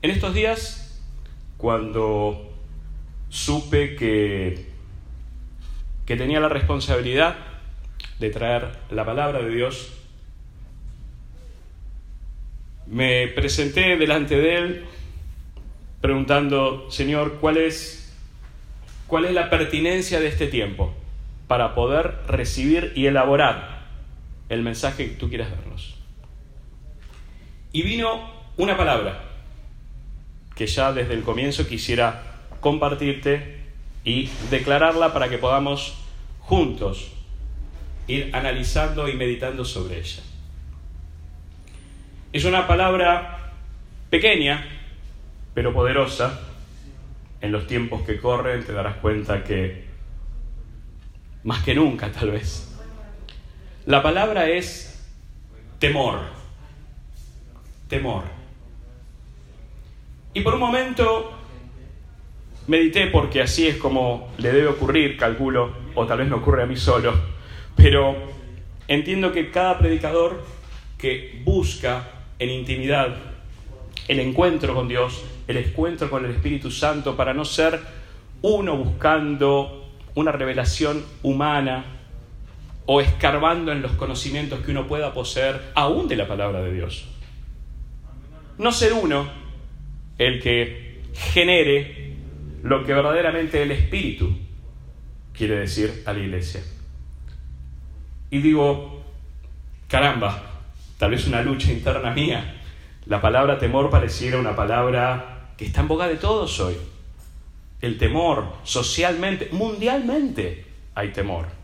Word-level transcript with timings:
En 0.00 0.12
estos 0.12 0.32
días, 0.32 1.02
cuando 1.56 2.52
supe 3.30 3.96
que, 3.96 4.66
que 6.06 6.16
tenía 6.16 6.38
la 6.38 6.48
responsabilidad 6.48 7.36
de 8.20 8.30
traer 8.30 8.78
la 8.90 9.04
palabra 9.04 9.42
de 9.42 9.50
Dios, 9.50 9.92
me 12.86 13.26
presenté 13.26 13.96
delante 13.96 14.36
de 14.36 14.54
Él 14.56 14.84
preguntando, 16.00 16.88
Señor, 16.92 17.38
¿cuál 17.40 17.56
es, 17.56 18.16
cuál 19.08 19.24
es 19.24 19.32
la 19.32 19.50
pertinencia 19.50 20.20
de 20.20 20.28
este 20.28 20.46
tiempo 20.46 20.94
para 21.48 21.74
poder 21.74 22.20
recibir 22.28 22.92
y 22.94 23.06
elaborar 23.06 23.88
el 24.48 24.62
mensaje 24.62 25.08
que 25.08 25.16
tú 25.16 25.28
quieras 25.28 25.50
darnos? 25.50 25.96
Y 27.72 27.82
vino 27.82 28.30
una 28.56 28.76
palabra 28.76 29.27
que 30.58 30.66
ya 30.66 30.92
desde 30.92 31.14
el 31.14 31.22
comienzo 31.22 31.68
quisiera 31.68 32.20
compartirte 32.58 33.58
y 34.02 34.28
declararla 34.50 35.12
para 35.12 35.28
que 35.28 35.38
podamos 35.38 35.94
juntos 36.40 37.12
ir 38.08 38.34
analizando 38.34 39.08
y 39.08 39.14
meditando 39.14 39.64
sobre 39.64 40.00
ella. 40.00 40.20
Es 42.32 42.44
una 42.44 42.66
palabra 42.66 43.52
pequeña, 44.10 44.66
pero 45.54 45.72
poderosa. 45.72 46.40
En 47.40 47.52
los 47.52 47.68
tiempos 47.68 48.02
que 48.02 48.18
corren 48.18 48.64
te 48.64 48.72
darás 48.72 48.96
cuenta 48.96 49.44
que 49.44 49.84
más 51.44 51.62
que 51.62 51.72
nunca 51.72 52.10
tal 52.10 52.32
vez. 52.32 52.76
La 53.86 54.02
palabra 54.02 54.48
es 54.48 55.08
temor. 55.78 56.18
Temor. 57.88 58.37
Y 60.38 60.42
por 60.42 60.54
un 60.54 60.60
momento 60.60 61.32
medité 62.68 63.08
porque 63.08 63.42
así 63.42 63.66
es 63.66 63.76
como 63.76 64.28
le 64.38 64.52
debe 64.52 64.68
ocurrir, 64.68 65.16
calculo, 65.16 65.72
o 65.96 66.06
tal 66.06 66.18
vez 66.18 66.28
me 66.28 66.36
ocurre 66.36 66.62
a 66.62 66.66
mí 66.66 66.76
solo, 66.76 67.12
pero 67.74 68.14
entiendo 68.86 69.32
que 69.32 69.50
cada 69.50 69.76
predicador 69.80 70.44
que 70.96 71.42
busca 71.44 72.08
en 72.38 72.50
intimidad 72.50 73.16
el 74.06 74.20
encuentro 74.20 74.76
con 74.76 74.86
Dios, 74.86 75.24
el 75.48 75.56
encuentro 75.56 76.08
con 76.08 76.24
el 76.24 76.30
Espíritu 76.30 76.70
Santo, 76.70 77.16
para 77.16 77.34
no 77.34 77.44
ser 77.44 77.80
uno 78.42 78.76
buscando 78.76 79.90
una 80.14 80.30
revelación 80.30 81.04
humana 81.24 81.84
o 82.86 83.00
escarbando 83.00 83.72
en 83.72 83.82
los 83.82 83.90
conocimientos 83.94 84.60
que 84.60 84.70
uno 84.70 84.86
pueda 84.86 85.12
poseer 85.12 85.72
aún 85.74 86.06
de 86.06 86.14
la 86.14 86.28
palabra 86.28 86.62
de 86.62 86.72
Dios. 86.72 87.08
No 88.56 88.70
ser 88.70 88.92
uno 88.92 89.47
el 90.18 90.42
que 90.42 91.00
genere 91.14 92.12
lo 92.62 92.84
que 92.84 92.92
verdaderamente 92.92 93.62
el 93.62 93.70
Espíritu 93.70 94.36
quiere 95.32 95.60
decir 95.60 96.02
a 96.04 96.12
la 96.12 96.18
iglesia. 96.18 96.60
Y 98.30 98.40
digo, 98.40 99.02
caramba, 99.88 100.42
tal 100.98 101.12
vez 101.12 101.26
una 101.26 101.42
lucha 101.42 101.72
interna 101.72 102.10
mía. 102.10 102.56
La 103.06 103.20
palabra 103.20 103.58
temor 103.58 103.88
pareciera 103.88 104.38
una 104.38 104.54
palabra 104.54 105.52
que 105.56 105.64
está 105.66 105.80
en 105.80 105.88
boca 105.88 106.08
de 106.08 106.16
todos 106.16 106.60
hoy. 106.60 106.76
El 107.80 107.96
temor, 107.96 108.52
socialmente, 108.64 109.48
mundialmente, 109.52 110.66
hay 110.94 111.12
temor. 111.12 111.57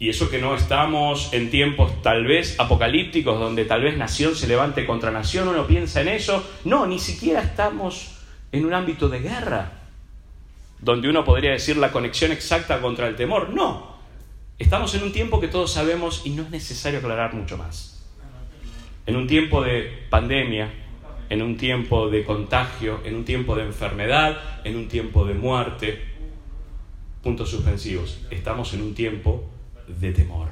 Y 0.00 0.10
eso 0.10 0.30
que 0.30 0.38
no 0.38 0.54
estamos 0.54 1.32
en 1.32 1.50
tiempos 1.50 2.02
tal 2.02 2.24
vez 2.24 2.58
apocalípticos, 2.60 3.38
donde 3.40 3.64
tal 3.64 3.82
vez 3.82 3.96
nación 3.96 4.36
se 4.36 4.46
levante 4.46 4.86
contra 4.86 5.10
nación, 5.10 5.48
uno 5.48 5.66
piensa 5.66 6.00
en 6.00 6.08
eso. 6.08 6.48
No, 6.64 6.86
ni 6.86 7.00
siquiera 7.00 7.42
estamos 7.42 8.18
en 8.52 8.64
un 8.64 8.74
ámbito 8.74 9.08
de 9.08 9.18
guerra, 9.18 9.72
donde 10.80 11.08
uno 11.08 11.24
podría 11.24 11.50
decir 11.50 11.76
la 11.76 11.90
conexión 11.90 12.30
exacta 12.30 12.80
contra 12.80 13.08
el 13.08 13.16
temor. 13.16 13.50
No, 13.50 13.96
estamos 14.58 14.94
en 14.94 15.02
un 15.02 15.12
tiempo 15.12 15.40
que 15.40 15.48
todos 15.48 15.72
sabemos 15.72 16.22
y 16.24 16.30
no 16.30 16.44
es 16.44 16.50
necesario 16.50 17.00
aclarar 17.00 17.34
mucho 17.34 17.58
más. 17.58 18.06
En 19.04 19.16
un 19.16 19.26
tiempo 19.26 19.62
de 19.62 20.06
pandemia, 20.10 20.70
en 21.28 21.42
un 21.42 21.56
tiempo 21.56 22.08
de 22.08 22.24
contagio, 22.24 23.00
en 23.04 23.16
un 23.16 23.24
tiempo 23.24 23.56
de 23.56 23.64
enfermedad, 23.64 24.38
en 24.62 24.76
un 24.76 24.86
tiempo 24.86 25.24
de 25.24 25.34
muerte. 25.34 26.04
Puntos 27.22 27.50
suspensivos. 27.50 28.20
Estamos 28.30 28.72
en 28.74 28.82
un 28.82 28.94
tiempo 28.94 29.50
de 29.88 30.12
temor. 30.12 30.50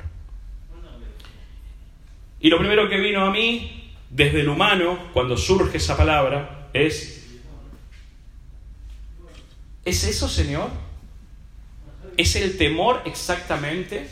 Y 2.40 2.50
lo 2.50 2.58
primero 2.58 2.88
que 2.88 2.98
vino 2.98 3.24
a 3.24 3.30
mí, 3.30 3.92
desde 4.10 4.40
el 4.40 4.48
humano, 4.48 4.98
cuando 5.12 5.36
surge 5.36 5.78
esa 5.78 5.96
palabra, 5.96 6.68
es, 6.72 7.40
¿es 9.84 10.04
eso, 10.04 10.28
Señor? 10.28 10.70
¿Es 12.16 12.36
el 12.36 12.56
temor 12.56 13.02
exactamente 13.04 14.08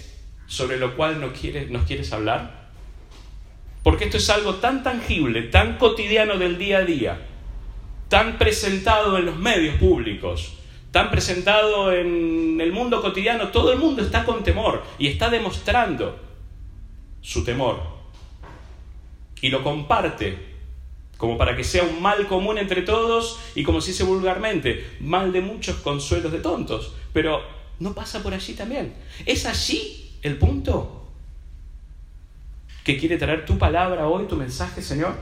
sobre 0.47 0.79
lo 0.79 0.97
cual 0.97 1.21
nos 1.21 1.39
quieres, 1.39 1.71
nos 1.71 1.85
quieres 1.85 2.13
hablar? 2.13 2.65
Porque 3.83 4.05
esto 4.05 4.17
es 4.17 4.31
algo 4.31 4.57
tan 4.57 4.83
tangible, 4.83 5.43
tan 5.43 5.77
cotidiano 5.77 6.39
del 6.39 6.59
día 6.59 6.79
a 6.79 6.85
día, 6.85 7.27
tan 8.09 8.39
presentado 8.39 9.19
en 9.19 9.27
los 9.27 9.37
medios 9.37 9.77
públicos, 9.77 10.55
tan 10.95 11.11
presentado 11.11 11.93
en 11.93 12.61
el 12.61 12.71
mundo 12.71 13.03
cotidiano, 13.03 13.49
todo 13.49 13.73
el 13.73 13.81
mundo 13.81 14.01
está 14.01 14.25
con 14.25 14.45
temor 14.45 14.85
y 14.97 15.09
está 15.09 15.29
demostrando 15.29 16.21
su 17.21 17.43
temor. 17.43 17.81
Y 19.41 19.49
lo 19.49 19.65
comparte 19.65 20.55
como 21.17 21.37
para 21.37 21.57
que 21.57 21.65
sea 21.65 21.83
un 21.83 22.01
mal 22.01 22.29
común 22.29 22.59
entre 22.59 22.83
todos 22.83 23.41
y 23.57 23.65
como 23.65 23.81
se 23.81 23.91
dice 23.91 24.05
vulgarmente, 24.05 24.89
mal 25.01 25.33
de 25.33 25.41
muchos 25.41 25.79
consuelos 25.79 26.31
de 26.31 26.39
tontos. 26.39 26.95
Pero 27.13 27.43
no 27.81 27.93
pasa 27.93 28.23
por 28.23 28.33
allí 28.33 28.55
también. 28.55 28.95
¿Es 29.27 29.47
allí 29.47 30.13
el 30.23 30.37
punto 30.37 31.09
que 32.85 32.97
quiere 32.97 33.19
traer 33.19 33.45
tu 33.45 33.59
palabra 33.59 34.07
hoy, 34.07 34.27
tu 34.27 34.37
mensaje, 34.37 34.81
Señor? 34.81 35.17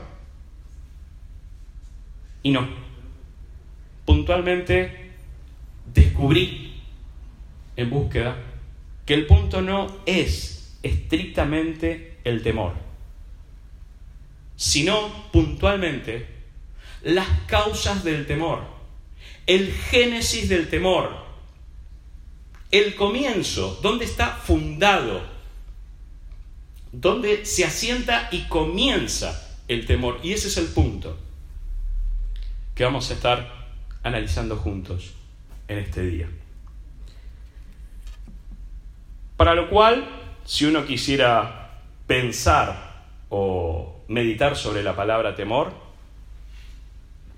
Y 2.43 2.51
no. 2.51 2.67
Puntualmente 4.05 5.02
descubrí 5.93 6.81
en 7.75 7.89
búsqueda 7.89 8.37
que 9.05 9.13
el 9.13 9.25
punto 9.25 9.61
no 9.61 9.99
es 10.05 10.77
estrictamente 10.83 12.17
el 12.23 12.41
temor, 12.41 12.73
sino 14.55 15.29
puntualmente 15.31 16.27
las 17.03 17.27
causas 17.47 18.03
del 18.03 18.25
temor, 18.25 18.61
el 19.45 19.71
génesis 19.71 20.47
del 20.49 20.69
temor, 20.69 21.23
el 22.71 22.95
comienzo, 22.95 23.79
dónde 23.81 24.05
está 24.05 24.31
fundado, 24.31 25.21
dónde 26.91 27.45
se 27.45 27.65
asienta 27.65 28.29
y 28.31 28.43
comienza 28.43 29.57
el 29.67 29.85
temor. 29.85 30.19
Y 30.23 30.33
ese 30.33 30.47
es 30.47 30.57
el 30.57 30.67
punto 30.67 31.17
que 32.73 32.83
vamos 32.83 33.09
a 33.11 33.13
estar 33.13 33.67
analizando 34.01 34.55
juntos 34.57 35.13
en 35.67 35.77
este 35.77 36.01
día. 36.01 36.27
Para 39.37 39.55
lo 39.55 39.69
cual, 39.69 40.07
si 40.45 40.65
uno 40.65 40.85
quisiera 40.85 41.79
pensar 42.07 43.03
o 43.29 44.03
meditar 44.07 44.55
sobre 44.55 44.83
la 44.83 44.95
palabra 44.95 45.35
temor, 45.35 45.73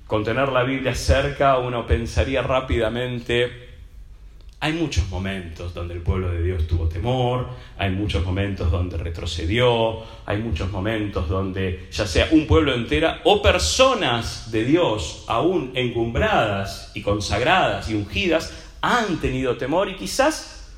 con 0.08 0.24
tener 0.24 0.50
la 0.50 0.64
Biblia 0.64 0.94
cerca, 0.94 1.58
uno 1.58 1.88
pensaría 1.88 2.42
rápidamente 2.42 3.65
hay 4.66 4.74
muchos 4.74 5.08
momentos 5.10 5.76
donde 5.76 5.94
el 5.94 6.02
pueblo 6.02 6.32
de 6.32 6.42
Dios 6.42 6.66
tuvo 6.66 6.90
temor, 6.90 7.50
hay 7.78 7.92
muchos 7.92 8.26
momentos 8.26 8.72
donde 8.72 8.98
retrocedió, 8.98 10.02
hay 10.26 10.40
muchos 10.40 10.72
momentos 10.72 11.30
donde 11.30 11.88
ya 11.92 12.08
sea 12.08 12.30
un 12.32 12.48
pueblo 12.48 12.74
entera 12.74 13.22
o 13.26 13.44
personas 13.44 14.50
de 14.52 14.66
Dios 14.66 15.24
aún 15.28 15.72
encumbradas 15.76 16.92
y 16.96 17.04
consagradas 17.04 17.92
y 17.92 17.94
ungidas 17.94 18.56
han 18.82 19.22
tenido 19.22 19.56
temor 19.56 19.88
y 19.88 19.98
quizás 19.98 20.74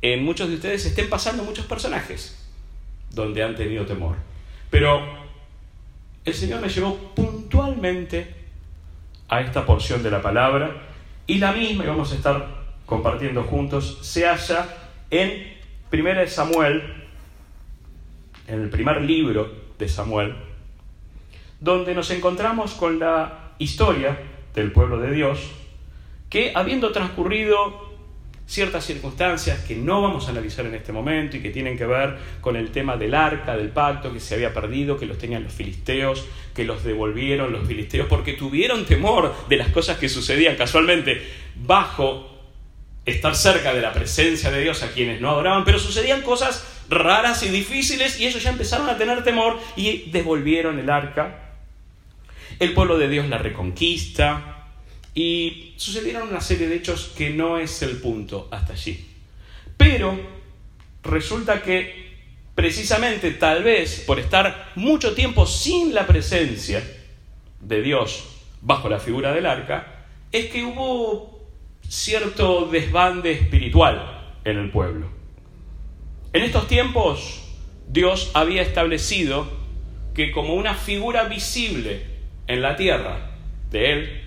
en 0.00 0.22
muchos 0.22 0.50
de 0.50 0.54
ustedes 0.54 0.86
estén 0.86 1.10
pasando 1.10 1.42
muchos 1.42 1.66
personajes 1.66 2.48
donde 3.10 3.42
han 3.42 3.56
tenido 3.56 3.86
temor. 3.86 4.14
Pero 4.70 5.02
el 6.24 6.34
Señor 6.34 6.60
me 6.60 6.68
llevó 6.68 6.96
puntualmente 7.12 8.36
a 9.28 9.40
esta 9.40 9.66
porción 9.66 10.04
de 10.04 10.12
la 10.12 10.22
palabra 10.22 10.89
y 11.26 11.38
la 11.38 11.52
misma, 11.52 11.84
y 11.84 11.86
vamos 11.88 12.12
a 12.12 12.16
estar 12.16 12.46
compartiendo 12.86 13.44
juntos, 13.44 13.98
se 14.02 14.26
halla 14.26 14.66
en 15.10 15.56
1 15.92 16.26
Samuel, 16.26 16.82
en 18.46 18.62
el 18.62 18.70
primer 18.70 19.02
libro 19.02 19.50
de 19.78 19.88
Samuel, 19.88 20.34
donde 21.60 21.94
nos 21.94 22.10
encontramos 22.10 22.74
con 22.74 22.98
la 22.98 23.52
historia 23.58 24.18
del 24.54 24.72
pueblo 24.72 24.98
de 24.98 25.12
Dios, 25.12 25.50
que 26.28 26.52
habiendo 26.54 26.92
transcurrido 26.92 27.89
ciertas 28.50 28.84
circunstancias 28.84 29.60
que 29.60 29.76
no 29.76 30.02
vamos 30.02 30.26
a 30.26 30.30
analizar 30.30 30.66
en 30.66 30.74
este 30.74 30.92
momento 30.92 31.36
y 31.36 31.40
que 31.40 31.50
tienen 31.50 31.78
que 31.78 31.86
ver 31.86 32.18
con 32.40 32.56
el 32.56 32.72
tema 32.72 32.96
del 32.96 33.14
arca, 33.14 33.56
del 33.56 33.68
pacto 33.68 34.12
que 34.12 34.18
se 34.18 34.34
había 34.34 34.52
perdido, 34.52 34.98
que 34.98 35.06
los 35.06 35.18
tenían 35.18 35.44
los 35.44 35.52
filisteos, 35.52 36.26
que 36.52 36.64
los 36.64 36.82
devolvieron 36.82 37.52
los 37.52 37.68
filisteos 37.68 38.08
porque 38.08 38.32
tuvieron 38.32 38.86
temor 38.86 39.32
de 39.48 39.56
las 39.56 39.68
cosas 39.68 39.98
que 39.98 40.08
sucedían 40.08 40.56
casualmente 40.56 41.22
bajo 41.64 42.28
estar 43.06 43.36
cerca 43.36 43.72
de 43.72 43.82
la 43.82 43.92
presencia 43.92 44.50
de 44.50 44.62
Dios 44.62 44.82
a 44.82 44.90
quienes 44.90 45.20
no 45.20 45.30
adoraban, 45.30 45.64
pero 45.64 45.78
sucedían 45.78 46.22
cosas 46.22 46.82
raras 46.88 47.44
y 47.44 47.50
difíciles 47.50 48.18
y 48.18 48.26
ellos 48.26 48.42
ya 48.42 48.50
empezaron 48.50 48.88
a 48.88 48.98
tener 48.98 49.22
temor 49.22 49.60
y 49.76 50.10
devolvieron 50.10 50.80
el 50.80 50.90
arca. 50.90 51.52
El 52.58 52.74
pueblo 52.74 52.98
de 52.98 53.08
Dios 53.08 53.28
la 53.28 53.38
reconquista, 53.38 54.60
y 55.14 55.69
sucedieron 55.80 56.28
una 56.28 56.42
serie 56.42 56.68
de 56.68 56.76
hechos 56.76 57.10
que 57.16 57.30
no 57.30 57.56
es 57.56 57.80
el 57.80 57.96
punto 58.02 58.48
hasta 58.50 58.74
allí. 58.74 59.02
Pero 59.78 60.14
resulta 61.02 61.62
que 61.62 62.18
precisamente 62.54 63.30
tal 63.30 63.62
vez 63.62 64.00
por 64.06 64.20
estar 64.20 64.72
mucho 64.74 65.14
tiempo 65.14 65.46
sin 65.46 65.94
la 65.94 66.06
presencia 66.06 66.84
de 67.62 67.80
Dios 67.80 68.24
bajo 68.60 68.90
la 68.90 68.98
figura 68.98 69.32
del 69.32 69.46
arca, 69.46 70.04
es 70.30 70.50
que 70.50 70.64
hubo 70.64 71.48
cierto 71.88 72.66
desbande 72.66 73.32
espiritual 73.32 74.34
en 74.44 74.58
el 74.58 74.70
pueblo. 74.70 75.10
En 76.34 76.42
estos 76.42 76.68
tiempos 76.68 77.40
Dios 77.88 78.30
había 78.34 78.60
establecido 78.60 79.50
que 80.12 80.30
como 80.30 80.52
una 80.52 80.74
figura 80.74 81.24
visible 81.24 82.04
en 82.48 82.60
la 82.60 82.76
tierra 82.76 83.30
de 83.70 83.92
Él 83.92 84.19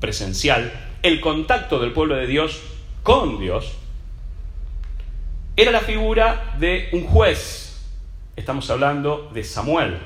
presencial, 0.00 0.72
el 1.02 1.20
contacto 1.20 1.78
del 1.78 1.92
pueblo 1.92 2.16
de 2.16 2.26
Dios 2.26 2.60
con 3.02 3.38
Dios, 3.38 3.72
era 5.56 5.70
la 5.70 5.80
figura 5.80 6.54
de 6.58 6.88
un 6.92 7.04
juez. 7.04 7.80
Estamos 8.36 8.68
hablando 8.70 9.30
de 9.32 9.42
Samuel. 9.42 9.98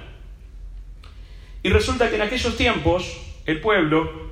Y 1.63 1.71
resulta 1.71 2.09
que 2.09 2.17
en 2.17 2.23
aquellos 2.23 2.57
tiempos 2.57 3.21
el 3.47 3.61
pueblo, 3.61 4.31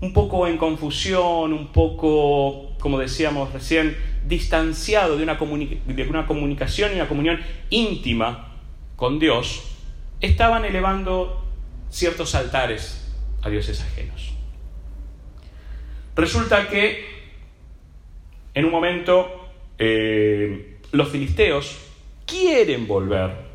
un 0.00 0.12
poco 0.12 0.46
en 0.46 0.58
confusión, 0.58 1.52
un 1.52 1.68
poco, 1.68 2.76
como 2.78 2.98
decíamos 2.98 3.52
recién, 3.52 3.96
distanciado 4.26 5.16
de 5.16 5.22
una, 5.22 5.36
de 5.36 6.08
una 6.08 6.26
comunicación 6.26 6.92
y 6.92 6.96
una 6.96 7.08
comunión 7.08 7.40
íntima 7.70 8.56
con 8.96 9.18
Dios, 9.18 9.62
estaban 10.20 10.66
elevando 10.66 11.42
ciertos 11.88 12.34
altares 12.34 12.99
a 13.42 13.48
dioses 13.48 13.80
ajenos. 13.80 14.34
Resulta 16.16 16.68
que 16.68 17.08
en 18.54 18.64
un 18.64 18.70
momento 18.70 19.50
eh, 19.78 20.78
los 20.92 21.08
filisteos 21.08 21.78
quieren 22.26 22.86
volver 22.86 23.50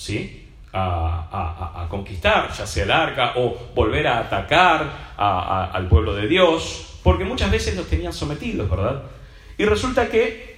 ¿sí? 0.00 0.46
A, 0.72 1.86
conquistar, 1.90 2.52
ya 2.52 2.64
sea 2.64 2.84
el 2.84 2.90
arca, 2.90 3.32
o 3.36 3.70
volver 3.74 4.06
a 4.06 4.20
atacar 4.20 5.12
al 5.16 5.88
pueblo 5.88 6.14
de 6.14 6.28
Dios, 6.28 6.98
porque 7.02 7.24
muchas 7.24 7.50
veces 7.50 7.76
los 7.76 7.88
tenían 7.88 8.12
sometidos, 8.12 8.70
¿verdad? 8.70 9.02
Y 9.58 9.64
resulta 9.64 10.08
que 10.08 10.56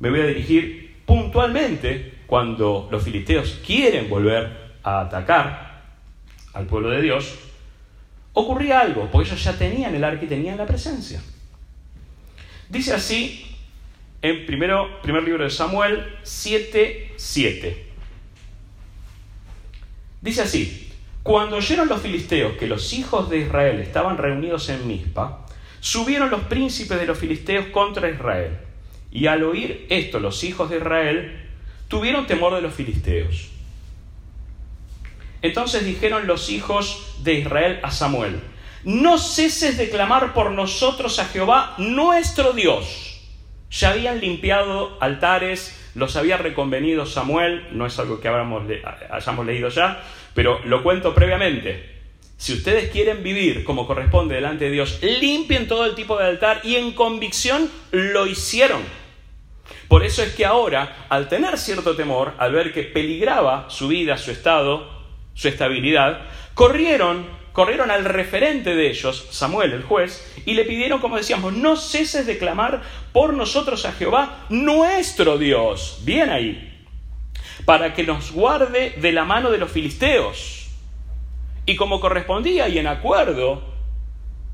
me 0.00 0.10
voy 0.10 0.20
a 0.20 0.26
dirigir 0.26 0.96
puntualmente 1.04 2.14
cuando 2.26 2.88
los 2.90 3.02
filisteos 3.02 3.60
quieren 3.64 4.08
volver 4.08 4.74
a 4.82 5.00
atacar 5.02 5.82
al 6.54 6.66
pueblo 6.66 6.90
de 6.90 7.02
Dios, 7.02 7.38
ocurría 8.34 8.80
algo, 8.80 9.08
porque 9.10 9.28
ellos 9.28 9.42
ya 9.42 9.56
tenían 9.56 9.94
el 9.94 10.04
arca 10.04 10.24
y 10.24 10.28
tenían 10.28 10.58
la 10.58 10.66
presencia. 10.66 11.22
Dice 12.68 12.92
así 12.92 13.46
en 14.20 14.46
primero, 14.46 15.00
primer 15.02 15.22
libro 15.22 15.44
de 15.44 15.50
Samuel 15.50 16.04
7:7. 16.24 17.76
Dice 20.20 20.42
así: 20.42 20.90
Cuando 21.22 21.56
oyeron 21.56 21.88
los 21.88 22.02
filisteos 22.02 22.56
que 22.56 22.66
los 22.66 22.92
hijos 22.92 23.30
de 23.30 23.38
Israel 23.38 23.80
estaban 23.80 24.18
reunidos 24.18 24.68
en 24.68 24.86
Mizpa, 24.86 25.46
subieron 25.80 26.30
los 26.30 26.42
príncipes 26.42 26.98
de 26.98 27.06
los 27.06 27.18
filisteos 27.18 27.66
contra 27.66 28.10
Israel. 28.10 28.58
Y 29.12 29.26
al 29.26 29.44
oír 29.44 29.86
esto, 29.90 30.18
los 30.18 30.42
hijos 30.42 30.70
de 30.70 30.78
Israel 30.78 31.50
tuvieron 31.88 32.26
temor 32.26 32.54
de 32.54 32.62
los 32.62 32.74
filisteos 32.74 33.53
entonces 35.44 35.84
dijeron 35.84 36.26
los 36.26 36.48
hijos 36.48 37.18
de 37.22 37.34
Israel 37.34 37.78
a 37.82 37.90
Samuel, 37.90 38.40
no 38.82 39.18
ceses 39.18 39.76
de 39.76 39.90
clamar 39.90 40.32
por 40.32 40.50
nosotros 40.52 41.18
a 41.18 41.26
Jehová 41.26 41.74
nuestro 41.76 42.54
Dios. 42.54 43.20
Ya 43.70 43.90
habían 43.90 44.20
limpiado 44.20 44.96
altares, 45.00 45.90
los 45.94 46.16
había 46.16 46.38
reconvenido 46.38 47.04
Samuel, 47.04 47.68
no 47.72 47.84
es 47.84 47.98
algo 47.98 48.20
que 48.20 48.28
hayamos 48.28 49.46
leído 49.46 49.68
ya, 49.68 50.02
pero 50.32 50.64
lo 50.64 50.82
cuento 50.82 51.14
previamente. 51.14 51.92
Si 52.38 52.54
ustedes 52.54 52.90
quieren 52.90 53.22
vivir 53.22 53.64
como 53.64 53.86
corresponde 53.86 54.36
delante 54.36 54.64
de 54.64 54.70
Dios, 54.70 54.98
limpien 55.02 55.68
todo 55.68 55.84
el 55.84 55.94
tipo 55.94 56.16
de 56.16 56.24
altar 56.24 56.62
y 56.64 56.76
en 56.76 56.92
convicción 56.92 57.70
lo 57.90 58.26
hicieron. 58.26 58.80
Por 59.88 60.04
eso 60.04 60.22
es 60.22 60.34
que 60.34 60.46
ahora, 60.46 61.06
al 61.10 61.28
tener 61.28 61.58
cierto 61.58 61.94
temor, 61.94 62.32
al 62.38 62.52
ver 62.52 62.72
que 62.72 62.82
peligraba 62.82 63.66
su 63.68 63.88
vida, 63.88 64.16
su 64.16 64.30
estado, 64.30 64.93
su 65.34 65.48
estabilidad, 65.48 66.22
corrieron, 66.54 67.26
corrieron 67.52 67.90
al 67.90 68.04
referente 68.04 68.74
de 68.74 68.90
ellos, 68.90 69.28
Samuel 69.30 69.72
el 69.72 69.82
juez, 69.82 70.32
y 70.46 70.54
le 70.54 70.64
pidieron, 70.64 71.00
como 71.00 71.16
decíamos, 71.16 71.52
no 71.52 71.76
ceses 71.76 72.26
de 72.26 72.38
clamar 72.38 72.82
por 73.12 73.34
nosotros 73.34 73.84
a 73.84 73.92
Jehová, 73.92 74.46
nuestro 74.48 75.38
Dios, 75.38 76.00
bien 76.04 76.30
ahí, 76.30 76.82
para 77.64 77.94
que 77.94 78.04
nos 78.04 78.32
guarde 78.32 78.94
de 79.00 79.12
la 79.12 79.24
mano 79.24 79.50
de 79.50 79.58
los 79.58 79.70
filisteos. 79.70 80.68
Y 81.66 81.76
como 81.76 82.00
correspondía 82.00 82.68
y 82.68 82.78
en 82.78 82.86
acuerdo, 82.86 83.62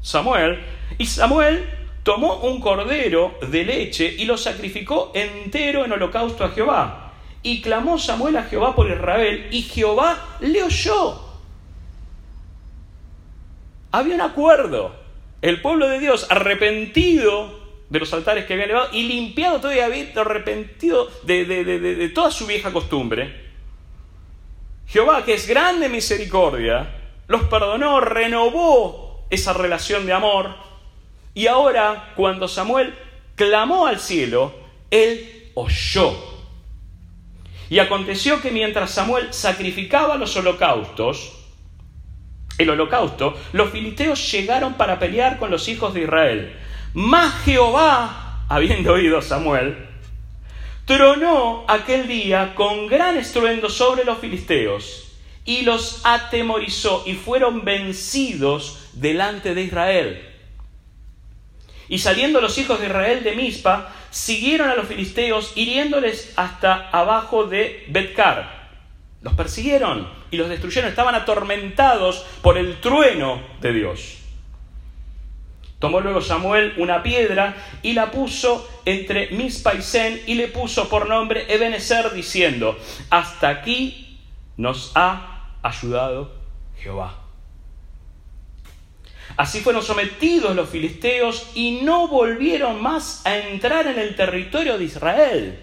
Samuel, 0.00 0.61
y 0.97 1.06
Samuel 1.06 1.69
tomó 2.03 2.37
un 2.37 2.61
cordero 2.61 3.38
de 3.50 3.65
leche 3.65 4.15
y 4.19 4.25
lo 4.25 4.37
sacrificó 4.37 5.12
entero 5.15 5.85
en 5.85 5.93
holocausto 5.93 6.44
a 6.44 6.50
Jehová. 6.50 7.10
Y 7.42 7.62
clamó 7.62 7.98
Samuel 7.98 8.37
a 8.37 8.44
Jehová 8.44 8.75
por 8.75 8.90
Israel, 8.90 9.48
y 9.50 9.62
Jehová 9.62 10.37
le 10.40 10.62
oyó. 10.62 11.20
Había 13.92 14.14
un 14.14 14.20
acuerdo. 14.20 14.94
El 15.42 15.62
pueblo 15.62 15.88
de 15.88 15.98
Dios, 15.98 16.26
arrepentido 16.28 17.58
de 17.88 17.98
los 17.98 18.12
altares 18.12 18.44
que 18.44 18.52
había 18.52 18.66
elevado 18.66 18.90
y 18.92 19.04
limpiado 19.04 19.58
todavía, 19.60 19.87
arrepentido 20.16 21.10
de, 21.22 21.44
de 21.44 22.08
toda 22.10 22.31
su 22.31 22.46
vieja 22.46 22.72
costumbre, 22.72 23.48
Jehová, 24.87 25.25
que 25.25 25.34
es 25.34 25.46
grande 25.46 25.88
misericordia, 25.88 26.94
los 27.26 27.44
perdonó, 27.44 28.00
renovó 28.00 29.25
esa 29.30 29.52
relación 29.52 30.04
de 30.04 30.12
amor. 30.12 30.54
Y 31.32 31.47
ahora, 31.47 32.12
cuando 32.16 32.49
Samuel 32.49 32.94
clamó 33.37 33.87
al 33.87 34.00
cielo, 34.00 34.52
él 34.90 35.52
oyó 35.54 36.12
y 37.71 37.79
aconteció 37.79 38.43
que 38.43 38.50
mientras 38.50 38.91
Samuel 38.91 39.33
sacrificaba 39.33 40.17
los 40.17 40.37
holocaustos, 40.37 41.33
el 42.59 42.69
holocausto, 42.69 43.39
los 43.53 43.71
filisteos 43.71 44.31
llegaron 44.33 44.75
para 44.75 44.99
pelear 44.99 45.39
con 45.39 45.53
los 45.53 45.69
hijos 45.69 45.95
de 45.95 46.03
Israel. 46.03 46.57
Mas 46.93 47.33
Jehová, 47.45 48.45
habiendo 48.49 48.95
oído 48.95 49.23
Samuel, 49.23 49.87
tronó 50.85 51.65
aquel 51.69 52.09
día 52.09 52.57
con 52.57 52.89
gran 52.89 53.17
estruendo 53.17 53.71
sobre 53.71 54.05
los 54.05 54.19
filisteos 54.19 55.12
y 55.45 55.62
los 55.62 56.00
atemorizó 56.05 57.05
y 57.07 57.15
fueron 57.15 57.65
vencidos 57.65 58.91
delante 58.95 59.55
de 59.55 59.62
Israel. 59.62 60.29
Y 61.90 61.99
saliendo 61.99 62.40
los 62.40 62.56
hijos 62.56 62.80
de 62.80 62.87
Israel 62.87 63.25
de 63.25 63.35
Mizpa, 63.35 63.92
siguieron 64.11 64.70
a 64.70 64.76
los 64.76 64.87
filisteos 64.87 65.52
hiriéndoles 65.56 66.32
hasta 66.37 66.88
abajo 66.88 67.44
de 67.44 67.85
Betcar. 67.88 68.70
Los 69.23 69.35
persiguieron 69.35 70.09
y 70.30 70.37
los 70.37 70.49
destruyeron, 70.49 70.88
estaban 70.88 71.16
atormentados 71.16 72.25
por 72.42 72.56
el 72.59 72.80
trueno 72.80 73.42
de 73.61 73.73
Dios. 73.73 74.18
Tomó 75.80 76.00
luego 76.00 76.20
Samuel 76.20 76.75
una 76.76 77.02
piedra 77.02 77.56
y 77.82 77.94
la 77.94 78.12
puso 78.12 78.70
entre 78.85 79.30
Mizpa 79.30 79.75
y 79.75 79.82
Zen 79.82 80.23
y 80.26 80.35
le 80.35 80.47
puso 80.47 80.88
por 80.88 81.09
nombre 81.09 81.52
Ebenezer 81.52 82.12
diciendo, 82.12 82.78
hasta 83.11 83.49
aquí 83.49 84.20
nos 84.56 84.92
ha 84.94 85.49
ayudado 85.62 86.30
Jehová. 86.78 87.20
Así 89.40 89.61
fueron 89.61 89.82
sometidos 89.82 90.54
los 90.54 90.68
filisteos 90.68 91.50
y 91.54 91.80
no 91.80 92.09
volvieron 92.09 92.82
más 92.82 93.25
a 93.25 93.38
entrar 93.38 93.87
en 93.87 93.99
el 93.99 94.14
territorio 94.14 94.76
de 94.76 94.85
Israel. 94.85 95.59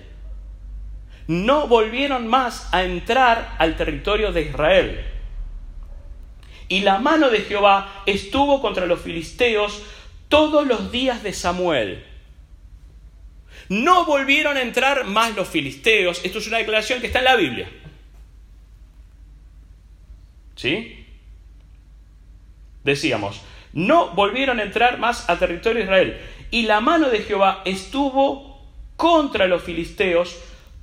No 1.28 1.68
volvieron 1.68 2.26
más 2.26 2.74
a 2.74 2.84
entrar 2.84 3.56
al 3.60 3.78
territorio 3.78 4.32
de 4.32 4.42
Israel. 4.42 5.06
Y 6.68 6.80
la 6.80 6.98
mano 6.98 7.30
de 7.30 7.42
Jehová 7.42 8.02
estuvo 8.08 8.64
contra 8.64 8.88
los 8.88 9.00
filisteos 9.00 9.84
todos 10.28 10.66
los 10.66 10.92
días 10.92 11.22
de 11.22 11.34
Samuel. 11.34 12.04
No 13.70 14.08
volvieron 14.08 14.58
a 14.58 14.64
entrar 14.64 15.04
más 15.06 15.36
los 15.36 15.48
filisteos. 15.48 16.26
Esto 16.26 16.40
es 16.40 16.48
una 16.48 16.58
declaración 16.58 17.00
que 17.00 17.06
está 17.06 17.20
en 17.20 17.26
la 17.26 17.36
Biblia. 17.36 17.70
¿Sí? 20.56 21.06
Decíamos, 22.84 23.44
no 23.74 24.10
volvieron 24.12 24.60
a 24.60 24.64
entrar 24.64 24.98
más 24.98 25.30
a 25.30 25.38
territorio 25.38 25.80
de 25.80 25.84
Israel. 25.86 26.22
Y 26.52 26.64
la 26.64 26.80
mano 26.80 27.10
de 27.10 27.20
Jehová 27.20 27.62
estuvo 27.66 28.62
contra 28.96 29.48
los 29.48 29.64
filisteos 29.64 30.38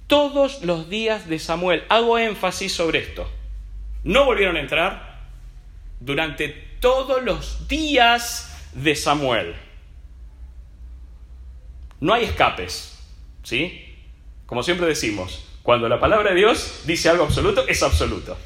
todos 0.07 0.63
los 0.63 0.89
días 0.89 1.29
de 1.29 1.39
Samuel. 1.39 1.85
Hago 1.89 2.19
énfasis 2.19 2.73
sobre 2.73 3.01
esto. 3.01 3.29
No 4.05 4.25
volvieron 4.27 4.57
a 4.57 4.61
entrar 4.61 5.21
durante 6.01 6.49
todos 6.81 7.23
los 7.23 7.67
días 7.69 8.71
de 8.75 8.95
Samuel. 8.95 9.55
No 12.01 12.13
hay 12.13 12.25
escapes, 12.25 12.99
¿sí? 13.43 13.97
Como 14.47 14.63
siempre 14.63 14.87
decimos, 14.87 15.49
cuando 15.63 15.89
la 15.89 15.99
palabra 15.99 16.31
de 16.31 16.37
Dios 16.37 16.83
dice 16.85 17.09
algo 17.09 17.25
absoluto, 17.25 17.67
es 17.67 17.83
absoluto. 17.83 18.37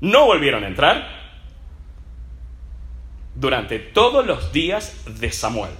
No 0.00 0.26
volvieron 0.26 0.64
a 0.64 0.66
entrar 0.66 1.19
durante 3.40 3.78
todos 3.78 4.26
los 4.26 4.52
días 4.52 5.04
de 5.18 5.32
Samuel. 5.32 5.72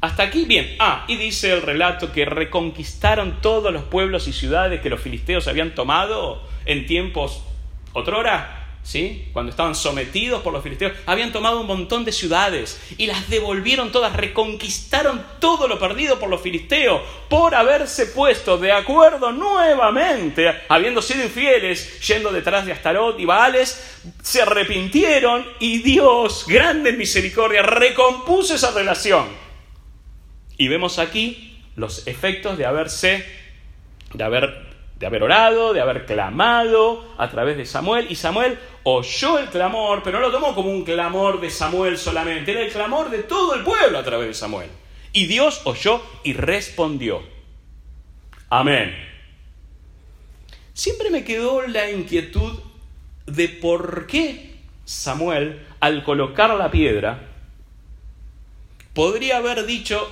Hasta 0.00 0.22
aquí 0.22 0.46
bien. 0.46 0.76
Ah, 0.80 1.04
y 1.06 1.16
dice 1.16 1.52
el 1.52 1.62
relato 1.62 2.12
que 2.12 2.24
reconquistaron 2.24 3.40
todos 3.40 3.72
los 3.72 3.84
pueblos 3.84 4.26
y 4.26 4.32
ciudades 4.32 4.80
que 4.80 4.90
los 4.90 5.00
filisteos 5.00 5.48
habían 5.48 5.74
tomado 5.74 6.42
en 6.64 6.86
tiempos 6.86 7.44
otrora. 7.92 8.63
¿Sí? 8.84 9.30
Cuando 9.32 9.48
estaban 9.48 9.74
sometidos 9.74 10.42
por 10.42 10.52
los 10.52 10.62
filisteos, 10.62 10.92
habían 11.06 11.32
tomado 11.32 11.58
un 11.58 11.66
montón 11.66 12.04
de 12.04 12.12
ciudades 12.12 12.78
y 12.98 13.06
las 13.06 13.30
devolvieron 13.30 13.90
todas, 13.90 14.14
reconquistaron 14.14 15.24
todo 15.40 15.66
lo 15.66 15.78
perdido 15.78 16.18
por 16.18 16.28
los 16.28 16.42
filisteos 16.42 17.00
por 17.30 17.54
haberse 17.54 18.08
puesto 18.08 18.58
de 18.58 18.72
acuerdo 18.72 19.32
nuevamente, 19.32 20.54
habiendo 20.68 21.00
sido 21.00 21.24
infieles, 21.24 21.98
yendo 22.06 22.30
detrás 22.30 22.66
de 22.66 22.72
Astarot 22.72 23.18
y 23.18 23.24
Baales, 23.24 24.02
se 24.22 24.42
arrepintieron 24.42 25.46
y 25.60 25.78
Dios, 25.78 26.44
grande 26.46 26.92
misericordia, 26.92 27.62
recompuso 27.62 28.54
esa 28.54 28.70
relación. 28.72 29.28
Y 30.58 30.68
vemos 30.68 30.98
aquí 30.98 31.58
los 31.74 32.06
efectos 32.06 32.58
de 32.58 32.66
haberse, 32.66 33.24
de 34.12 34.24
haber 34.24 34.74
de 34.98 35.06
haber 35.06 35.22
orado, 35.22 35.72
de 35.72 35.80
haber 35.80 36.06
clamado 36.06 37.04
a 37.18 37.28
través 37.28 37.56
de 37.56 37.66
Samuel. 37.66 38.06
Y 38.10 38.16
Samuel 38.16 38.58
oyó 38.84 39.38
el 39.38 39.48
clamor, 39.48 40.02
pero 40.02 40.20
no 40.20 40.26
lo 40.26 40.32
tomó 40.32 40.54
como 40.54 40.70
un 40.70 40.84
clamor 40.84 41.40
de 41.40 41.50
Samuel 41.50 41.98
solamente, 41.98 42.52
era 42.52 42.62
el 42.62 42.72
clamor 42.72 43.10
de 43.10 43.22
todo 43.22 43.54
el 43.54 43.64
pueblo 43.64 43.98
a 43.98 44.04
través 44.04 44.28
de 44.28 44.34
Samuel. 44.34 44.68
Y 45.12 45.26
Dios 45.26 45.62
oyó 45.64 46.02
y 46.22 46.34
respondió. 46.34 47.22
Amén. 48.50 48.94
Siempre 50.74 51.10
me 51.10 51.24
quedó 51.24 51.66
la 51.66 51.90
inquietud 51.90 52.58
de 53.26 53.48
por 53.48 54.06
qué 54.06 54.56
Samuel, 54.84 55.64
al 55.80 56.04
colocar 56.04 56.54
la 56.54 56.70
piedra, 56.70 57.30
podría 58.92 59.38
haber 59.38 59.64
dicho, 59.66 60.08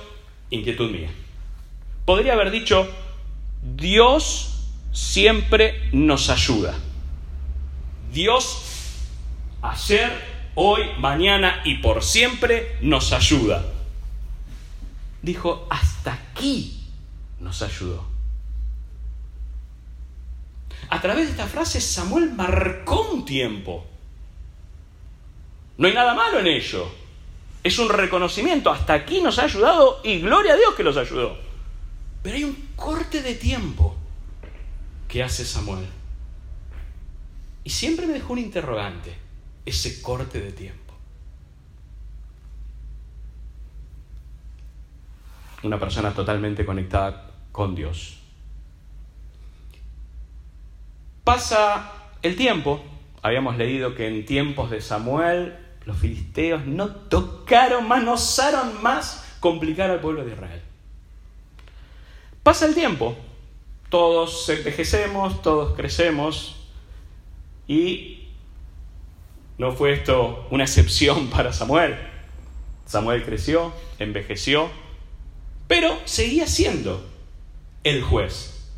inquietud 0.49 0.89
mía, 0.89 1.09
podría 2.05 2.33
haber 2.33 2.49
dicho, 2.49 2.89
Dios 3.75 4.71
siempre 4.91 5.89
nos 5.91 6.29
ayuda. 6.29 6.75
Dios 8.13 8.62
ayer, 9.63 10.11
hoy, 10.53 10.81
mañana 10.99 11.61
y 11.65 11.79
por 11.79 12.03
siempre 12.03 12.77
nos 12.81 13.11
ayuda. 13.11 13.65
Dijo, 15.23 15.65
hasta 15.71 16.13
aquí 16.13 16.85
nos 17.39 17.63
ayudó. 17.63 18.05
A 20.89 21.01
través 21.01 21.25
de 21.25 21.31
esta 21.31 21.47
frase 21.47 21.81
Samuel 21.81 22.33
marcó 22.33 23.09
un 23.13 23.25
tiempo. 23.25 23.87
No 25.77 25.87
hay 25.87 25.93
nada 25.95 26.13
malo 26.13 26.39
en 26.39 26.45
ello. 26.45 26.87
Es 27.63 27.79
un 27.79 27.89
reconocimiento. 27.89 28.69
Hasta 28.69 28.93
aquí 28.93 29.21
nos 29.21 29.39
ha 29.39 29.45
ayudado 29.45 30.01
y 30.03 30.19
gloria 30.19 30.53
a 30.53 30.57
Dios 30.57 30.75
que 30.75 30.83
los 30.83 30.97
ayudó. 30.97 31.35
Pero 32.21 32.35
hay 32.35 32.43
un 32.43 32.69
corte 32.75 33.23
de 33.23 33.33
tiempo 33.33 33.97
¿Qué 35.13 35.21
hace 35.21 35.45
Samuel? 35.45 35.85
Y 37.63 37.69
siempre 37.69 38.07
me 38.07 38.13
dejó 38.13 38.33
un 38.33 38.39
interrogante, 38.39 39.15
ese 39.65 40.01
corte 40.01 40.39
de 40.39 40.51
tiempo. 40.51 40.93
Una 45.63 45.79
persona 45.79 46.13
totalmente 46.13 46.65
conectada 46.65 47.31
con 47.51 47.73
Dios. 47.73 48.19
Pasa 51.23 51.91
el 52.21 52.35
tiempo, 52.35 52.83
habíamos 53.21 53.57
leído 53.57 53.95
que 53.95 54.07
en 54.07 54.25
tiempos 54.25 54.69
de 54.69 54.81
Samuel 54.81 55.57
los 55.85 55.97
filisteos 55.97 56.65
no 56.65 56.89
tocaron 56.89 57.87
más, 57.87 58.03
no 58.03 58.13
osaron 58.13 58.81
más 58.81 59.37
complicar 59.39 59.89
al 59.89 60.01
pueblo 60.01 60.25
de 60.25 60.33
Israel. 60.33 60.61
Pasa 62.43 62.65
el 62.65 62.73
tiempo, 62.73 63.15
todos 63.89 64.49
envejecemos, 64.49 65.41
todos 65.41 65.75
crecemos 65.75 66.67
y 67.67 68.22
no 69.57 69.71
fue 69.71 69.93
esto 69.93 70.47
una 70.51 70.63
excepción 70.63 71.29
para 71.31 71.53
Samuel. 71.53 71.97
Samuel 72.85 73.23
creció, 73.23 73.73
envejeció, 73.99 74.69
pero 75.67 75.97
seguía 76.05 76.47
siendo 76.47 77.05
el 77.83 78.01
juez. 78.01 78.69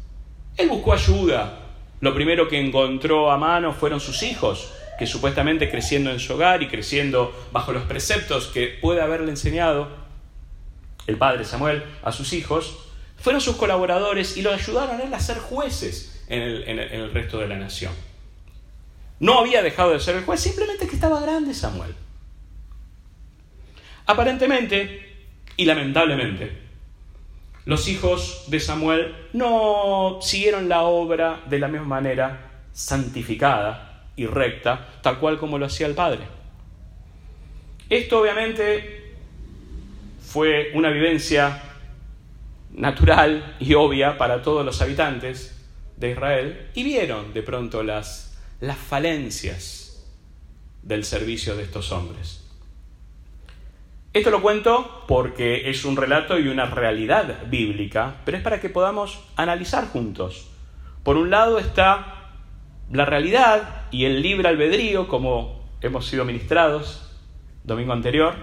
Él 0.58 0.70
buscó 0.70 0.94
ayuda. 0.94 1.62
Lo 2.02 2.14
primero 2.14 2.48
que 2.48 2.60
encontró 2.60 3.32
a 3.32 3.38
mano 3.38 3.74
fueron 3.74 4.00
sus 4.00 4.24
hijos, 4.24 4.72
que 5.00 5.08
supuestamente 5.08 5.70
creciendo 5.70 6.12
en 6.12 6.20
su 6.20 6.34
hogar 6.34 6.62
y 6.62 6.68
creciendo 6.68 7.34
bajo 7.52 7.72
los 7.72 7.84
preceptos 7.84 8.48
que 8.48 8.68
puede 8.68 9.02
haberle 9.02 9.32
enseñado 9.32 9.90
el 11.08 11.18
padre 11.18 11.46
Samuel 11.46 11.84
a 12.04 12.12
sus 12.12 12.34
hijos, 12.34 12.78
fueron 13.18 13.42
sus 13.42 13.56
colaboradores 13.56 14.38
y 14.38 14.42
lo 14.42 14.52
ayudaron 14.52 15.02
a 15.02 15.04
él 15.04 15.14
a 15.14 15.20
ser 15.20 15.38
jueces 15.38 16.24
en 16.28 16.42
el, 16.80 17.12
resto 17.12 17.40
de 17.40 17.48
la 17.48 17.56
nación. 17.56 17.94
No 19.20 19.40
había 19.40 19.62
dejado 19.62 19.92
de 19.92 20.00
ser 20.00 20.16
el 20.16 20.26
juez, 20.26 20.40
simplemente 20.40 20.88
que 20.88 20.96
estaba 20.96 21.22
grande 21.22 21.54
Samuel. 21.54 21.96
Aparentemente 24.06 25.16
y 25.58 25.66
lamentablemente, 25.66 26.66
los 27.66 27.88
hijos 27.88 28.46
de 28.48 28.60
Samuel 28.60 29.16
no 29.34 30.20
siguieron 30.22 30.70
la 30.70 30.84
obra 30.84 31.42
de 31.50 31.60
la 31.60 31.68
misma 31.68 31.88
manera 31.88 32.52
santificada 32.74 34.10
y 34.16 34.28
recta, 34.28 35.00
tal 35.02 35.20
cual 35.20 35.38
como 35.38 35.58
lo 35.58 35.66
hacía 35.66 35.88
el 35.88 35.96
padre. 35.96 36.22
Esto 37.90 38.22
obviamente 38.22 39.14
fue 40.22 40.72
una 40.74 40.90
vivencia 40.90 41.62
natural 42.74 43.56
y 43.60 43.74
obvia 43.74 44.18
para 44.18 44.42
todos 44.42 44.66
los 44.66 44.82
habitantes 44.82 45.56
de 45.98 46.12
Israel 46.12 46.68
y 46.74 46.84
vieron 46.84 47.34
de 47.34 47.42
pronto 47.42 47.84
las, 47.84 48.25
las 48.60 48.78
falencias 48.78 50.06
del 50.82 51.04
servicio 51.04 51.56
de 51.56 51.64
estos 51.64 51.92
hombres. 51.92 52.44
Esto 54.14 54.30
lo 54.30 54.42
cuento 54.42 55.04
porque 55.08 55.70
es 55.70 55.84
un 55.84 55.98
relato 55.98 56.40
y 56.40 56.48
una 56.48 56.68
realidad 56.68 57.48
bíblica, 57.48 58.22
pero 58.24 58.38
es 58.38 58.44
para 58.44 58.62
que 58.62 58.70
podamos 58.70 59.20
analizar 59.36 59.88
juntos. 59.88 60.48
Por 61.04 61.18
un 61.18 61.30
lado 61.30 61.60
está 61.60 62.32
la 62.92 63.06
realidad 63.06 63.88
y 63.92 64.06
el 64.06 64.22
libre 64.22 64.48
albedrío, 64.48 65.08
como 65.08 65.70
hemos 65.82 66.08
sido 66.08 66.24
ministrados 66.24 67.12
domingo 67.66 67.94
anterior, 67.94 68.36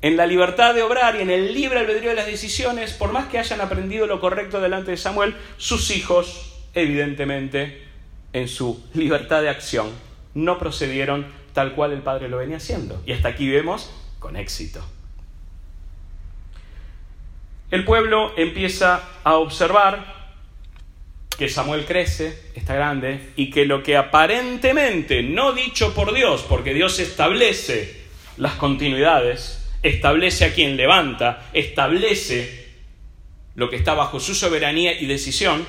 en 0.00 0.16
la 0.16 0.26
libertad 0.26 0.74
de 0.74 0.82
obrar 0.82 1.16
y 1.16 1.20
en 1.20 1.30
el 1.30 1.52
libre 1.52 1.80
albedrío 1.80 2.10
de 2.10 2.16
las 2.16 2.26
decisiones, 2.26 2.92
por 2.92 3.12
más 3.12 3.28
que 3.28 3.38
hayan 3.38 3.60
aprendido 3.60 4.06
lo 4.06 4.20
correcto 4.20 4.60
delante 4.60 4.92
de 4.92 4.96
Samuel, 4.96 5.36
sus 5.58 5.90
hijos, 5.90 6.64
evidentemente, 6.74 7.91
en 8.32 8.48
su 8.48 8.82
libertad 8.94 9.42
de 9.42 9.48
acción, 9.48 9.90
no 10.34 10.58
procedieron 10.58 11.26
tal 11.52 11.74
cual 11.74 11.92
el 11.92 12.02
padre 12.02 12.28
lo 12.28 12.38
venía 12.38 12.56
haciendo. 12.56 13.02
Y 13.06 13.12
hasta 13.12 13.28
aquí 13.28 13.48
vemos 13.48 13.90
con 14.18 14.36
éxito. 14.36 14.84
El 17.70 17.84
pueblo 17.84 18.32
empieza 18.36 19.02
a 19.24 19.36
observar 19.36 20.22
que 21.38 21.48
Samuel 21.48 21.86
crece, 21.86 22.50
está 22.54 22.74
grande, 22.74 23.32
y 23.36 23.50
que 23.50 23.64
lo 23.64 23.82
que 23.82 23.96
aparentemente 23.96 25.22
no 25.22 25.52
dicho 25.52 25.94
por 25.94 26.12
Dios, 26.12 26.44
porque 26.46 26.74
Dios 26.74 26.98
establece 26.98 28.02
las 28.36 28.54
continuidades, 28.54 29.70
establece 29.82 30.44
a 30.44 30.54
quien 30.54 30.76
levanta, 30.76 31.48
establece 31.52 32.68
lo 33.54 33.70
que 33.70 33.76
está 33.76 33.94
bajo 33.94 34.20
su 34.20 34.34
soberanía 34.34 35.00
y 35.00 35.06
decisión, 35.06 35.64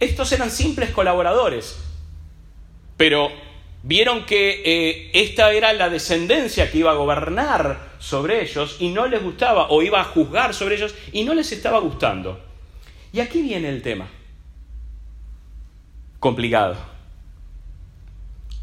estos 0.00 0.32
eran 0.32 0.50
simples 0.50 0.90
colaboradores. 0.90 1.78
Pero 3.02 3.32
Vieron 3.84 4.26
que 4.26 4.62
eh, 4.64 5.10
esta 5.12 5.52
era 5.52 5.72
la 5.72 5.90
descendencia 5.90 6.70
que 6.70 6.78
iba 6.78 6.92
a 6.92 6.94
gobernar 6.94 7.94
sobre 7.98 8.40
ellos 8.40 8.76
y 8.78 8.90
no 8.90 9.08
les 9.08 9.20
gustaba, 9.20 9.70
o 9.70 9.82
iba 9.82 10.00
a 10.00 10.04
juzgar 10.04 10.54
sobre 10.54 10.76
ellos 10.76 10.94
y 11.12 11.24
no 11.24 11.34
les 11.34 11.50
estaba 11.50 11.80
gustando. 11.80 12.40
Y 13.12 13.18
aquí 13.18 13.42
viene 13.42 13.68
el 13.68 13.82
tema. 13.82 14.06
Complicado. 16.20 16.76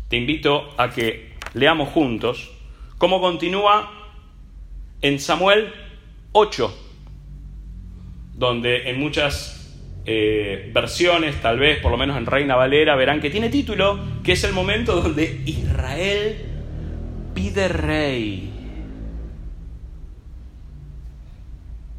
Te 0.08 0.15
invito 0.15 0.74
a 0.77 0.89
que 0.89 1.34
leamos 1.53 1.89
juntos 1.89 2.51
cómo 2.98 3.19
continúa 3.19 3.91
en 5.01 5.19
Samuel 5.19 5.74
8, 6.31 6.77
donde 8.36 8.89
en 8.89 9.01
muchas 9.01 9.59
eh, 10.12 10.72
versiones, 10.74 11.39
tal 11.39 11.60
vez 11.60 11.80
por 11.80 11.92
lo 11.92 11.98
menos 11.98 12.18
en 12.18 12.25
Reina 12.25 12.56
Valera, 12.56 12.96
verán 12.96 13.22
que 13.22 13.30
tiene 13.30 13.50
título, 13.50 14.00
que 14.24 14.32
es 14.32 14.44
el 14.44 14.54
momento 14.54 15.00
donde 15.00 15.44
Israel 15.46 16.36
pide 17.36 17.68
rey. 17.68 18.51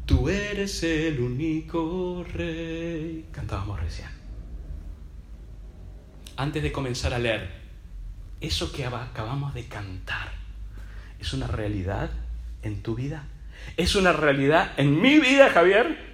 Tú 0.05 0.27
eres 0.27 0.83
el 0.83 1.21
único 1.21 2.25
rey. 2.33 3.27
Cantábamos 3.31 3.79
recién. 3.79 4.09
Antes 6.35 6.63
de 6.63 6.71
comenzar 6.73 7.13
a 7.13 7.19
leer, 7.19 7.49
eso 8.41 8.73
que 8.73 8.83
acabamos 8.83 9.53
de 9.53 9.67
cantar, 9.67 10.33
¿es 11.17 11.31
una 11.31 11.47
realidad 11.47 12.09
en 12.61 12.81
tu 12.81 12.93
vida? 12.93 13.23
¿Es 13.77 13.95
una 13.95 14.11
realidad 14.11 14.73
en 14.75 14.99
mi 14.99 15.17
vida, 15.17 15.49
Javier? 15.49 16.10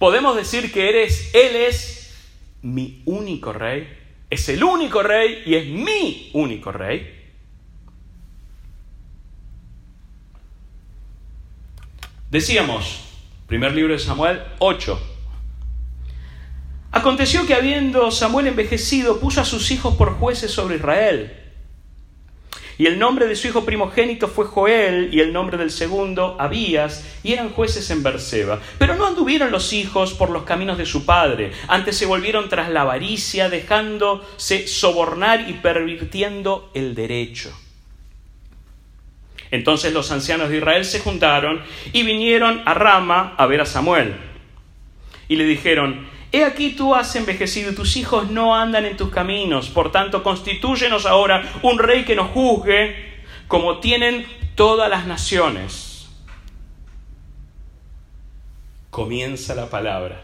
Podemos 0.00 0.34
decir 0.34 0.72
que 0.72 0.88
eres, 0.88 1.30
Él 1.34 1.54
es 1.56 2.10
mi 2.62 3.02
único 3.04 3.52
rey, 3.52 3.86
es 4.30 4.48
el 4.48 4.64
único 4.64 5.02
rey 5.02 5.42
y 5.44 5.54
es 5.54 5.66
mi 5.66 6.30
único 6.32 6.72
rey. 6.72 7.18
Decíamos, 12.30 13.02
primer 13.46 13.74
libro 13.74 13.92
de 13.92 13.98
Samuel 13.98 14.40
8. 14.58 14.98
Aconteció 16.92 17.46
que 17.46 17.54
habiendo 17.54 18.10
Samuel 18.10 18.46
envejecido, 18.46 19.20
puso 19.20 19.42
a 19.42 19.44
sus 19.44 19.70
hijos 19.70 19.96
por 19.96 20.14
jueces 20.14 20.50
sobre 20.50 20.76
Israel. 20.76 21.49
Y 22.80 22.86
el 22.86 22.98
nombre 22.98 23.26
de 23.26 23.36
su 23.36 23.46
hijo 23.46 23.66
primogénito 23.66 24.26
fue 24.26 24.46
Joel, 24.46 25.10
y 25.12 25.20
el 25.20 25.34
nombre 25.34 25.58
del 25.58 25.70
segundo 25.70 26.36
Abías, 26.38 27.04
y 27.22 27.34
eran 27.34 27.50
jueces 27.50 27.90
en 27.90 28.02
Berseba. 28.02 28.58
Pero 28.78 28.96
no 28.96 29.06
anduvieron 29.06 29.52
los 29.52 29.74
hijos 29.74 30.14
por 30.14 30.30
los 30.30 30.44
caminos 30.44 30.78
de 30.78 30.86
su 30.86 31.04
padre, 31.04 31.52
antes 31.68 31.98
se 31.98 32.06
volvieron 32.06 32.48
tras 32.48 32.70
la 32.70 32.80
avaricia, 32.80 33.50
dejándose 33.50 34.66
sobornar 34.66 35.50
y 35.50 35.52
pervirtiendo 35.52 36.70
el 36.72 36.94
derecho. 36.94 37.52
Entonces 39.50 39.92
los 39.92 40.10
ancianos 40.10 40.48
de 40.48 40.56
Israel 40.56 40.86
se 40.86 41.00
juntaron 41.00 41.60
y 41.92 42.02
vinieron 42.02 42.62
a 42.64 42.72
Rama 42.72 43.34
a 43.36 43.44
ver 43.44 43.60
a 43.60 43.66
Samuel. 43.66 44.14
Y 45.28 45.36
le 45.36 45.44
dijeron, 45.44 46.08
He 46.32 46.44
aquí 46.44 46.70
tú 46.70 46.94
has 46.94 47.14
envejecido 47.16 47.72
y 47.72 47.74
tus 47.74 47.96
hijos 47.96 48.30
no 48.30 48.54
andan 48.54 48.86
en 48.86 48.96
tus 48.96 49.10
caminos. 49.10 49.68
Por 49.68 49.90
tanto, 49.90 50.22
constitúyenos 50.22 51.04
ahora 51.06 51.50
un 51.62 51.78
rey 51.78 52.04
que 52.04 52.14
nos 52.14 52.30
juzgue 52.30 53.10
como 53.48 53.80
tienen 53.80 54.26
todas 54.54 54.88
las 54.88 55.06
naciones. 55.06 56.08
Comienza 58.90 59.54
la 59.56 59.68
palabra. 59.68 60.22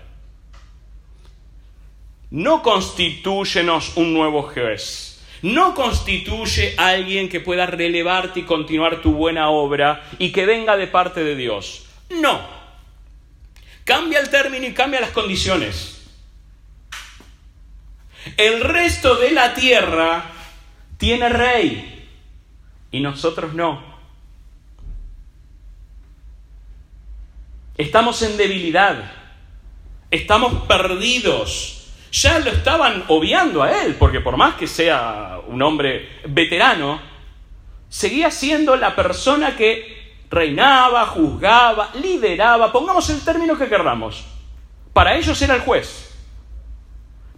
No 2.30 2.62
constitúyenos 2.62 3.96
un 3.96 4.12
nuevo 4.12 4.42
juez. 4.42 5.24
No 5.42 5.74
constituye 5.74 6.74
alguien 6.76 7.28
que 7.28 7.40
pueda 7.40 7.66
relevarte 7.66 8.40
y 8.40 8.44
continuar 8.44 9.02
tu 9.02 9.12
buena 9.12 9.50
obra 9.50 10.08
y 10.18 10.30
que 10.30 10.46
venga 10.46 10.76
de 10.76 10.86
parte 10.86 11.24
de 11.24 11.34
Dios. 11.34 11.86
No. 12.10 12.40
Cambia 13.84 14.20
el 14.20 14.30
término 14.30 14.66
y 14.66 14.72
cambia 14.72 15.00
las 15.00 15.10
condiciones. 15.10 15.95
El 18.36 18.60
resto 18.60 19.16
de 19.16 19.30
la 19.30 19.54
tierra 19.54 20.24
tiene 20.98 21.28
rey 21.28 22.08
y 22.90 23.00
nosotros 23.00 23.54
no. 23.54 23.82
Estamos 27.76 28.22
en 28.22 28.36
debilidad, 28.36 29.12
estamos 30.10 30.66
perdidos. 30.66 31.72
Ya 32.10 32.38
lo 32.38 32.50
estaban 32.50 33.04
obviando 33.08 33.62
a 33.62 33.82
él, 33.82 33.96
porque 33.98 34.20
por 34.20 34.36
más 34.38 34.54
que 34.54 34.66
sea 34.66 35.38
un 35.46 35.60
hombre 35.60 36.20
veterano, 36.26 36.98
seguía 37.88 38.30
siendo 38.30 38.76
la 38.76 38.96
persona 38.96 39.54
que 39.56 40.24
reinaba, 40.30 41.06
juzgaba, 41.06 41.90
lideraba, 42.00 42.72
pongamos 42.72 43.10
el 43.10 43.20
término 43.20 43.58
que 43.58 43.68
queramos. 43.68 44.24
Para 44.92 45.16
ellos 45.16 45.40
era 45.42 45.54
el 45.54 45.60
juez. 45.60 46.05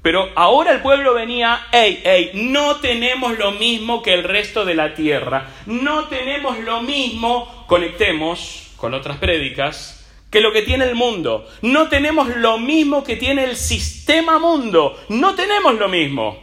Pero 0.02 0.30
ahora 0.36 0.72
el 0.72 0.80
pueblo 0.80 1.12
venía, 1.14 1.66
hey, 1.72 2.00
hey, 2.04 2.30
no 2.34 2.76
tenemos 2.76 3.36
lo 3.36 3.52
mismo 3.52 4.02
que 4.02 4.14
el 4.14 4.22
resto 4.22 4.64
de 4.64 4.74
la 4.74 4.94
tierra, 4.94 5.48
no 5.66 6.04
tenemos 6.04 6.58
lo 6.60 6.82
mismo, 6.82 7.66
conectemos 7.66 8.70
con 8.76 8.94
otras 8.94 9.18
prédicas, 9.18 10.06
que 10.30 10.40
lo 10.40 10.52
que 10.52 10.62
tiene 10.62 10.84
el 10.84 10.94
mundo, 10.94 11.48
no 11.62 11.88
tenemos 11.88 12.28
lo 12.36 12.58
mismo 12.58 13.02
que 13.02 13.16
tiene 13.16 13.44
el 13.44 13.56
sistema 13.56 14.38
mundo, 14.38 14.98
no 15.08 15.34
tenemos 15.34 15.74
lo 15.74 15.88
mismo. 15.88 16.38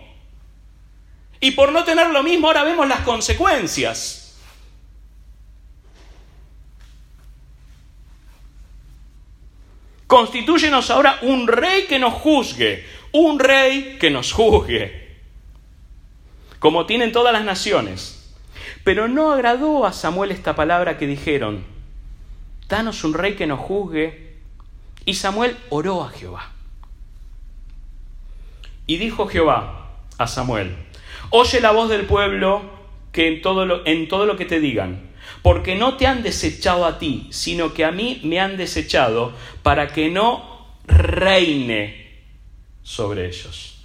Y 1.39 1.51
por 1.51 1.71
no 1.71 1.83
tener 1.83 2.09
lo 2.09 2.23
mismo 2.23 2.47
ahora 2.47 2.63
vemos 2.63 2.87
las 2.87 3.01
consecuencias. 3.01 4.21
Constitúyenos 10.07 10.91
ahora 10.91 11.19
un 11.23 11.47
rey 11.47 11.85
que 11.87 11.99
nos 11.99 12.13
juzgue, 12.13 12.85
un 13.15 13.39
rey 13.39 13.97
que 13.97 14.09
nos 14.09 14.33
juzgue, 14.33 15.15
como 16.59 16.85
tienen 16.85 17.13
todas 17.13 17.31
las 17.31 17.45
naciones. 17.45 18.33
Pero 18.83 19.07
no 19.07 19.31
agradó 19.31 19.85
a 19.85 19.93
Samuel 19.93 20.31
esta 20.31 20.55
palabra 20.55 20.97
que 20.97 21.07
dijeron, 21.07 21.63
danos 22.67 23.03
un 23.03 23.13
rey 23.13 23.35
que 23.35 23.47
nos 23.47 23.59
juzgue. 23.59 24.35
Y 25.05 25.13
Samuel 25.13 25.55
oró 25.69 26.03
a 26.03 26.09
Jehová. 26.09 26.51
Y 28.85 28.97
dijo 28.97 29.27
Jehová 29.27 29.91
a 30.17 30.27
Samuel, 30.27 30.75
oye 31.29 31.61
la 31.61 31.71
voz 31.71 31.89
del 31.89 32.05
pueblo 32.05 32.63
que 33.11 33.27
en 33.27 33.41
todo 33.41 33.65
lo, 33.65 33.85
en 33.85 34.07
todo 34.07 34.25
lo 34.25 34.35
que 34.35 34.45
te 34.45 34.59
digan, 34.59 35.09
porque 35.41 35.75
no 35.75 35.95
te 35.95 36.05
han 36.05 36.21
desechado 36.21 36.85
a 36.85 36.99
ti, 36.99 37.27
sino 37.31 37.73
que 37.73 37.85
a 37.85 37.91
mí 37.91 38.19
me 38.23 38.39
han 38.41 38.57
desechado 38.57 39.33
para 39.63 39.87
que 39.87 40.09
no 40.09 40.67
reine 40.85 42.04
sobre 42.85 43.25
ellos. 43.25 43.75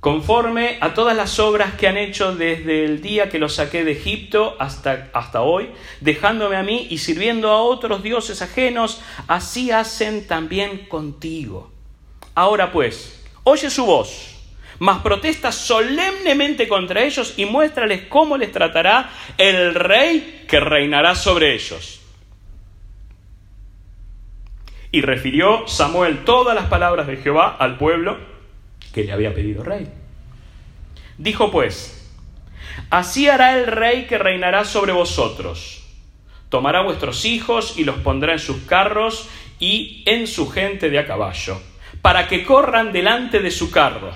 Conforme 0.00 0.78
a 0.80 0.94
todas 0.94 1.16
las 1.16 1.38
obras 1.38 1.74
que 1.74 1.86
han 1.86 1.96
hecho 1.96 2.34
desde 2.34 2.84
el 2.84 3.00
día 3.00 3.28
que 3.28 3.38
los 3.38 3.54
saqué 3.54 3.84
de 3.84 3.92
Egipto 3.92 4.56
hasta, 4.58 5.10
hasta 5.12 5.42
hoy, 5.42 5.70
dejándome 6.00 6.56
a 6.56 6.64
mí 6.64 6.88
y 6.90 6.98
sirviendo 6.98 7.52
a 7.52 7.62
otros 7.62 8.02
dioses 8.02 8.42
ajenos, 8.42 9.00
así 9.28 9.70
hacen 9.70 10.26
también 10.26 10.86
contigo. 10.86 11.70
Ahora 12.34 12.72
pues, 12.72 13.22
oye 13.44 13.70
su 13.70 13.86
voz, 13.86 14.34
mas 14.80 15.02
protesta 15.02 15.52
solemnemente 15.52 16.66
contra 16.66 17.04
ellos 17.04 17.34
y 17.36 17.44
muéstrales 17.44 18.02
cómo 18.08 18.36
les 18.36 18.50
tratará 18.50 19.08
el 19.38 19.72
rey 19.76 20.44
que 20.48 20.58
reinará 20.58 21.14
sobre 21.14 21.54
ellos. 21.54 22.01
Y 24.92 25.00
refirió 25.00 25.66
Samuel 25.66 26.22
todas 26.24 26.54
las 26.54 26.66
palabras 26.66 27.08
de 27.08 27.16
Jehová 27.16 27.56
al 27.58 27.78
pueblo 27.78 28.18
que 28.92 29.04
le 29.04 29.12
había 29.12 29.34
pedido 29.34 29.64
rey. 29.64 29.88
Dijo 31.18 31.50
pues, 31.50 32.10
así 32.90 33.28
hará 33.28 33.58
el 33.58 33.66
rey 33.66 34.06
que 34.06 34.18
reinará 34.18 34.64
sobre 34.64 34.92
vosotros. 34.92 35.82
Tomará 36.48 36.82
vuestros 36.82 37.24
hijos 37.24 37.78
y 37.78 37.84
los 37.84 37.96
pondrá 37.96 38.34
en 38.34 38.38
sus 38.38 38.58
carros 38.64 39.28
y 39.58 40.02
en 40.06 40.26
su 40.26 40.50
gente 40.50 40.90
de 40.90 40.98
a 40.98 41.06
caballo, 41.06 41.60
para 42.02 42.28
que 42.28 42.44
corran 42.44 42.92
delante 42.92 43.40
de 43.40 43.50
su 43.50 43.70
carro. 43.70 44.12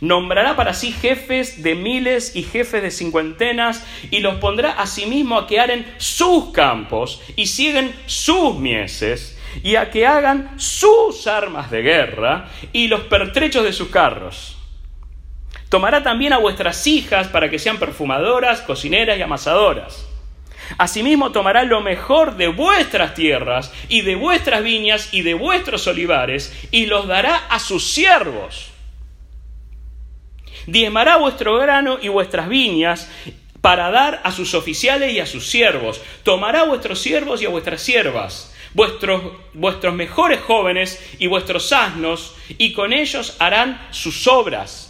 Nombrará 0.00 0.56
para 0.56 0.74
sí 0.74 0.90
jefes 0.90 1.62
de 1.62 1.74
miles 1.74 2.34
y 2.34 2.42
jefes 2.42 2.82
de 2.82 2.90
cincuentenas, 2.90 3.86
y 4.10 4.20
los 4.20 4.36
pondrá 4.36 4.72
asimismo 4.72 5.36
a 5.36 5.46
que 5.46 5.60
aren 5.60 5.86
sus 5.98 6.50
campos 6.52 7.20
y 7.36 7.46
siguen 7.46 7.94
sus 8.06 8.56
mieses, 8.56 9.31
y 9.62 9.76
a 9.76 9.90
que 9.90 10.06
hagan 10.06 10.58
sus 10.58 11.26
armas 11.26 11.70
de 11.70 11.82
guerra 11.82 12.48
y 12.72 12.88
los 12.88 13.02
pertrechos 13.02 13.64
de 13.64 13.72
sus 13.72 13.88
carros. 13.88 14.56
Tomará 15.68 16.02
también 16.02 16.32
a 16.32 16.38
vuestras 16.38 16.86
hijas 16.86 17.28
para 17.28 17.48
que 17.48 17.58
sean 17.58 17.78
perfumadoras, 17.78 18.60
cocineras 18.60 19.18
y 19.18 19.22
amasadoras. 19.22 20.06
Asimismo 20.78 21.32
tomará 21.32 21.64
lo 21.64 21.80
mejor 21.80 22.36
de 22.36 22.48
vuestras 22.48 23.14
tierras 23.14 23.72
y 23.88 24.02
de 24.02 24.14
vuestras 24.14 24.62
viñas 24.62 25.12
y 25.12 25.22
de 25.22 25.34
vuestros 25.34 25.86
olivares 25.86 26.52
y 26.70 26.86
los 26.86 27.06
dará 27.06 27.36
a 27.48 27.58
sus 27.58 27.90
siervos. 27.90 28.70
Diezmará 30.66 31.16
vuestro 31.16 31.58
grano 31.58 31.98
y 32.00 32.08
vuestras 32.08 32.48
viñas 32.48 33.10
para 33.60 33.90
dar 33.90 34.20
a 34.24 34.32
sus 34.32 34.54
oficiales 34.54 35.12
y 35.12 35.20
a 35.20 35.26
sus 35.26 35.46
siervos. 35.46 36.00
Tomará 36.22 36.60
a 36.60 36.66
vuestros 36.66 37.00
siervos 37.00 37.42
y 37.42 37.46
a 37.46 37.50
vuestras 37.50 37.80
siervas, 37.80 38.51
vuestros, 38.74 39.22
vuestros 39.54 39.94
mejores 39.94 40.40
jóvenes 40.40 41.02
y 41.18 41.26
vuestros 41.26 41.72
asnos, 41.72 42.36
y 42.58 42.72
con 42.72 42.92
ellos 42.92 43.36
harán 43.38 43.80
sus 43.90 44.26
obras. 44.26 44.88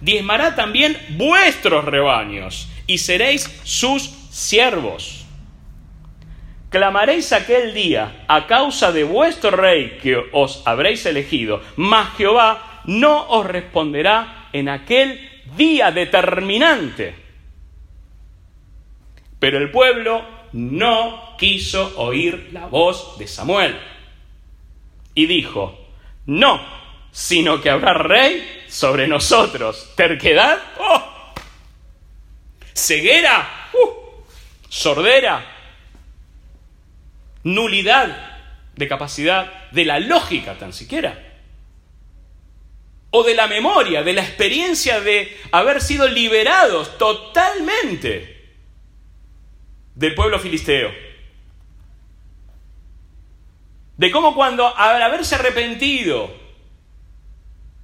Diezmará 0.00 0.54
también 0.54 0.96
vuestros 1.10 1.84
rebaños, 1.84 2.68
y 2.86 2.98
seréis 2.98 3.50
sus 3.64 4.02
siervos. 4.30 5.24
Clamaréis 6.70 7.32
aquel 7.32 7.74
día 7.74 8.24
a 8.28 8.46
causa 8.46 8.92
de 8.92 9.04
vuestro 9.04 9.50
rey 9.50 9.98
que 10.02 10.20
os 10.32 10.62
habréis 10.66 11.06
elegido, 11.06 11.62
mas 11.76 12.14
Jehová 12.16 12.82
no 12.84 13.28
os 13.28 13.46
responderá 13.46 14.48
en 14.52 14.68
aquel 14.68 15.20
día 15.56 15.90
determinante. 15.90 17.14
Pero 19.38 19.58
el 19.58 19.70
pueblo 19.70 20.35
no 20.56 21.36
quiso 21.38 21.92
oír 21.98 22.50
la 22.52 22.66
voz 22.66 23.18
de 23.18 23.28
Samuel. 23.28 23.78
Y 25.14 25.26
dijo, 25.26 25.78
no, 26.26 26.60
sino 27.12 27.60
que 27.60 27.70
habrá 27.70 27.94
rey 27.94 28.64
sobre 28.68 29.06
nosotros. 29.06 29.92
¿Terquedad? 29.96 30.58
¡Oh! 30.78 31.02
¿Ceguera? 32.74 33.70
¡Uh! 33.72 34.22
¿Sordera? 34.68 35.56
nulidad 37.46 38.08
de 38.74 38.88
capacidad 38.88 39.70
de 39.70 39.84
la 39.84 40.00
lógica 40.00 40.58
tan 40.58 40.72
siquiera. 40.72 41.22
O 43.10 43.22
de 43.22 43.34
la 43.34 43.46
memoria, 43.46 44.02
de 44.02 44.12
la 44.12 44.22
experiencia 44.22 45.00
de 45.00 45.34
haber 45.52 45.80
sido 45.80 46.08
liberados 46.08 46.98
totalmente 46.98 48.35
del 49.96 50.14
pueblo 50.14 50.38
filisteo. 50.38 50.92
De 53.96 54.10
cómo 54.10 54.34
cuando 54.34 54.76
al 54.76 55.02
haberse 55.02 55.34
arrepentido 55.34 56.32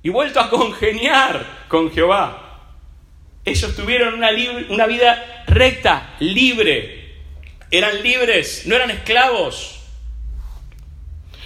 y 0.02 0.10
vuelto 0.10 0.38
a 0.38 0.50
congeniar 0.50 1.66
con 1.68 1.90
Jehová, 1.90 2.68
ellos 3.44 3.74
tuvieron 3.74 4.14
una, 4.14 4.28
una 4.68 4.86
vida 4.86 5.44
recta, 5.46 6.14
libre, 6.20 7.16
eran 7.70 8.02
libres, 8.02 8.66
no 8.66 8.76
eran 8.76 8.90
esclavos. 8.90 9.80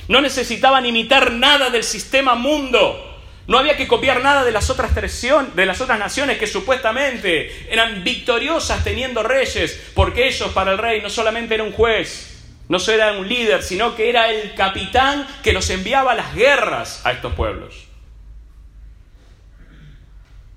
No 0.09 0.21
necesitaban 0.21 0.85
imitar 0.85 1.33
nada 1.33 1.71
del 1.71 1.85
sistema 1.85 2.35
mundo. 2.35 3.16
No 3.47 3.59
había 3.59 3.77
que 3.77 3.87
copiar 3.87 4.23
nada 4.23 4.45
de 4.45 4.51
las 4.51 4.71
otras, 4.71 4.93
de 4.95 5.67
las 5.67 5.81
otras 5.81 5.99
naciones 5.99 6.39
que 6.39 6.49
supuestamente 6.49 7.69
eran 7.71 8.03
victoriosas 8.03 8.83
teniendo 8.83 9.23
reyes, 9.23 9.91
porque 9.95 10.27
ellos 10.27 10.51
para 10.51 10.73
el 10.73 10.79
rey 10.79 11.01
no 11.01 11.11
solamente 11.11 11.55
era 11.55 11.63
un 11.63 11.73
juez, 11.73 12.45
no 12.69 12.81
solo 12.81 12.97
era 12.97 13.13
un 13.13 13.29
líder, 13.29 13.63
sino 13.63 13.95
que 13.95 14.09
era 14.11 14.31
el 14.31 14.55
capitán 14.55 15.27
que 15.45 15.53
los 15.53 15.71
enviaba 15.71 16.13
a 16.13 16.17
las 16.17 16.35
guerras 16.35 17.03
a 17.05 17.13
estos 17.13 17.35
pueblos. 17.35 17.87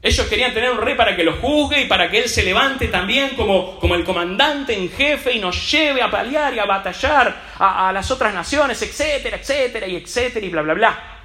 Ellos 0.02 0.28
querían 0.28 0.54
tener 0.54 0.71
un 0.71 0.78
rey 0.78 0.95
para 0.95 1.15
que 1.15 1.25
los 1.25 1.39
juzgue 1.39 1.82
y 1.82 1.86
para 1.86 2.10
que 2.10 2.19
él 2.19 2.30
se 2.30 2.41
levante 2.41 2.88
también 2.88 3.36
como, 3.36 3.78
como 3.80 3.95
el 3.95 4.06
comandante 4.06 4.73
en 4.73 4.89
jefe 4.89 5.34
y 5.34 5.39
nos 5.39 5.69
lleve 5.69 6.02
a 6.02 6.10
paliar 6.10 6.54
y 6.54 6.60
a 6.60 6.65
batallar 6.65 7.36
a, 7.60 7.91
las 7.91 8.10
otras 8.10 8.34
naciones, 8.34 8.82
etcétera, 8.82 9.38
etcétera, 9.38 9.86
y 9.88 9.97
etcétera, 9.97 10.45
y 10.45 10.49
bla, 10.49 10.62
bla, 10.62 10.73
bla. 10.73 11.18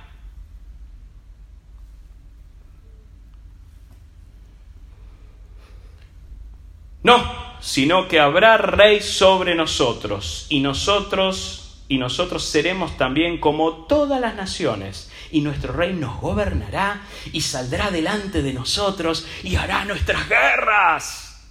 No, 7.04 7.22
sino 7.60 8.08
que 8.08 8.18
habrá 8.18 8.56
rey 8.56 9.00
sobre 9.00 9.54
nosotros 9.54 10.46
y 10.48 10.60
nosotros 10.60 11.60
y 11.86 11.98
nosotros 11.98 12.44
seremos 12.44 12.96
también 12.96 13.38
como 13.38 13.84
todas 13.84 14.20
las 14.20 14.34
naciones 14.34 15.12
y 15.30 15.42
nuestro 15.42 15.74
rey 15.74 15.92
nos 15.92 16.18
gobernará 16.18 17.02
y 17.30 17.42
saldrá 17.42 17.90
delante 17.90 18.40
de 18.40 18.54
nosotros 18.54 19.28
y 19.42 19.56
hará 19.56 19.84
nuestras 19.84 20.26
guerras. 20.28 21.46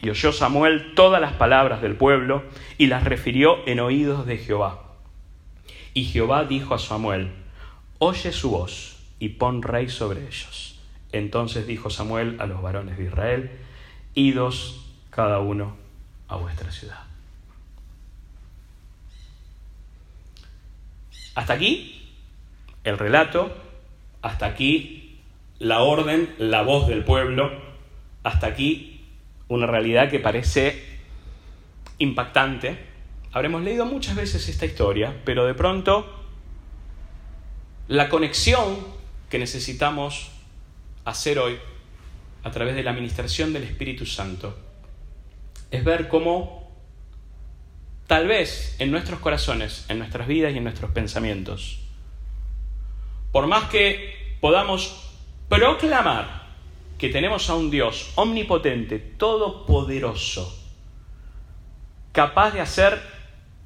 Y 0.00 0.08
oyó 0.08 0.32
Samuel 0.32 0.94
todas 0.94 1.20
las 1.20 1.34
palabras 1.34 1.82
del 1.82 1.96
pueblo 1.96 2.42
y 2.78 2.86
las 2.86 3.04
refirió 3.04 3.66
en 3.66 3.80
oídos 3.80 4.24
de 4.26 4.38
Jehová. 4.38 4.94
Y 5.92 6.04
Jehová 6.04 6.44
dijo 6.44 6.74
a 6.74 6.78
Samuel, 6.78 7.32
oye 7.98 8.32
su 8.32 8.50
voz 8.50 8.96
y 9.18 9.28
pon 9.30 9.62
rey 9.62 9.90
sobre 9.90 10.26
ellos. 10.26 10.73
Entonces 11.14 11.68
dijo 11.68 11.90
Samuel 11.90 12.38
a 12.40 12.46
los 12.46 12.60
varones 12.60 12.98
de 12.98 13.04
Israel, 13.04 13.52
idos 14.14 14.84
cada 15.10 15.38
uno 15.38 15.76
a 16.26 16.34
vuestra 16.34 16.72
ciudad. 16.72 17.04
Hasta 21.36 21.52
aquí 21.52 22.10
el 22.82 22.98
relato, 22.98 23.56
hasta 24.22 24.46
aquí 24.46 25.20
la 25.60 25.82
orden, 25.82 26.34
la 26.38 26.62
voz 26.62 26.88
del 26.88 27.04
pueblo, 27.04 27.62
hasta 28.24 28.48
aquí 28.48 29.04
una 29.46 29.68
realidad 29.68 30.10
que 30.10 30.18
parece 30.18 30.98
impactante. 31.98 32.76
Habremos 33.30 33.62
leído 33.62 33.86
muchas 33.86 34.16
veces 34.16 34.48
esta 34.48 34.66
historia, 34.66 35.14
pero 35.24 35.46
de 35.46 35.54
pronto 35.54 36.12
la 37.86 38.08
conexión 38.08 38.78
que 39.30 39.38
necesitamos 39.38 40.33
hacer 41.04 41.38
hoy 41.38 41.58
a 42.42 42.50
través 42.50 42.74
de 42.74 42.82
la 42.82 42.90
administración 42.90 43.52
del 43.52 43.64
Espíritu 43.64 44.06
Santo 44.06 44.56
es 45.70 45.84
ver 45.84 46.08
cómo 46.08 46.72
tal 48.06 48.28
vez 48.28 48.76
en 48.78 48.90
nuestros 48.90 49.20
corazones, 49.20 49.86
en 49.88 49.98
nuestras 49.98 50.26
vidas 50.26 50.52
y 50.52 50.58
en 50.58 50.64
nuestros 50.64 50.90
pensamientos. 50.90 51.80
Por 53.32 53.46
más 53.46 53.68
que 53.70 54.36
podamos 54.40 55.10
proclamar 55.48 56.44
que 56.98 57.08
tenemos 57.08 57.50
a 57.50 57.54
un 57.54 57.70
Dios 57.70 58.12
omnipotente, 58.14 58.98
todopoderoso, 58.98 60.56
capaz 62.12 62.52
de 62.52 62.60
hacer 62.60 63.02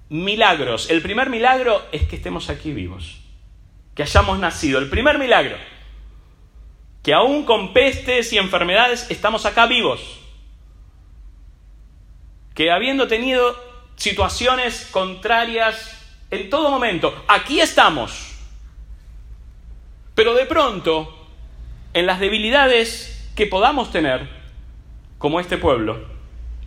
milagros. 0.09 0.91
El 0.91 1.03
primer 1.03 1.29
milagro 1.29 1.83
es 1.93 2.09
que 2.09 2.17
estemos 2.17 2.49
aquí 2.49 2.73
vivos, 2.73 3.21
que 3.95 4.03
hayamos 4.03 4.39
nacido. 4.39 4.79
El 4.79 4.89
primer 4.89 5.19
milagro, 5.19 5.57
que 7.09 7.15
aún 7.15 7.45
con 7.45 7.73
pestes 7.73 8.35
y 8.35 8.37
enfermedades 8.37 9.07
estamos 9.09 9.47
acá 9.47 9.65
vivos. 9.65 10.19
Que 12.55 12.71
habiendo 12.71 13.09
tenido 13.09 13.57
situaciones 13.97 14.87
contrarias 14.91 16.05
en 16.31 16.51
todo 16.51 16.71
momento. 16.71 17.25
Aquí 17.27 17.63
estamos. 17.63 18.35
Pero 20.15 20.35
de 20.35 20.45
pronto, 20.45 21.27
en 21.95 22.05
las 22.05 22.21
debilidades 22.21 23.27
que 23.35 23.47
podamos 23.47 23.91
tener, 23.91 24.29
como 25.17 25.41
este 25.41 25.57
pueblo, 25.57 26.05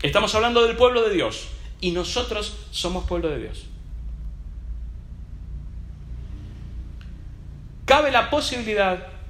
estamos 0.02 0.34
hablando 0.34 0.66
del 0.66 0.76
pueblo 0.76 1.04
de 1.04 1.14
Dios 1.14 1.50
y 1.82 1.92
nosotros 1.92 2.66
somos 2.72 3.06
pueblo 3.06 3.30
de 3.30 3.42
Dios. 3.42 3.68
Cabe 7.86 8.10
la 8.10 8.32
posibilidad, 8.32 9.21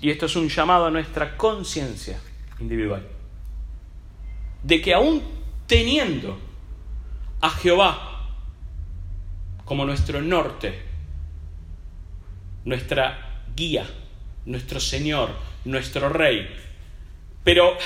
y 0.00 0.10
esto 0.10 0.26
es 0.26 0.36
un 0.36 0.48
llamado 0.48 0.86
a 0.86 0.90
nuestra 0.90 1.36
conciencia 1.36 2.18
individual, 2.60 3.06
de 4.62 4.80
que 4.80 4.94
aún 4.94 5.22
teniendo 5.66 6.38
a 7.40 7.50
Jehová 7.50 8.08
como 9.64 9.84
nuestro 9.84 10.20
norte, 10.20 10.82
nuestra 12.64 13.44
guía, 13.54 13.88
nuestro 14.46 14.80
Señor, 14.80 15.30
nuestro 15.64 16.08
Rey. 16.08 16.48
Pero 17.44 17.76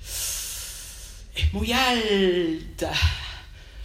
es 0.00 1.52
muy 1.52 1.72
alta 1.72 2.92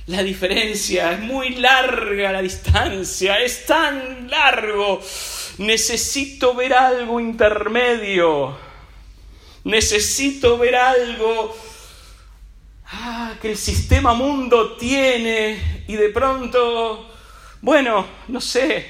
la 0.08 0.23
diferencia, 0.23 1.13
es 1.13 1.19
muy 1.19 1.55
larga 1.55 2.32
la 2.32 2.41
distancia, 2.41 3.39
es 3.39 3.65
tan 3.65 4.29
largo. 4.29 5.01
Necesito 5.60 6.56
ver 6.56 6.74
algo 6.74 7.19
intermedio. 7.19 8.58
Necesito 9.65 10.58
ver 10.58 10.76
algo 10.76 11.54
ah, 12.86 13.34
que 13.41 13.52
el 13.52 13.58
sistema 13.58 14.13
mundo 14.13 14.78
tiene 14.78 15.84
y 15.86 15.95
de 15.98 16.10
pronto, 16.10 17.13
bueno, 17.62 18.06
no 18.30 18.39
sé, 18.39 18.88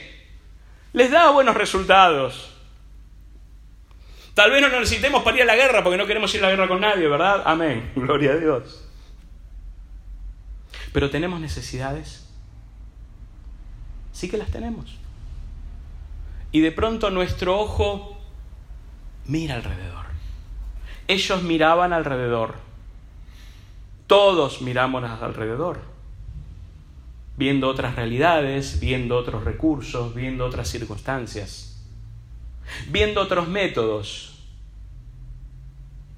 les 0.93 1.09
da 1.09 1.31
buenos 1.31 1.55
resultados. 1.55 2.51
Tal 4.35 4.51
vez 4.51 4.61
no 4.61 4.69
necesitemos 4.69 5.23
para 5.23 5.37
ir 5.37 5.43
a 5.43 5.47
la 5.47 5.55
guerra 5.55 5.83
porque 5.83 5.97
no 5.97 6.05
queremos 6.05 6.33
ir 6.35 6.41
a 6.41 6.43
la 6.43 6.49
guerra 6.51 6.67
con 6.67 6.81
nadie, 6.81 7.07
¿verdad? 7.07 7.41
Amén. 7.45 7.91
Gloria 7.95 8.33
a 8.33 8.35
Dios. 8.35 8.85
Pero 10.93 11.09
tenemos 11.09 11.41
necesidades. 11.41 12.29
Sí 14.13 14.29
que 14.29 14.37
las 14.37 14.51
tenemos. 14.51 14.98
Y 16.51 16.61
de 16.61 16.71
pronto 16.71 17.09
nuestro 17.09 17.59
ojo 17.59 18.17
mira 19.25 19.55
alrededor. 19.55 20.05
Ellos 21.07 21.43
miraban 21.43 21.93
alrededor. 21.93 22.55
Todos 24.07 24.61
miramos 24.61 25.03
alrededor. 25.03 25.81
Viendo 27.37 27.69
otras 27.69 27.95
realidades, 27.95 28.79
viendo 28.79 29.17
otros 29.17 29.43
recursos, 29.43 30.13
viendo 30.13 30.45
otras 30.45 30.67
circunstancias, 30.67 31.85
viendo 32.89 33.21
otros 33.21 33.47
métodos. 33.47 34.43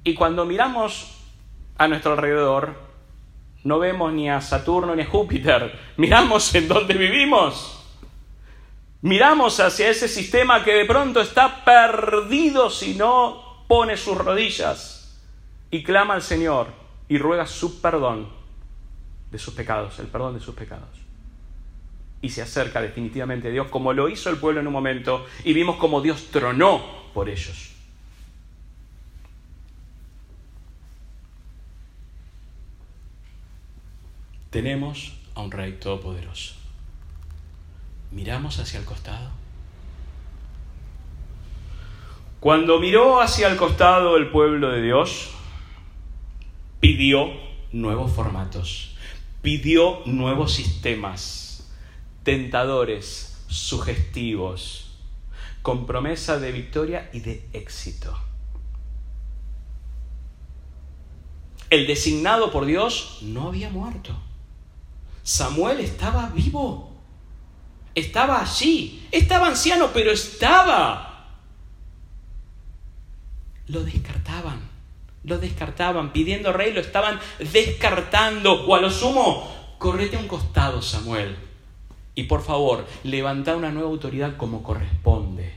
Y 0.04 0.14
cuando 0.16 0.46
miramos 0.46 1.18
a 1.78 1.88
nuestro 1.88 2.14
alrededor, 2.14 2.76
no 3.64 3.78
vemos 3.78 4.12
ni 4.14 4.30
a 4.30 4.42
Saturno 4.42 4.96
ni 4.96 5.04
a 5.04 5.06
Júpiter, 5.06 5.78
miramos 5.98 6.56
en 6.56 6.68
donde 6.68 6.96
vivimos. 6.96 7.81
Miramos 9.02 9.60
hacia 9.60 9.90
ese 9.90 10.08
sistema 10.08 10.64
que 10.64 10.74
de 10.74 10.86
pronto 10.86 11.22
está 11.22 11.66
perdido 11.66 12.70
si 12.70 12.94
no 12.94 13.66
pone 13.68 13.98
sus 13.98 14.16
rodillas 14.16 15.20
y 15.72 15.84
clama 15.84 16.14
al 16.14 16.22
Señor 16.22 16.68
y 17.10 17.18
ruega 17.18 17.48
su 17.48 17.82
perdón 17.82 18.30
de 19.32 19.40
sus 19.40 19.56
pecados, 19.56 19.98
el 19.98 20.06
perdón 20.06 20.36
de 20.36 20.40
sus 20.40 20.54
pecados. 20.54 20.90
Y 22.22 22.30
se 22.30 22.44
acerca 22.44 22.80
definitivamente 22.80 23.48
a 23.48 23.52
Dios 23.52 23.70
como 23.70 23.92
lo 23.92 24.08
hizo 24.08 24.30
el 24.30 24.38
pueblo 24.38 24.62
en 24.62 24.68
un 24.68 24.74
momento 24.74 25.26
y 25.44 25.54
vimos 25.54 25.78
como 25.78 26.02
Dios 26.02 26.28
tronó 26.30 27.10
por 27.16 27.28
ellos. 27.28 27.72
Tenemos 34.52 35.14
a 35.34 35.42
un 35.42 35.52
Rey 35.52 35.72
Todopoderoso 35.80 36.61
miramos 38.12 38.60
hacia 38.60 38.80
el 38.80 38.86
costado. 38.86 39.30
Cuando 42.40 42.80
miró 42.80 43.22
hacia 43.22 43.48
el 43.48 43.58
costado 43.58 44.18
el 44.18 44.30
pueblo 44.30 44.70
de 44.72 44.82
Dios, 44.82 45.30
pidió 46.80 47.30
nuevos 47.72 48.12
formatos, 48.12 48.96
pidió 49.42 50.02
nuevos 50.06 50.54
sistemas, 50.54 51.72
tentadores, 52.24 53.44
sugestivos, 53.48 54.98
con 55.62 55.86
promesa 55.86 56.40
de 56.40 56.52
victoria 56.52 57.10
y 57.14 57.20
de 57.20 57.48
éxito. 57.54 58.18
El 61.70 61.88
designado 61.88 62.52
por 62.52 62.66
Dios 62.66 63.20
no 63.22 63.48
había 63.48 63.70
muerto. 63.70 64.18
Samuel 65.24 65.80
estaba 65.80 66.28
vivo. 66.36 66.91
Estaba 67.96 68.42
allí. 68.42 69.08
Estaba 69.12 69.48
anciano, 69.48 69.90
pero 69.94 70.12
estaba. 70.12 71.28
Lo 73.68 73.84
descartaban. 73.84 74.60
Lo 75.24 75.38
descartaban. 75.38 76.12
Pidiendo 76.14 76.54
rey, 76.54 76.74
lo 76.74 76.82
estaban 76.82 77.20
descartando. 77.40 78.66
O 78.66 78.76
a 78.76 78.82
lo 78.82 78.90
sumo, 78.90 79.76
correte 79.78 80.18
a 80.18 80.20
un 80.20 80.28
costado, 80.28 80.82
Samuel. 80.82 81.36
Y 82.16 82.24
por 82.24 82.44
favor, 82.44 82.86
levanta 83.04 83.56
una 83.56 83.72
nueva 83.72 83.90
autoridad 83.90 84.38
como 84.38 84.64
corresponde. 84.64 85.54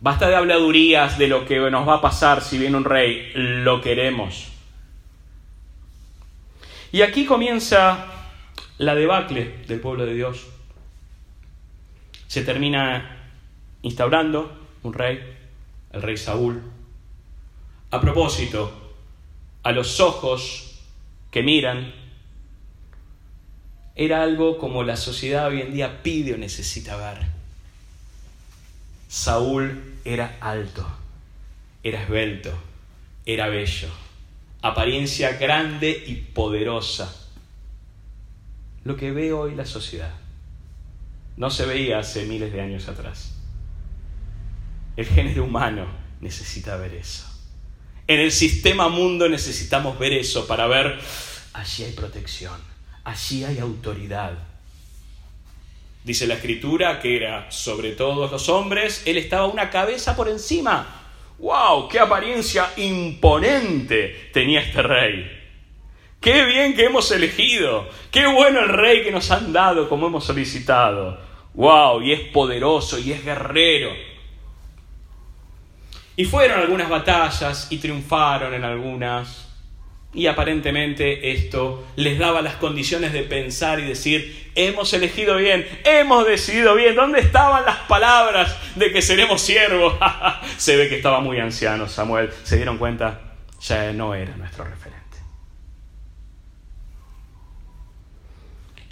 Basta 0.00 0.28
de 0.28 0.36
habladurías 0.36 1.16
de 1.16 1.28
lo 1.28 1.46
que 1.46 1.58
nos 1.70 1.88
va 1.88 1.94
a 1.94 2.00
pasar 2.00 2.42
si 2.42 2.58
viene 2.58 2.76
un 2.76 2.84
rey. 2.84 3.32
Lo 3.34 3.80
queremos. 3.80 4.48
Y 6.92 7.02
aquí 7.02 7.24
comienza 7.24 8.13
la 8.78 8.94
debacle 8.94 9.64
del 9.68 9.80
pueblo 9.80 10.06
de 10.06 10.14
Dios. 10.14 10.46
Se 12.26 12.42
termina 12.42 13.30
instaurando 13.82 14.66
un 14.82 14.92
rey, 14.92 15.20
el 15.92 16.02
rey 16.02 16.16
Saúl. 16.16 16.62
A 17.90 18.00
propósito, 18.00 18.72
a 19.62 19.72
los 19.72 20.00
ojos 20.00 20.80
que 21.30 21.42
miran, 21.42 21.92
era 23.94 24.22
algo 24.22 24.58
como 24.58 24.82
la 24.82 24.96
sociedad 24.96 25.46
hoy 25.46 25.60
en 25.60 25.72
día 25.72 26.02
pide 26.02 26.34
o 26.34 26.36
necesita 26.36 26.96
ver. 26.96 27.28
Saúl 29.08 29.94
era 30.04 30.36
alto, 30.40 30.84
era 31.84 32.02
esbelto, 32.02 32.52
era 33.24 33.46
bello, 33.46 33.88
apariencia 34.62 35.34
grande 35.34 36.02
y 36.08 36.16
poderosa 36.16 37.23
lo 38.84 38.96
que 38.96 39.10
ve 39.10 39.32
hoy 39.32 39.54
la 39.54 39.66
sociedad. 39.66 40.12
No 41.36 41.50
se 41.50 41.66
veía 41.66 41.98
hace 41.98 42.26
miles 42.26 42.52
de 42.52 42.60
años 42.60 42.88
atrás. 42.88 43.34
El 44.96 45.06
género 45.06 45.44
humano 45.44 45.86
necesita 46.20 46.76
ver 46.76 46.94
eso. 46.94 47.26
En 48.06 48.20
el 48.20 48.30
sistema 48.30 48.88
mundo 48.88 49.28
necesitamos 49.28 49.98
ver 49.98 50.12
eso 50.12 50.46
para 50.46 50.66
ver, 50.66 50.98
allí 51.54 51.84
hay 51.84 51.92
protección, 51.92 52.60
allí 53.02 53.44
hay 53.44 53.58
autoridad. 53.58 54.34
Dice 56.04 56.26
la 56.26 56.34
escritura 56.34 57.00
que 57.00 57.16
era 57.16 57.50
sobre 57.50 57.92
todos 57.92 58.30
los 58.30 58.48
hombres, 58.50 59.02
él 59.06 59.16
estaba 59.16 59.46
una 59.46 59.70
cabeza 59.70 60.14
por 60.14 60.28
encima. 60.28 61.00
¡Wow! 61.38 61.88
¡Qué 61.88 61.98
apariencia 61.98 62.70
imponente 62.76 64.30
tenía 64.32 64.60
este 64.60 64.82
rey! 64.82 65.43
Qué 66.24 66.46
bien 66.46 66.74
que 66.74 66.86
hemos 66.86 67.10
elegido. 67.10 67.86
Qué 68.10 68.26
bueno 68.26 68.60
el 68.60 68.70
rey 68.70 69.02
que 69.02 69.10
nos 69.10 69.30
han 69.30 69.52
dado 69.52 69.90
como 69.90 70.06
hemos 70.06 70.24
solicitado. 70.24 71.20
¡Wow! 71.52 72.00
Y 72.00 72.12
es 72.12 72.20
poderoso 72.20 72.98
y 72.98 73.12
es 73.12 73.22
guerrero. 73.22 73.90
Y 76.16 76.24
fueron 76.24 76.60
algunas 76.60 76.88
batallas 76.88 77.66
y 77.68 77.76
triunfaron 77.76 78.54
en 78.54 78.64
algunas. 78.64 79.52
Y 80.14 80.26
aparentemente 80.26 81.30
esto 81.32 81.88
les 81.96 82.18
daba 82.18 82.40
las 82.40 82.54
condiciones 82.54 83.12
de 83.12 83.24
pensar 83.24 83.78
y 83.80 83.82
decir, 83.82 84.50
hemos 84.54 84.94
elegido 84.94 85.36
bien, 85.36 85.66
hemos 85.84 86.24
decidido 86.24 86.74
bien, 86.74 86.94
¿dónde 86.94 87.20
estaban 87.20 87.66
las 87.66 87.80
palabras 87.80 88.56
de 88.76 88.90
que 88.90 89.02
seremos 89.02 89.42
siervos? 89.42 89.96
Se 90.56 90.74
ve 90.76 90.88
que 90.88 90.96
estaba 90.96 91.20
muy 91.20 91.38
anciano 91.38 91.86
Samuel, 91.86 92.30
se 92.44 92.56
dieron 92.56 92.78
cuenta, 92.78 93.20
ya 93.60 93.92
no 93.92 94.14
era 94.14 94.34
nuestro 94.36 94.64
referente. 94.64 95.03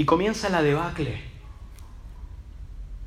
Y 0.02 0.04
comienza 0.04 0.48
la 0.48 0.64
debacle. 0.64 1.22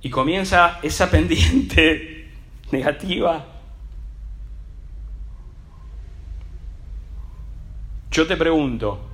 Y 0.02 0.10
comienza 0.10 0.80
esa 0.82 1.12
pendiente 1.12 2.32
negativa. 2.72 3.46
Yo 8.12 8.26
te 8.26 8.38
pregunto, 8.38 9.10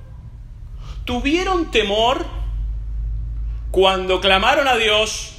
¿tuvieron 1.04 1.72
temor 1.72 2.24
cuando 3.72 4.20
clamaron 4.20 4.68
a 4.68 4.76
Dios 4.76 5.38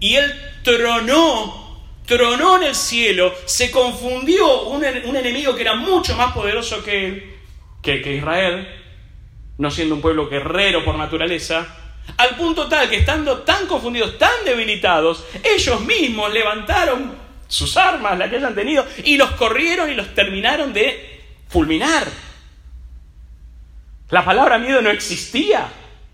y 0.00 0.16
Él 0.16 0.34
tronó, 0.64 1.80
tronó 2.06 2.56
en 2.56 2.64
el 2.64 2.74
cielo, 2.74 3.32
se 3.44 3.70
confundió 3.70 4.64
un, 4.64 4.84
enemigo 4.84 5.54
que 5.54 5.60
era 5.62 5.76
mucho 5.76 6.16
más 6.16 6.32
poderoso 6.32 6.82
que, 6.82 7.38
que, 7.80 8.02
que 8.02 8.16
Israel? 8.16 8.81
No 9.62 9.70
siendo 9.70 9.94
un 9.94 10.00
pueblo 10.00 10.28
guerrero 10.28 10.84
por 10.84 10.96
naturaleza, 10.96 11.68
al 12.16 12.34
punto 12.34 12.68
tal 12.68 12.90
que 12.90 12.96
estando 12.96 13.42
tan 13.42 13.68
confundidos, 13.68 14.18
tan 14.18 14.44
debilitados, 14.44 15.24
ellos 15.40 15.80
mismos 15.82 16.32
levantaron 16.32 17.14
sus 17.46 17.76
armas, 17.76 18.18
las 18.18 18.28
que 18.28 18.38
hayan 18.38 18.56
tenido, 18.56 18.84
y 19.04 19.16
los 19.16 19.30
corrieron 19.32 19.88
y 19.88 19.94
los 19.94 20.12
terminaron 20.16 20.72
de 20.72 21.22
fulminar. 21.46 22.08
La 24.10 24.24
palabra 24.24 24.58
miedo 24.58 24.82
no 24.82 24.90
existía, 24.90 25.68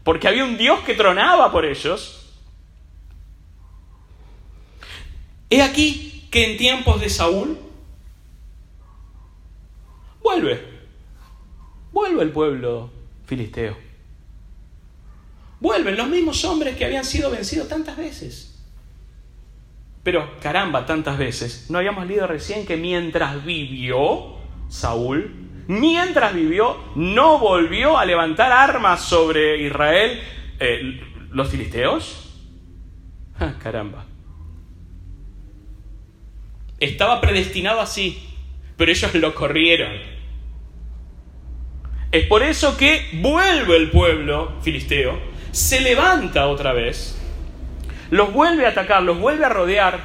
porque 0.04 0.28
había 0.28 0.44
un 0.44 0.58
Dios 0.58 0.80
que 0.80 0.92
tronaba 0.92 1.50
por 1.50 1.64
ellos. 1.64 2.36
He 5.48 5.62
aquí 5.62 6.28
que 6.30 6.52
en 6.52 6.58
tiempos 6.58 7.00
de 7.00 7.08
Saúl 7.08 7.58
vuelve, 10.20 10.62
vuelve 11.92 12.22
el 12.22 12.30
pueblo 12.30 12.97
filisteo. 13.28 13.76
Vuelven 15.60 15.96
los 15.96 16.08
mismos 16.08 16.44
hombres 16.44 16.76
que 16.76 16.84
habían 16.84 17.04
sido 17.04 17.30
vencidos 17.30 17.68
tantas 17.68 17.96
veces. 17.96 18.58
Pero 20.02 20.38
caramba, 20.40 20.86
tantas 20.86 21.18
veces. 21.18 21.66
¿No 21.68 21.78
habíamos 21.78 22.06
leído 22.06 22.26
recién 22.26 22.64
que 22.64 22.76
mientras 22.76 23.44
vivió 23.44 24.36
Saúl, 24.68 25.34
mientras 25.66 26.34
vivió, 26.34 26.78
no 26.94 27.38
volvió 27.38 27.98
a 27.98 28.06
levantar 28.06 28.50
armas 28.50 29.02
sobre 29.02 29.62
Israel 29.62 30.20
eh, 30.58 31.00
los 31.30 31.48
filisteos? 31.50 32.24
Ah, 33.38 33.54
caramba. 33.62 34.06
Estaba 36.80 37.20
predestinado 37.20 37.80
así, 37.80 38.22
pero 38.76 38.90
ellos 38.90 39.14
lo 39.16 39.34
corrieron. 39.34 40.17
Es 42.18 42.26
por 42.26 42.42
eso 42.42 42.76
que 42.76 43.06
vuelve 43.12 43.76
el 43.76 43.92
pueblo 43.92 44.54
filisteo, 44.60 45.20
se 45.52 45.80
levanta 45.80 46.48
otra 46.48 46.72
vez 46.72 47.14
los 48.10 48.32
vuelve 48.32 48.66
a 48.66 48.70
atacar, 48.70 49.04
los 49.04 49.20
vuelve 49.20 49.44
a 49.44 49.48
rodear. 49.48 50.00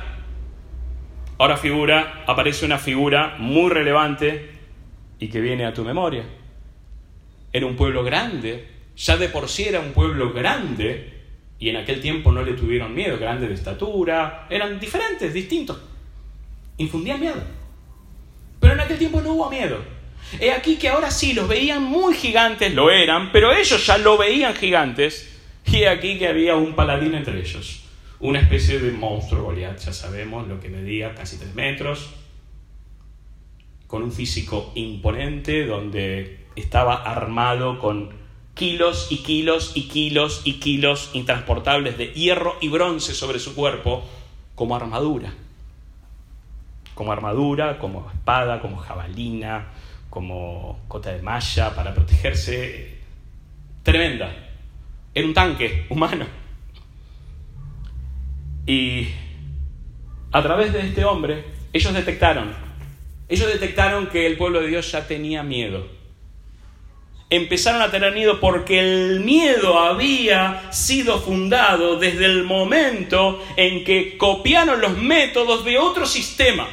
Ahora 1.39 1.57
figura, 1.57 2.23
aparece 2.27 2.67
una 2.67 2.77
figura 2.77 3.37
muy 3.39 3.71
relevante 3.71 4.51
y 5.17 5.29
que 5.29 5.41
viene 5.41 5.65
a 5.65 5.73
tu 5.73 5.83
memoria. 5.83 6.23
Era 7.51 7.65
un 7.65 7.75
pueblo 7.75 8.03
grande, 8.03 8.67
ya 8.95 9.17
de 9.17 9.29
por 9.29 9.49
sí 9.49 9.63
era 9.63 9.79
un 9.79 9.93
pueblo 9.93 10.33
grande, 10.33 11.13
y 11.57 11.69
en 11.69 11.77
aquel 11.77 11.99
tiempo 11.99 12.31
no 12.31 12.43
le 12.43 12.53
tuvieron 12.53 12.93
miedo, 12.93 13.17
grande 13.17 13.47
de 13.47 13.55
estatura, 13.55 14.45
eran 14.51 14.79
diferentes, 14.79 15.33
distintos, 15.33 15.81
infundían 16.77 17.19
miedo. 17.19 17.41
Pero 18.59 18.73
en 18.73 18.81
aquel 18.81 18.99
tiempo 18.99 19.19
no 19.19 19.33
hubo 19.33 19.49
miedo. 19.49 20.02
He 20.39 20.51
aquí 20.51 20.77
que 20.77 20.89
ahora 20.89 21.11
sí 21.11 21.33
los 21.33 21.47
veían 21.47 21.83
muy 21.83 22.15
gigantes, 22.15 22.73
lo 22.73 22.89
eran, 22.89 23.31
pero 23.31 23.53
ellos 23.53 23.85
ya 23.85 23.97
lo 23.97 24.17
veían 24.17 24.55
gigantes, 24.55 25.39
y 25.65 25.77
he 25.77 25.89
aquí 25.89 26.17
que 26.17 26.27
había 26.27 26.55
un 26.55 26.73
paladín 26.73 27.15
entre 27.15 27.39
ellos, 27.39 27.83
una 28.19 28.39
especie 28.39 28.79
de 28.79 28.91
monstruo 28.91 29.43
Goliat, 29.43 29.79
ya 29.79 29.93
sabemos 29.93 30.47
lo 30.47 30.59
que 30.59 30.69
medía, 30.69 31.13
casi 31.13 31.37
tres 31.37 31.53
metros, 31.53 32.09
con 33.87 34.01
un 34.01 34.11
físico 34.11 34.71
imponente, 34.75 35.65
donde 35.65 36.45
estaba 36.55 36.95
armado 36.95 37.79
con 37.79 38.09
kilos 38.53 39.07
y 39.09 39.17
kilos 39.17 39.71
y 39.75 39.87
kilos 39.87 40.41
y 40.45 40.59
kilos 40.59 41.09
intransportables 41.13 41.97
de 41.97 42.07
hierro 42.07 42.55
y 42.61 42.69
bronce 42.69 43.13
sobre 43.13 43.39
su 43.39 43.55
cuerpo 43.55 44.03
como 44.55 44.75
armadura. 44.75 45.33
Como 46.93 47.11
armadura, 47.11 47.79
como 47.79 48.09
espada, 48.11 48.61
como 48.61 48.77
jabalina, 48.77 49.67
como 50.13 50.85
cota 50.87 51.11
de 51.11 51.23
malla 51.23 51.73
para 51.73 51.91
protegerse. 51.91 52.99
Tremenda. 53.81 54.31
Era 55.11 55.25
un 55.25 55.33
tanque 55.33 55.87
humano. 55.89 56.27
Y 58.67 59.07
a 60.31 60.43
través 60.43 60.71
de 60.71 60.81
este 60.81 61.03
hombre, 61.03 61.43
ellos 61.73 61.91
detectaron, 61.95 62.53
ellos 63.27 63.47
detectaron 63.51 64.05
que 64.05 64.27
el 64.27 64.37
pueblo 64.37 64.61
de 64.61 64.67
Dios 64.67 64.91
ya 64.91 65.07
tenía 65.07 65.41
miedo 65.41 65.89
empezaron 67.31 67.81
a 67.81 67.89
tener 67.89 68.13
miedo 68.13 68.39
porque 68.39 68.79
el 68.79 69.21
miedo 69.21 69.79
había 69.79 70.71
sido 70.71 71.19
fundado 71.19 71.97
desde 71.97 72.25
el 72.25 72.43
momento 72.43 73.43
en 73.57 73.83
que 73.83 74.19
copiaron 74.19 74.79
los 74.79 74.95
métodos 74.95 75.65
de 75.65 75.79
otro 75.79 76.05
sistema. 76.05 76.67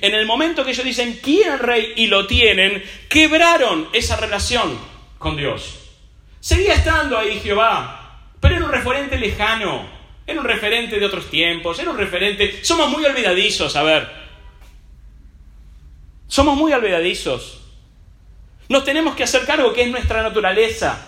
En 0.00 0.14
el 0.14 0.26
momento 0.26 0.64
que 0.64 0.72
ellos 0.72 0.84
dicen, 0.84 1.18
quieren 1.22 1.58
rey 1.58 1.92
y 1.96 2.06
lo 2.06 2.26
tienen, 2.26 2.82
quebraron 3.08 3.88
esa 3.92 4.16
relación 4.16 4.78
con 5.18 5.36
Dios. 5.36 5.78
Seguía 6.40 6.74
estando 6.74 7.18
ahí 7.18 7.40
Jehová, 7.40 8.20
pero 8.40 8.56
era 8.56 8.64
un 8.64 8.72
referente 8.72 9.18
lejano, 9.18 9.86
era 10.26 10.40
un 10.40 10.46
referente 10.46 10.98
de 10.98 11.06
otros 11.06 11.28
tiempos, 11.30 11.78
era 11.78 11.90
un 11.90 11.98
referente... 11.98 12.64
Somos 12.64 12.88
muy 12.88 13.04
olvidadizos, 13.04 13.74
a 13.76 13.82
ver. 13.82 14.08
Somos 16.26 16.56
muy 16.56 16.72
olvidadizos. 16.72 17.62
Nos 18.68 18.84
tenemos 18.84 19.14
que 19.14 19.22
hacer 19.22 19.44
cargo 19.44 19.72
que 19.72 19.82
es 19.82 19.90
nuestra 19.90 20.22
naturaleza, 20.22 21.06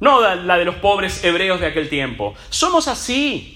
no 0.00 0.20
la 0.34 0.58
de 0.58 0.64
los 0.64 0.76
pobres 0.76 1.24
hebreos 1.24 1.60
de 1.60 1.66
aquel 1.66 1.88
tiempo. 1.88 2.34
Somos 2.50 2.88
así. 2.88 3.55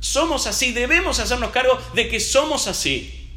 Somos 0.00 0.46
así, 0.46 0.72
debemos 0.72 1.18
hacernos 1.18 1.50
cargo 1.50 1.78
de 1.94 2.08
que 2.08 2.20
somos 2.20 2.66
así. 2.66 3.30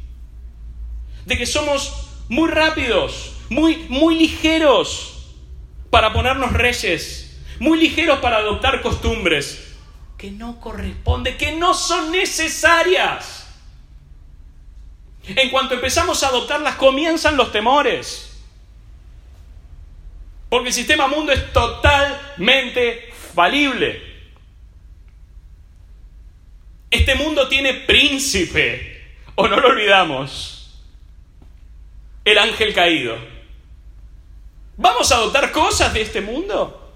De 1.26 1.36
que 1.36 1.46
somos 1.46 1.92
muy 2.28 2.50
rápidos, 2.50 3.32
muy, 3.48 3.86
muy 3.88 4.16
ligeros 4.16 5.30
para 5.90 6.12
ponernos 6.12 6.52
reyes, 6.52 7.40
muy 7.58 7.78
ligeros 7.78 8.20
para 8.20 8.38
adoptar 8.38 8.82
costumbres 8.82 9.72
que 10.22 10.30
no 10.30 10.60
corresponden, 10.60 11.36
que 11.36 11.50
no 11.50 11.74
son 11.74 12.12
necesarias. 12.12 13.44
En 15.26 15.50
cuanto 15.50 15.74
empezamos 15.74 16.22
a 16.22 16.28
adoptarlas, 16.28 16.76
comienzan 16.76 17.36
los 17.36 17.50
temores. 17.50 18.40
Porque 20.48 20.68
el 20.68 20.74
sistema 20.74 21.08
mundo 21.08 21.32
es 21.32 21.52
totalmente 21.52 23.12
falible. 23.34 24.11
Este 26.92 27.16
mundo 27.16 27.48
tiene 27.48 27.74
príncipe, 27.74 29.02
o 29.34 29.48
no 29.48 29.58
lo 29.58 29.70
olvidamos, 29.70 30.78
el 32.24 32.38
ángel 32.38 32.72
caído. 32.74 33.16
¿Vamos 34.76 35.10
a 35.10 35.16
adoptar 35.16 35.50
cosas 35.50 35.92
de 35.92 36.02
este 36.02 36.20
mundo? 36.20 36.94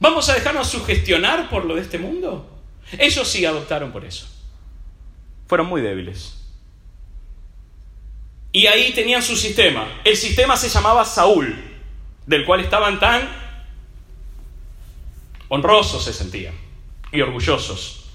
¿Vamos 0.00 0.28
a 0.28 0.34
dejarnos 0.34 0.68
sugestionar 0.68 1.48
por 1.48 1.66
lo 1.66 1.76
de 1.76 1.82
este 1.82 1.98
mundo? 1.98 2.50
Ellos 2.98 3.28
sí 3.28 3.44
adoptaron 3.44 3.92
por 3.92 4.04
eso 4.04 4.26
fueron 5.46 5.68
muy 5.68 5.80
débiles. 5.80 6.34
Y 8.50 8.66
ahí 8.66 8.92
tenían 8.94 9.22
su 9.22 9.36
sistema. 9.36 9.86
El 10.04 10.16
sistema 10.16 10.56
se 10.56 10.68
llamaba 10.68 11.04
Saúl, 11.04 11.54
del 12.26 12.44
cual 12.44 12.60
estaban 12.60 12.98
tan 12.98 13.28
honrosos 15.48 16.02
se 16.02 16.12
sentían 16.12 16.65
y 17.12 17.20
orgullosos. 17.20 18.10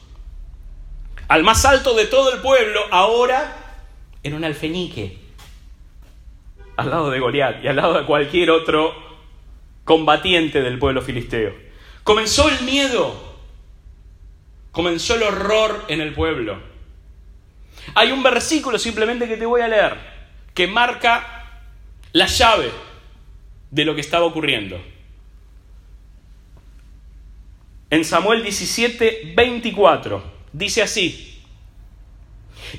Al 1.28 1.44
más 1.44 1.64
alto 1.66 1.94
de 1.94 2.06
todo 2.06 2.34
el 2.34 2.42
pueblo, 2.42 2.82
ahora 2.92 3.58
en 4.24 4.34
un 4.34 4.44
alfenique, 4.44 5.18
al 6.78 6.90
lado 6.90 7.10
de 7.10 7.20
Goliat 7.20 7.64
y 7.64 7.68
al 7.68 7.76
lado 7.76 7.94
de 7.94 8.06
cualquier 8.06 8.52
otro 8.52 8.94
combatiente 9.84 10.62
del 10.62 10.80
pueblo 10.80 11.02
filisteo. 11.02 11.54
Comenzó 12.04 12.50
el 12.50 12.62
miedo, 12.64 13.14
comenzó 14.72 15.16
el 15.16 15.24
horror 15.24 15.86
en 15.88 16.02
el 16.02 16.14
pueblo. 16.14 16.60
Hay 17.96 18.12
un 18.12 18.24
versículo 18.24 18.78
simplemente 18.78 19.28
que 19.28 19.38
te 19.38 19.46
voy 19.46 19.62
a 19.62 19.68
leer 19.68 19.98
que 20.54 20.68
marca 20.68 21.62
la 22.12 22.26
llave 22.26 22.72
de 23.70 23.86
lo 23.86 23.96
que 23.96 24.02
estaba 24.02 24.26
ocurriendo. 24.26 24.80
En 27.92 28.06
Samuel 28.06 28.42
17, 28.42 29.34
24 29.36 30.24
dice 30.54 30.82
así, 30.82 31.44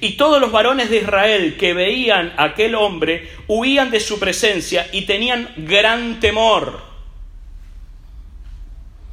y 0.01 0.17
todos 0.17 0.41
los 0.41 0.51
varones 0.51 0.89
de 0.89 0.99
Israel 0.99 1.57
que 1.59 1.75
veían 1.75 2.33
a 2.39 2.45
aquel 2.45 2.75
hombre 2.75 3.31
huían 3.47 3.91
de 3.91 4.01
su 4.01 4.19
presencia 4.19 4.89
y 4.91 5.03
tenían 5.03 5.53
gran 5.59 6.19
temor. 6.19 6.81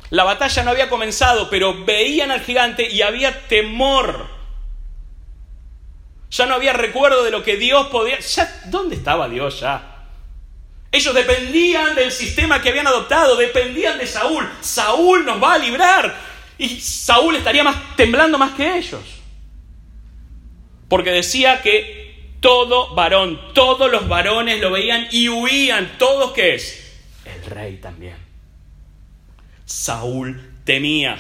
La 0.10 0.24
batalla 0.24 0.64
no 0.64 0.72
había 0.72 0.90
comenzado, 0.90 1.50
pero 1.50 1.84
veían 1.84 2.32
al 2.32 2.42
gigante 2.42 2.90
y 2.90 3.02
había 3.02 3.48
temor. 3.48 4.26
Ya 6.32 6.46
no 6.46 6.56
había 6.56 6.74
recuerdo 6.74 7.24
de 7.24 7.32
lo 7.32 7.44
que 7.44 7.58
Dios 7.58 7.88
podía... 7.88 8.20
Ya, 8.20 8.62
¿Dónde 8.68 8.96
estaba 8.96 9.28
Dios 9.28 9.60
ya? 9.60 9.89
Ellos 10.92 11.14
dependían 11.14 11.96
del 11.96 12.12
sistema 12.12 12.62
que 12.62 12.70
habían 12.70 12.88
adoptado, 12.88 13.36
dependían 13.36 13.98
de 14.00 14.08
Saúl. 14.08 14.50
Saúl 14.62 15.24
nos 15.26 15.42
va 15.42 15.54
a 15.54 15.58
librar. 15.60 16.16
Y 16.58 16.80
Saúl 16.82 17.36
estaría 17.36 17.64
más 17.64 17.96
temblando 17.96 18.38
más 18.38 18.54
que 18.54 18.78
ellos. 18.78 19.02
Porque 20.88 21.12
decía 21.12 21.62
que 21.62 22.36
todo 22.40 22.96
varón, 22.96 23.40
todos 23.54 23.92
los 23.92 24.08
varones 24.08 24.60
lo 24.60 24.72
veían 24.72 25.08
y 25.12 25.30
huían. 25.30 25.98
¿Todos 26.00 26.32
qué 26.32 26.56
es? 26.56 26.98
El 27.26 27.46
rey 27.46 27.78
también. 27.78 28.18
Saúl 29.66 30.42
temía. 30.64 31.18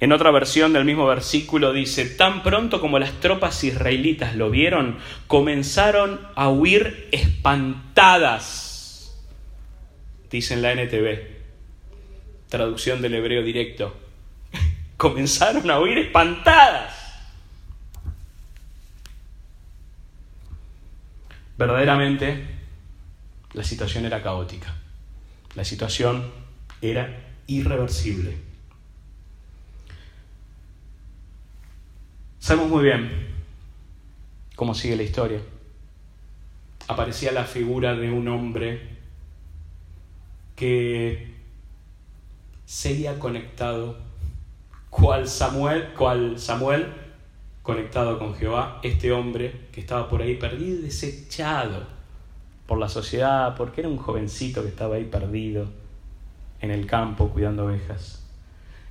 En 0.00 0.12
otra 0.12 0.30
versión 0.30 0.72
del 0.72 0.84
mismo 0.84 1.06
versículo 1.06 1.72
dice, 1.72 2.04
tan 2.04 2.44
pronto 2.44 2.80
como 2.80 3.00
las 3.00 3.18
tropas 3.20 3.64
israelitas 3.64 4.36
lo 4.36 4.48
vieron, 4.48 4.98
comenzaron 5.26 6.20
a 6.36 6.48
huir 6.50 7.08
espantadas. 7.10 8.68
Dice 10.30 10.54
en 10.54 10.62
la 10.62 10.72
NTV, 10.72 11.38
traducción 12.48 13.02
del 13.02 13.14
hebreo 13.14 13.42
directo. 13.42 13.96
comenzaron 14.96 15.68
a 15.68 15.80
huir 15.80 15.98
espantadas. 15.98 16.94
Verdaderamente, 21.56 22.46
la 23.52 23.64
situación 23.64 24.04
era 24.04 24.22
caótica. 24.22 24.76
La 25.56 25.64
situación 25.64 26.30
era 26.80 27.32
irreversible. 27.48 28.47
Sabemos 32.48 32.70
muy 32.70 32.84
bien 32.84 33.10
cómo 34.56 34.74
sigue 34.74 34.96
la 34.96 35.02
historia. 35.02 35.38
Aparecía 36.88 37.30
la 37.30 37.44
figura 37.44 37.94
de 37.94 38.10
un 38.10 38.26
hombre 38.26 38.88
que 40.56 41.34
seguía 42.64 43.18
conectado, 43.18 43.98
cual 44.88 45.28
Samuel, 45.28 45.92
cual 45.92 46.38
Samuel 46.38 46.86
conectado 47.62 48.18
con 48.18 48.34
Jehová, 48.34 48.80
este 48.82 49.12
hombre 49.12 49.66
que 49.70 49.82
estaba 49.82 50.08
por 50.08 50.22
ahí 50.22 50.36
perdido 50.36 50.78
y 50.78 50.82
desechado 50.84 51.86
por 52.66 52.78
la 52.78 52.88
sociedad, 52.88 53.56
porque 53.58 53.82
era 53.82 53.90
un 53.90 53.98
jovencito 53.98 54.62
que 54.62 54.68
estaba 54.68 54.96
ahí 54.96 55.04
perdido 55.04 55.66
en 56.62 56.70
el 56.70 56.86
campo 56.86 57.28
cuidando 57.28 57.66
ovejas. 57.66 58.27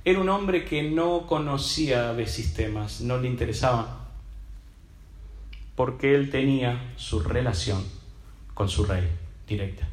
Era 0.08 0.20
un 0.20 0.30
hombre 0.30 0.64
que 0.64 0.82
no 0.82 1.26
conocía 1.26 2.14
de 2.14 2.26
sistemas, 2.26 3.02
no 3.02 3.18
le 3.18 3.28
interesaba, 3.28 4.08
porque 5.76 6.14
él 6.14 6.30
tenía 6.30 6.94
su 6.96 7.20
relación 7.20 7.84
con 8.54 8.70
su 8.70 8.86
rey 8.86 9.06
directa. 9.46 9.86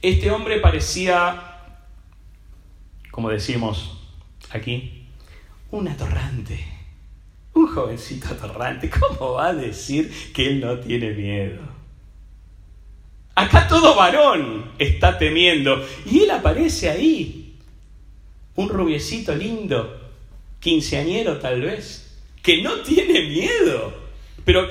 Este 0.00 0.30
hombre 0.30 0.58
parecía, 0.58 1.66
como 3.10 3.28
decimos 3.28 4.00
aquí, 4.52 5.06
un 5.70 5.88
atorrante, 5.88 6.66
un 7.52 7.66
jovencito 7.66 8.28
atorrante. 8.28 8.88
¿Cómo 8.88 9.32
va 9.32 9.48
a 9.48 9.52
decir 9.52 10.32
que 10.32 10.46
él 10.48 10.60
no 10.60 10.78
tiene 10.78 11.10
miedo? 11.10 11.60
Acá 13.34 13.68
todo 13.68 13.94
varón 13.94 14.72
está 14.78 15.18
temiendo 15.18 15.86
y 16.06 16.20
él 16.20 16.30
aparece 16.30 16.88
ahí 16.88 17.37
un 18.58 18.68
rubiecito 18.68 19.36
lindo, 19.36 20.00
quinceañero 20.58 21.38
tal 21.38 21.60
vez, 21.60 22.18
que 22.42 22.60
no 22.60 22.80
tiene 22.80 23.28
miedo. 23.28 23.94
Pero 24.44 24.68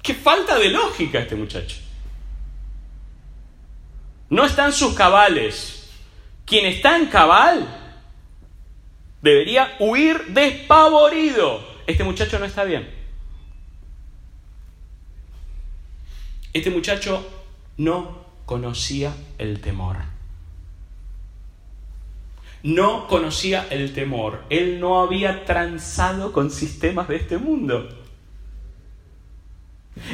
qué, 0.00 0.14
falta 0.14 0.56
de 0.56 0.68
lógica 0.68 1.18
este 1.18 1.34
muchacho. 1.34 1.76
No 4.30 4.44
están 4.44 4.72
sus 4.72 4.94
cabales. 4.94 5.90
Quien 6.44 6.66
está 6.66 6.96
en 6.96 7.06
cabal 7.06 7.66
debería 9.20 9.74
huir 9.80 10.26
despavorido. 10.28 11.66
Este 11.88 12.04
muchacho 12.04 12.38
no 12.38 12.44
está 12.44 12.62
bien. 12.62 12.88
Este 16.52 16.70
muchacho 16.70 17.28
no 17.76 18.24
conocía 18.44 19.12
el 19.38 19.60
temor 19.60 20.15
no 22.66 23.06
conocía 23.06 23.68
el 23.70 23.94
temor. 23.94 24.42
Él 24.50 24.80
no 24.80 25.00
había 25.00 25.44
transado 25.44 26.32
con 26.32 26.50
sistemas 26.50 27.06
de 27.06 27.16
este 27.16 27.38
mundo. 27.38 27.88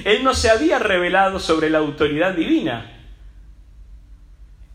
Él 0.04 0.22
no 0.22 0.34
se 0.34 0.50
había 0.50 0.78
revelado 0.78 1.40
sobre 1.40 1.70
la 1.70 1.78
autoridad 1.78 2.34
divina. 2.34 2.98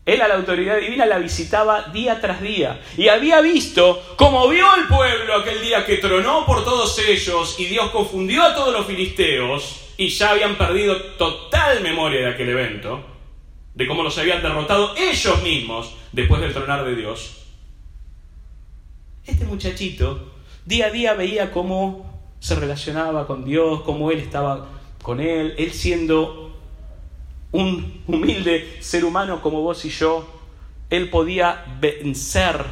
Él 0.04 0.20
a 0.22 0.26
la 0.26 0.34
autoridad 0.34 0.78
divina 0.80 1.06
la 1.06 1.18
visitaba 1.18 1.82
día 1.92 2.20
tras 2.20 2.40
día 2.40 2.80
y 2.96 3.08
había 3.08 3.40
visto 3.42 4.14
cómo 4.16 4.48
vio 4.48 4.66
el 4.74 4.88
pueblo 4.88 5.36
aquel 5.36 5.60
día 5.60 5.84
que 5.86 5.98
tronó 5.98 6.46
por 6.46 6.64
todos 6.64 6.98
ellos 6.98 7.60
y 7.60 7.66
Dios 7.66 7.90
confundió 7.90 8.42
a 8.42 8.54
todos 8.56 8.72
los 8.72 8.86
filisteos 8.86 9.92
y 9.96 10.08
ya 10.08 10.30
habían 10.30 10.56
perdido 10.56 10.96
total 11.16 11.80
memoria 11.82 12.22
de 12.22 12.30
aquel 12.30 12.48
evento, 12.48 13.04
de 13.74 13.86
cómo 13.86 14.02
los 14.02 14.18
habían 14.18 14.42
derrotado 14.42 14.96
ellos 14.96 15.42
mismos 15.42 15.94
después 16.10 16.40
del 16.40 16.54
tronar 16.54 16.84
de 16.84 16.96
Dios. 16.96 17.37
Este 19.28 19.44
muchachito 19.44 20.32
día 20.64 20.86
a 20.86 20.90
día 20.90 21.12
veía 21.12 21.52
cómo 21.52 22.18
se 22.40 22.54
relacionaba 22.54 23.26
con 23.26 23.44
Dios, 23.44 23.82
cómo 23.82 24.10
Él 24.10 24.20
estaba 24.20 24.70
con 25.02 25.20
Él, 25.20 25.54
Él 25.58 25.72
siendo 25.72 26.58
un 27.52 28.02
humilde 28.06 28.78
ser 28.80 29.04
humano 29.04 29.42
como 29.42 29.60
vos 29.60 29.84
y 29.84 29.90
yo, 29.90 30.26
Él 30.88 31.10
podía 31.10 31.62
vencer 31.78 32.64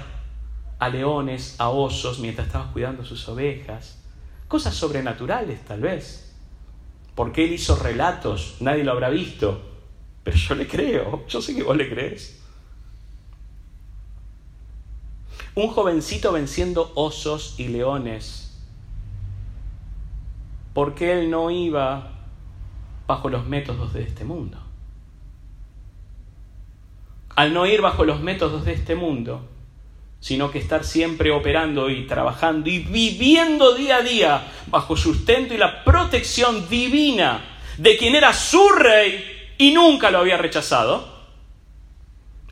a 0.79 0.89
leones, 0.89 1.57
a 1.59 1.69
osos, 1.69 2.21
mientras 2.21 2.47
estaba 2.47 2.73
cuidando 2.73 3.05
sus 3.05 3.29
ovejas. 3.29 4.03
Cosas 4.49 4.75
sobrenaturales 4.75 5.63
tal 5.63 5.83
vez. 5.83 6.35
Porque 7.15 7.45
Él 7.45 7.53
hizo 7.53 7.77
relatos, 7.77 8.57
nadie 8.61 8.83
lo 8.83 8.93
habrá 8.93 9.11
visto, 9.11 9.61
pero 10.25 10.39
yo 10.39 10.55
le 10.55 10.67
creo, 10.67 11.27
yo 11.29 11.43
sé 11.43 11.55
que 11.55 11.63
vos 11.63 11.77
le 11.77 11.91
crees. 11.91 12.36
Un 15.57 15.69
jovencito 15.69 16.33
venciendo 16.33 16.93
osos 16.95 17.55
y 17.57 17.69
leones. 17.69 18.55
Porque 20.75 21.19
él 21.19 21.31
no 21.31 21.51
iba 21.51 22.13
bajo 23.07 23.31
los 23.31 23.47
métodos 23.47 23.95
de 23.95 24.03
este 24.03 24.25
mundo. 24.25 24.59
Al 27.35 27.55
no 27.55 27.65
ir 27.65 27.81
bajo 27.81 28.05
los 28.05 28.21
métodos 28.21 28.67
de 28.67 28.75
este 28.75 28.97
mundo, 28.97 29.49
sino 30.21 30.51
que 30.51 30.59
estar 30.59 30.85
siempre 30.85 31.31
operando 31.31 31.89
y 31.89 32.07
trabajando 32.07 32.69
y 32.69 32.81
viviendo 32.81 33.75
día 33.75 33.97
a 33.97 34.03
día 34.03 34.53
bajo 34.67 34.95
sustento 34.95 35.55
y 35.55 35.57
la 35.57 35.85
protección 35.85 36.69
divina 36.69 37.41
de 37.79 37.97
quien 37.97 38.15
era 38.15 38.35
su 38.35 38.69
rey 38.71 39.55
y 39.57 39.73
nunca 39.73 40.11
lo 40.11 40.19
había 40.19 40.37
rechazado, 40.37 41.17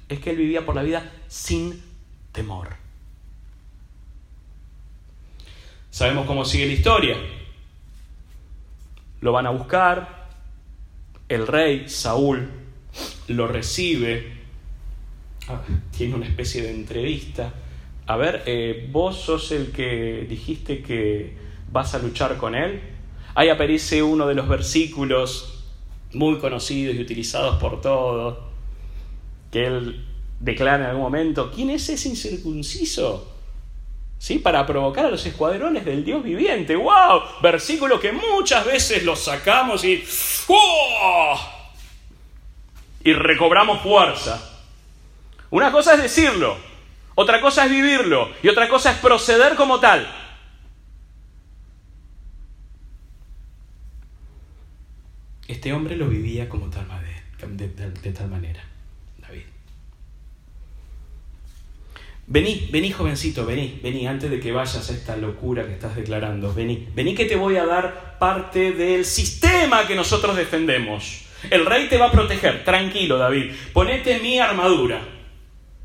es 0.09 0.21
que 0.21 0.31
él 0.31 0.37
vivía 0.37 0.65
por 0.65 0.75
la 0.75 0.83
vida 0.83 1.13
sin 1.29 1.83
temor. 2.33 2.74
Sabemos 5.95 6.27
cómo 6.27 6.45
sigue 6.45 6.67
la 6.67 6.73
historia. 6.73 7.17
Lo 9.21 9.31
van 9.31 9.47
a 9.47 9.51
buscar, 9.51 10.27
el 11.29 11.47
rey 11.47 11.89
Saúl 11.89 12.51
lo 13.29 13.47
recibe, 13.47 14.33
ah, 15.47 15.63
tiene 15.97 16.17
una 16.17 16.27
especie 16.27 16.63
de 16.63 16.73
entrevista. 16.73 17.55
A 18.09 18.17
ver, 18.17 18.43
eh, 18.47 18.89
vos 18.91 19.21
sos 19.21 19.53
el 19.53 19.71
que 19.71 20.27
dijiste 20.29 20.83
que 20.83 21.37
vas 21.71 21.95
a 21.95 22.01
luchar 22.01 22.39
con 22.39 22.57
él. 22.57 22.81
Ahí 23.37 23.49
aparece 23.49 24.03
uno 24.03 24.27
de 24.27 24.35
los 24.35 24.49
versículos 24.49 25.65
muy 26.13 26.39
conocidos 26.41 26.97
y 26.97 27.03
utilizados 27.03 27.61
por 27.61 27.81
todos, 27.81 28.39
que 29.53 29.65
él 29.65 30.05
declara 30.41 30.87
en 30.87 30.91
algún 30.91 31.03
momento, 31.03 31.53
¿quién 31.55 31.71
es 31.71 31.89
ese 31.89 32.09
incircunciso? 32.09 33.34
¿Sí? 34.19 34.39
para 34.39 34.67
provocar 34.67 35.07
a 35.07 35.11
los 35.11 35.25
escuadrones 35.27 35.85
del 35.85 36.05
Dios 36.05 36.23
viviente. 36.23 36.77
¡Wow! 36.77 37.23
Versículo 37.43 38.01
que 38.01 38.13
muchas 38.13 38.65
veces 38.65 39.05
los 39.05 39.25
sacamos 39.25 39.85
y, 39.85 40.05
y 43.05 43.13
recobramos 43.13 43.83
fuerza. 43.83 44.51
Una 45.51 45.71
cosa 45.71 45.95
es 45.95 46.03
decirlo, 46.03 46.57
otra 47.15 47.41
cosa 47.41 47.65
es 47.65 47.71
vivirlo 47.71 48.31
y 48.43 48.49
otra 48.49 48.69
cosa 48.69 48.91
es 48.91 48.99
proceder 48.99 49.55
como 49.55 49.79
tal. 49.79 50.07
Este 55.47 55.73
hombre 55.73 55.97
lo 55.97 56.09
vivía 56.09 56.49
como 56.49 56.71
tal, 56.71 56.87
de 57.57 58.13
tal 58.13 58.29
manera. 58.29 58.74
Vení, 62.27 62.69
vení 62.73 62.91
jovencito, 62.91 63.45
vení, 63.45 63.81
vení, 63.83 64.09
antes 64.09 64.31
de 64.31 64.41
que 64.41 64.51
vayas 64.51 64.89
a 64.89 64.93
esta 64.95 65.15
locura 65.17 65.67
que 65.67 65.75
estás 65.75 65.95
declarando, 65.95 66.55
vení, 66.55 66.89
vení 66.95 67.15
que 67.15 67.27
te 67.27 67.37
voy 67.37 67.59
a 67.59 67.67
dar 67.67 68.17
parte 68.19 68.73
del 68.73 69.05
sistema 69.05 69.87
que 69.87 69.95
nosotros 69.95 70.35
defendemos. 70.35 71.27
El 71.51 71.67
rey 71.67 71.87
te 71.87 71.99
va 71.99 72.07
a 72.07 72.11
proteger, 72.11 72.65
tranquilo 72.65 73.19
David, 73.19 73.53
ponete 73.75 74.21
mi 74.21 74.39
armadura. 74.39 75.01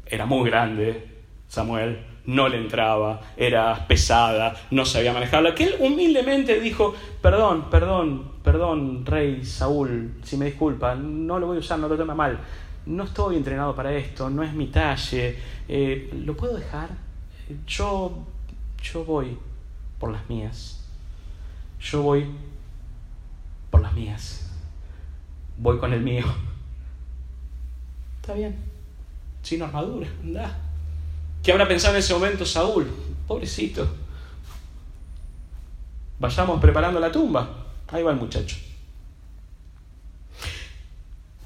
Era 0.05 0.25
muy 0.25 0.49
grande, 0.49 1.07
Samuel, 1.49 1.99
no 2.25 2.47
le 2.47 2.55
entraba, 2.55 3.19
era 3.35 3.85
pesada, 3.85 4.55
no 4.71 4.85
sabía 4.85 5.11
manejarla. 5.11 5.53
Que 5.53 5.65
él 5.65 5.75
humildemente 5.79 6.61
dijo, 6.61 6.95
perdón, 7.21 7.69
perdón, 7.69 8.31
perdón, 8.43 9.05
rey 9.05 9.43
Saúl, 9.43 10.13
si 10.23 10.37
me 10.37 10.45
disculpa, 10.45 10.95
no 10.95 11.37
lo 11.37 11.47
voy 11.47 11.57
a 11.57 11.59
usar, 11.59 11.79
no 11.79 11.89
lo 11.89 11.97
toma 11.97 12.15
mal 12.15 12.39
no 12.89 13.03
estoy 13.03 13.37
entrenado 13.37 13.75
para 13.75 13.93
esto, 13.93 14.31
no 14.31 14.41
es 14.41 14.51
mi 14.51 14.67
talle, 14.67 15.37
eh, 15.67 16.09
¿lo 16.25 16.35
puedo 16.35 16.57
dejar? 16.57 16.89
Yo, 17.67 18.25
yo 18.81 19.05
voy 19.05 19.37
por 19.99 20.11
las 20.11 20.27
mías. 20.27 20.79
Yo 21.79 22.01
voy 22.01 22.25
por 23.69 23.81
las 23.81 23.93
mías. 23.93 24.49
Voy 25.57 25.77
con 25.77 25.93
el 25.93 26.01
mío. 26.01 26.25
Está 28.21 28.33
bien. 28.33 28.55
Sin 29.43 29.61
armadura, 29.61 30.07
anda. 30.23 30.57
¿Qué 31.43 31.51
habrá 31.51 31.67
pensado 31.67 31.93
en 31.93 31.99
ese 31.99 32.13
momento 32.13 32.43
Saúl? 32.43 32.87
Pobrecito. 33.27 33.87
Vayamos 36.17 36.59
preparando 36.59 36.99
la 36.99 37.11
tumba. 37.11 37.67
Ahí 37.87 38.01
va 38.01 38.11
el 38.11 38.17
muchacho. 38.17 38.68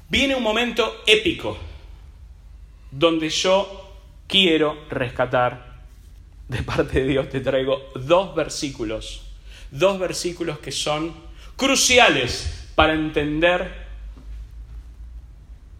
Viene 0.08 0.34
un 0.34 0.42
momento 0.42 1.02
épico 1.06 1.56
donde 2.90 3.28
yo 3.30 3.92
quiero 4.26 4.84
rescatar 4.88 5.82
de 6.48 6.62
parte 6.62 7.00
de 7.00 7.08
Dios. 7.08 7.28
Te 7.28 7.40
traigo 7.40 7.80
dos 7.94 8.34
versículos, 8.34 9.22
dos 9.70 9.98
versículos 9.98 10.58
que 10.58 10.72
son 10.72 11.14
cruciales 11.56 12.70
para 12.74 12.94
entender 12.94 13.84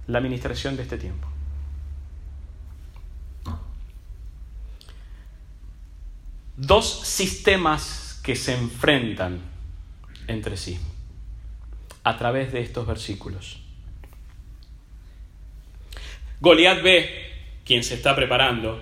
la 0.07 0.19
administración 0.19 0.77
de 0.77 0.83
este 0.83 0.99
tiempo. 0.99 1.29
Dos 6.57 7.01
sistemas 7.01 8.21
que 8.23 8.37
se 8.37 8.55
enfrentan 8.55 9.41
entre 10.29 10.57
sí 10.57 10.79
a 12.05 12.17
través 12.17 12.53
de 12.53 12.61
estos 12.61 12.87
versículos. 12.87 13.64
Goliat 16.45 16.83
ve, 16.83 17.31
quien 17.65 17.83
se 17.83 17.95
está 17.95 18.15
preparando, 18.15 18.79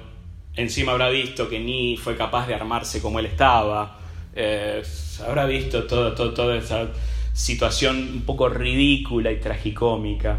encima 0.56 0.92
habrá 0.92 1.08
visto 1.10 1.48
que 1.48 1.60
ni 1.60 1.96
fue 1.96 2.16
capaz 2.16 2.48
de 2.48 2.54
armarse 2.54 3.00
como 3.00 3.20
él 3.20 3.26
estaba, 3.26 4.00
eh, 4.34 4.82
habrá 5.24 5.46
visto 5.46 5.84
todo, 5.84 6.12
toda 6.12 6.56
esa 6.56 6.88
situación 7.32 7.96
un 8.14 8.22
poco 8.22 8.48
ridícula 8.48 9.30
y 9.30 9.36
tragicómica. 9.36 10.38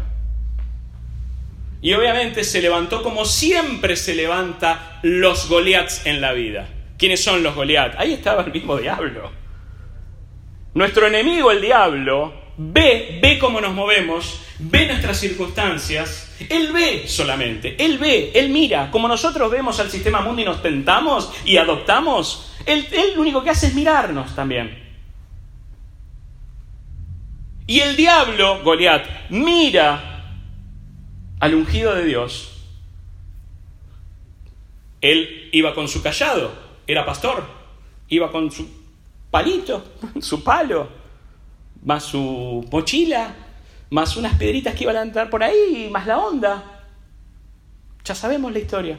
Y 1.80 1.94
obviamente 1.94 2.44
se 2.44 2.60
levantó 2.60 3.02
como 3.02 3.24
siempre 3.24 3.96
se 3.96 4.14
levanta 4.14 5.00
los 5.02 5.48
Goliaths 5.48 6.04
en 6.04 6.20
la 6.20 6.34
vida. 6.34 6.68
¿Quiénes 6.98 7.24
son 7.24 7.42
los 7.42 7.54
Goliaths? 7.54 7.96
Ahí 7.98 8.12
estaba 8.12 8.42
el 8.42 8.52
mismo 8.52 8.76
diablo. 8.76 9.30
Nuestro 10.74 11.06
enemigo, 11.06 11.50
el 11.50 11.62
diablo, 11.62 12.34
ve, 12.58 13.18
ve 13.22 13.38
cómo 13.38 13.62
nos 13.62 13.72
movemos, 13.72 14.42
ve 14.58 14.86
nuestras 14.86 15.18
circunstancias, 15.18 16.23
él 16.50 16.72
ve 16.72 17.06
solamente, 17.06 17.76
él 17.84 17.98
ve, 17.98 18.32
él 18.34 18.50
mira, 18.50 18.90
como 18.90 19.08
nosotros 19.08 19.50
vemos 19.50 19.78
al 19.80 19.90
sistema 19.90 20.20
mundo 20.20 20.42
y 20.42 20.44
nos 20.44 20.62
tentamos 20.62 21.32
y 21.44 21.56
adoptamos, 21.56 22.52
él, 22.66 22.86
él 22.92 23.12
lo 23.14 23.22
único 23.22 23.42
que 23.42 23.50
hace 23.50 23.68
es 23.68 23.74
mirarnos 23.74 24.34
también. 24.34 24.82
Y 27.66 27.80
el 27.80 27.96
diablo, 27.96 28.62
Goliat, 28.62 29.30
mira 29.30 30.14
al 31.40 31.54
ungido 31.54 31.94
de 31.94 32.04
Dios. 32.04 32.50
Él 35.00 35.48
iba 35.52 35.74
con 35.74 35.88
su 35.88 36.02
callado, 36.02 36.52
era 36.86 37.04
pastor, 37.04 37.44
iba 38.08 38.30
con 38.30 38.50
su 38.50 38.66
palito, 39.30 39.84
su 40.20 40.42
palo, 40.42 40.88
más 41.84 42.04
su 42.04 42.66
mochila, 42.70 43.34
más 43.94 44.16
unas 44.16 44.36
piedritas 44.36 44.74
que 44.74 44.82
iban 44.82 44.96
a 44.96 45.02
entrar 45.02 45.30
por 45.30 45.44
ahí, 45.44 45.88
más 45.88 46.04
la 46.04 46.18
onda. 46.18 46.82
Ya 48.04 48.16
sabemos 48.16 48.52
la 48.52 48.58
historia. 48.58 48.98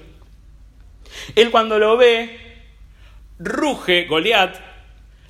Él 1.35 1.51
cuando 1.51 1.77
lo 1.77 1.97
ve, 1.97 2.63
ruge, 3.37 4.05
Goliat, 4.05 4.55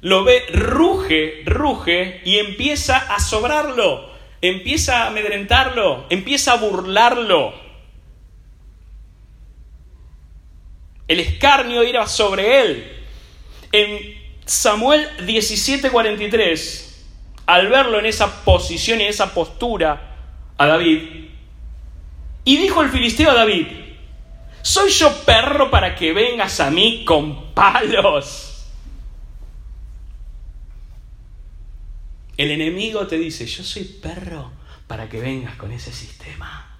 lo 0.01 0.23
ve, 0.23 0.43
ruge, 0.53 1.41
ruge 1.47 2.21
y 2.25 2.37
empieza 2.37 2.95
a 2.95 3.19
sobrarlo, 3.19 4.11
empieza 4.39 5.01
a 5.01 5.07
amedrentarlo, 5.07 6.05
empieza 6.11 6.53
a 6.53 6.57
burlarlo. 6.57 7.55
El 11.07 11.19
escarnio 11.19 11.83
iba 11.83 12.05
sobre 12.05 12.61
él. 12.61 12.91
En 13.71 14.15
Samuel 14.45 15.09
17:43, 15.25 16.84
al 17.45 17.67
verlo 17.67 17.99
en 17.99 18.05
esa 18.05 18.43
posición 18.43 19.01
y 19.01 19.05
esa 19.05 19.33
postura 19.33 20.15
a 20.57 20.65
David, 20.65 21.25
y 22.43 22.57
dijo 22.57 22.83
el 22.83 22.89
filisteo 22.89 23.31
a 23.31 23.33
David, 23.33 23.67
¿soy 24.61 24.91
yo 24.91 25.11
perro 25.25 25.71
para 25.71 25.95
que 25.95 26.13
vengas 26.13 26.59
a 26.59 26.69
mí 26.69 27.03
con 27.03 27.53
palos? 27.53 28.67
El 32.37 32.51
enemigo 32.51 33.07
te 33.07 33.17
dice, 33.17 33.47
yo 33.47 33.63
soy 33.63 33.83
perro 33.85 34.51
para 34.87 35.09
que 35.09 35.19
vengas 35.19 35.55
con 35.55 35.71
ese 35.71 35.91
sistema. 35.91 36.77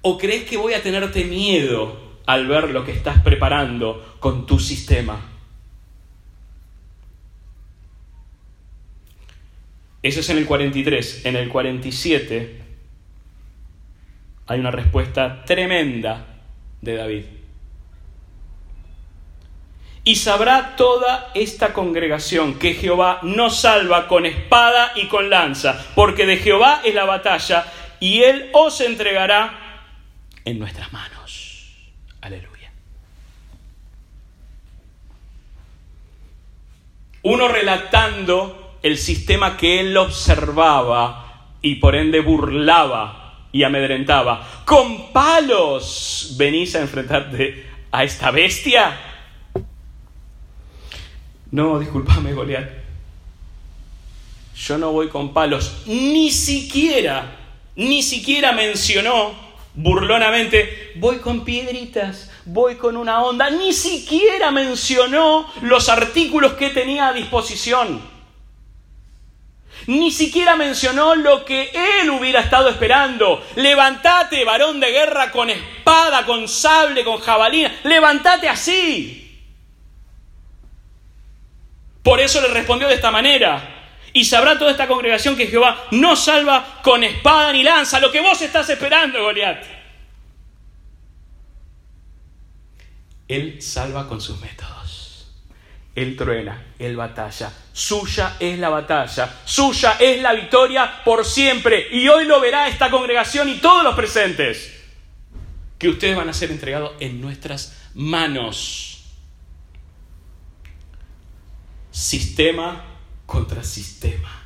¿O 0.00 0.18
crees 0.18 0.48
que 0.48 0.56
voy 0.56 0.74
a 0.74 0.82
tenerte 0.82 1.24
miedo 1.24 2.18
al 2.26 2.48
ver 2.48 2.70
lo 2.70 2.84
que 2.84 2.90
estás 2.90 3.22
preparando 3.22 4.16
con 4.18 4.46
tu 4.46 4.58
sistema? 4.58 5.31
Eso 10.02 10.20
es 10.20 10.28
en 10.30 10.38
el 10.38 10.46
43. 10.46 11.26
En 11.26 11.36
el 11.36 11.48
47 11.48 12.60
hay 14.46 14.60
una 14.60 14.70
respuesta 14.70 15.44
tremenda 15.44 16.26
de 16.80 16.96
David. 16.96 17.24
Y 20.04 20.16
sabrá 20.16 20.74
toda 20.74 21.30
esta 21.34 21.72
congregación 21.72 22.58
que 22.58 22.74
Jehová 22.74 23.20
nos 23.22 23.60
salva 23.60 24.08
con 24.08 24.26
espada 24.26 24.92
y 24.96 25.06
con 25.06 25.30
lanza, 25.30 25.80
porque 25.94 26.26
de 26.26 26.38
Jehová 26.38 26.80
es 26.84 26.92
la 26.92 27.04
batalla, 27.04 27.64
y 28.00 28.22
él 28.24 28.50
os 28.52 28.80
entregará 28.80 29.84
en 30.44 30.58
nuestras 30.58 30.92
manos. 30.92 31.76
Aleluya. 32.20 32.72
Uno 37.22 37.46
relatando 37.46 38.61
el 38.82 38.98
sistema 38.98 39.56
que 39.56 39.80
él 39.80 39.96
observaba 39.96 41.48
y 41.62 41.76
por 41.76 41.94
ende 41.94 42.20
burlaba 42.20 43.46
y 43.52 43.62
amedrentaba. 43.62 44.62
Con 44.64 45.12
palos 45.12 46.34
venís 46.36 46.74
a 46.74 46.80
enfrentarte 46.80 47.66
a 47.90 48.04
esta 48.04 48.30
bestia. 48.30 48.98
No, 51.50 51.78
discúlpame, 51.78 52.32
Goliat. 52.32 52.68
Yo 54.56 54.78
no 54.78 54.92
voy 54.92 55.08
con 55.08 55.32
palos. 55.32 55.82
Ni 55.86 56.30
siquiera, 56.30 57.36
ni 57.76 58.02
siquiera 58.02 58.52
mencionó 58.52 59.34
burlonamente, 59.74 60.92
voy 60.96 61.18
con 61.18 61.44
piedritas, 61.44 62.30
voy 62.44 62.76
con 62.76 62.96
una 62.96 63.22
onda. 63.22 63.50
Ni 63.50 63.72
siquiera 63.72 64.50
mencionó 64.50 65.46
los 65.62 65.88
artículos 65.88 66.54
que 66.54 66.70
tenía 66.70 67.08
a 67.08 67.12
disposición. 67.12 68.11
Ni 69.86 70.10
siquiera 70.10 70.56
mencionó 70.56 71.14
lo 71.14 71.44
que 71.44 71.70
él 72.00 72.10
hubiera 72.10 72.40
estado 72.40 72.68
esperando. 72.68 73.44
Levantate, 73.56 74.44
varón 74.44 74.80
de 74.80 74.90
guerra, 74.90 75.30
con 75.30 75.50
espada, 75.50 76.24
con 76.24 76.48
sable, 76.48 77.04
con 77.04 77.18
jabalina. 77.18 77.74
Levantate 77.84 78.48
así. 78.48 79.18
Por 82.02 82.20
eso 82.20 82.40
le 82.40 82.48
respondió 82.48 82.88
de 82.88 82.94
esta 82.94 83.10
manera. 83.10 83.68
Y 84.12 84.24
sabrá 84.24 84.58
toda 84.58 84.70
esta 84.70 84.86
congregación 84.86 85.36
que 85.36 85.46
Jehová 85.46 85.86
no 85.92 86.16
salva 86.16 86.80
con 86.82 87.02
espada 87.02 87.52
ni 87.52 87.62
lanza, 87.62 87.98
lo 87.98 88.12
que 88.12 88.20
vos 88.20 88.40
estás 88.42 88.68
esperando, 88.68 89.22
Goliat. 89.22 89.64
Él 93.28 93.62
salva 93.62 94.06
con 94.06 94.20
sus 94.20 94.38
métodos. 94.40 94.71
Él 95.94 96.16
truena, 96.16 96.62
él 96.78 96.96
batalla. 96.96 97.52
Suya 97.72 98.36
es 98.40 98.58
la 98.58 98.70
batalla, 98.70 99.40
suya 99.44 99.96
es 100.00 100.22
la 100.22 100.32
victoria 100.32 101.02
por 101.04 101.24
siempre. 101.24 101.88
Y 101.90 102.08
hoy 102.08 102.24
lo 102.24 102.40
verá 102.40 102.68
esta 102.68 102.90
congregación 102.90 103.48
y 103.48 103.56
todos 103.56 103.84
los 103.84 103.94
presentes. 103.94 104.80
Que 105.78 105.88
ustedes 105.88 106.16
van 106.16 106.28
a 106.28 106.32
ser 106.32 106.50
entregados 106.50 106.92
en 107.00 107.20
nuestras 107.20 107.90
manos 107.94 108.92
sistema 111.92 112.84
contra 113.26 113.62
sistema. 113.62 114.42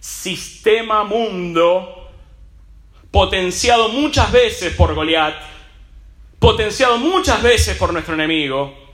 Sistema 0.00 1.04
mundo, 1.04 2.10
potenciado 3.10 3.88
muchas 3.88 4.30
veces 4.30 4.74
por 4.74 4.94
Goliat, 4.94 5.34
potenciado 6.38 6.98
muchas 6.98 7.42
veces 7.42 7.76
por 7.76 7.92
nuestro 7.92 8.14
enemigo, 8.14 8.87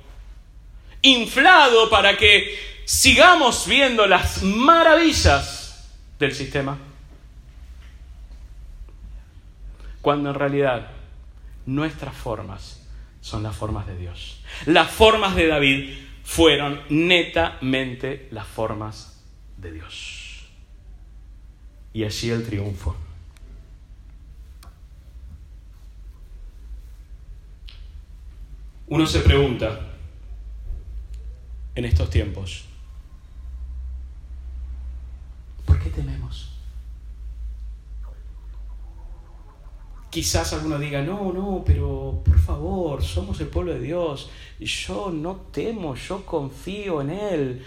inflado 1.05 1.89
para 1.91 2.17
que 2.17 2.59
sigamos 2.85 3.67
viendo 3.69 4.07
las 4.07 4.43
maravillas 4.43 5.89
del 6.19 6.35
sistema, 6.35 6.79
cuando 10.01 10.31
en 10.31 10.35
realidad 10.35 10.91
nuestras 11.67 12.15
formas 12.15 12.81
son 13.21 13.43
las 13.43 13.55
formas 13.55 13.87
de 13.87 13.97
Dios. 13.97 14.41
Las 14.67 14.91
formas 14.91 15.37
de 15.37 15.47
David 15.47 15.95
fueron 16.25 16.81
netamente 16.89 18.29
las 18.31 18.47
formas 18.47 19.23
de 19.59 19.73
Dios. 19.73 20.47
Y 21.93 22.05
allí 22.05 22.31
el 22.31 22.47
triunfo. 22.47 22.97
Uno 28.87 29.07
se 29.07 29.21
pregunta 29.21 29.93
en 31.75 31.85
estos 31.85 32.11
tiempos, 32.11 32.64
¿por 35.64 35.79
qué 35.81 35.91
tememos? 35.91 36.51
Quizás 40.11 40.53
alguno 40.53 40.79
diga, 40.79 41.03
no, 41.03 41.33
no, 41.33 41.64
pero 41.66 42.22
por 42.25 42.39
favor, 42.39 43.03
somos 43.03 43.41
el 43.41 43.49
pueblo 43.49 43.72
de 43.72 43.81
Dios. 43.81 44.31
Y 44.61 44.66
yo 44.66 45.11
no 45.11 45.35
temo, 45.51 45.97
yo 45.97 46.25
confío 46.25 47.01
en 47.01 47.11
Él. 47.11 47.66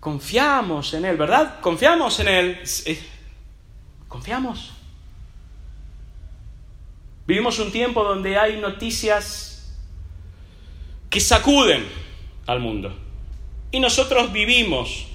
Confiamos 0.00 0.92
en 0.94 1.04
Él, 1.04 1.16
¿verdad? 1.16 1.60
Confiamos 1.60 2.18
en 2.18 2.28
Él. 2.28 2.58
Confiamos. 4.08 4.72
Vivimos 7.28 7.60
un 7.60 7.70
tiempo 7.70 8.02
donde 8.02 8.36
hay 8.36 8.60
noticias 8.60 9.76
que 11.08 11.20
sacuden 11.20 11.86
al 12.46 12.58
mundo. 12.58 13.07
Y 13.70 13.80
nosotros 13.80 14.32
vivimos 14.32 15.06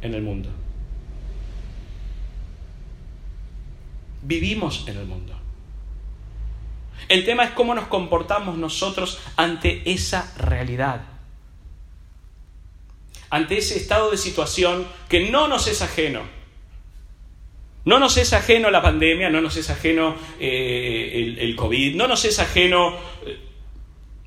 en 0.00 0.14
el 0.14 0.22
mundo. 0.22 0.50
Vivimos 4.22 4.84
en 4.86 4.96
el 4.98 5.06
mundo. 5.06 5.34
El 7.08 7.24
tema 7.24 7.44
es 7.44 7.50
cómo 7.52 7.74
nos 7.74 7.88
comportamos 7.88 8.56
nosotros 8.58 9.18
ante 9.36 9.82
esa 9.90 10.32
realidad. 10.36 11.00
Ante 13.30 13.58
ese 13.58 13.76
estado 13.76 14.10
de 14.10 14.16
situación 14.16 14.86
que 15.08 15.30
no 15.30 15.48
nos 15.48 15.66
es 15.66 15.82
ajeno. 15.82 16.22
No 17.84 17.98
nos 17.98 18.16
es 18.18 18.32
ajeno 18.32 18.70
la 18.70 18.82
pandemia, 18.82 19.30
no 19.30 19.40
nos 19.40 19.56
es 19.56 19.70
ajeno 19.70 20.14
eh, 20.38 21.36
el, 21.38 21.56
COVID, 21.56 21.96
no 21.96 22.06
nos 22.06 22.24
es 22.26 22.38
ajeno 22.38 22.94
eh, 23.24 23.38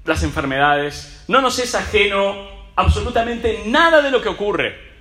las 0.06 0.24
enfermedades, 0.24 1.24
no 1.28 1.42
nos 1.42 1.60
es 1.60 1.76
ajeno 1.76 2.61
absolutamente 2.76 3.64
nada 3.66 4.02
de 4.02 4.12
lo 4.12 4.22
que 4.22 4.30
ocurre. 4.30 4.92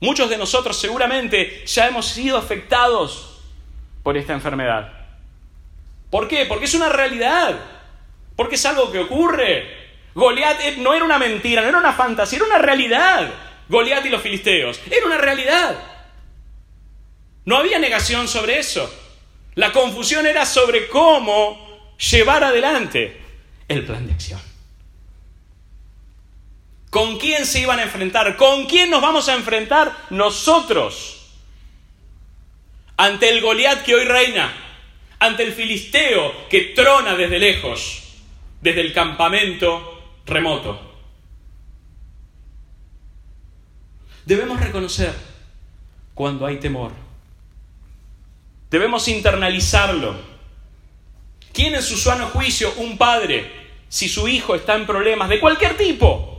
Muchos 0.00 0.28
de 0.28 0.36
nosotros 0.36 0.78
seguramente 0.78 1.64
ya 1.66 1.88
hemos 1.88 2.06
sido 2.06 2.36
afectados 2.36 3.40
por 4.02 4.16
esta 4.16 4.34
enfermedad. 4.34 4.92
¿Por 6.10 6.28
qué? 6.28 6.46
Porque 6.46 6.66
es 6.66 6.74
una 6.74 6.90
realidad. 6.90 7.58
Porque 8.36 8.56
es 8.56 8.66
algo 8.66 8.92
que 8.92 8.98
ocurre. 8.98 9.84
Goliat 10.14 10.60
eh, 10.60 10.76
no 10.78 10.94
era 10.94 11.04
una 11.04 11.18
mentira, 11.18 11.62
no 11.62 11.68
era 11.68 11.78
una 11.78 11.92
fantasía, 11.92 12.36
era 12.36 12.46
una 12.46 12.58
realidad. 12.58 13.30
Goliat 13.68 14.04
y 14.04 14.10
los 14.10 14.22
filisteos. 14.22 14.80
Era 14.90 15.06
una 15.06 15.18
realidad. 15.18 15.76
No 17.46 17.56
había 17.56 17.78
negación 17.78 18.28
sobre 18.28 18.58
eso. 18.58 18.92
La 19.54 19.72
confusión 19.72 20.26
era 20.26 20.44
sobre 20.46 20.88
cómo 20.88 21.94
llevar 22.10 22.44
adelante 22.44 23.20
el 23.68 23.84
plan 23.84 24.06
de 24.06 24.12
acción. 24.12 24.53
¿Con 26.94 27.18
quién 27.18 27.44
se 27.44 27.58
iban 27.58 27.80
a 27.80 27.82
enfrentar? 27.82 28.36
¿Con 28.36 28.66
quién 28.66 28.88
nos 28.88 29.02
vamos 29.02 29.28
a 29.28 29.34
enfrentar 29.34 30.06
nosotros? 30.10 31.26
Ante 32.96 33.30
el 33.30 33.40
Goliat 33.40 33.82
que 33.82 33.96
hoy 33.96 34.04
reina, 34.04 34.54
ante 35.18 35.42
el 35.42 35.52
filisteo 35.52 36.48
que 36.48 36.66
trona 36.66 37.16
desde 37.16 37.40
lejos, 37.40 38.04
desde 38.60 38.80
el 38.82 38.92
campamento 38.92 40.20
remoto. 40.24 40.80
Debemos 44.24 44.60
reconocer 44.60 45.12
cuando 46.14 46.46
hay 46.46 46.58
temor. 46.58 46.92
Debemos 48.70 49.08
internalizarlo. 49.08 50.14
¿Quién 51.52 51.74
en 51.74 51.82
su 51.82 51.96
sano 51.96 52.28
juicio, 52.28 52.72
un 52.76 52.96
padre, 52.96 53.50
si 53.88 54.08
su 54.08 54.28
hijo 54.28 54.54
está 54.54 54.76
en 54.76 54.86
problemas 54.86 55.28
de 55.28 55.40
cualquier 55.40 55.76
tipo, 55.76 56.33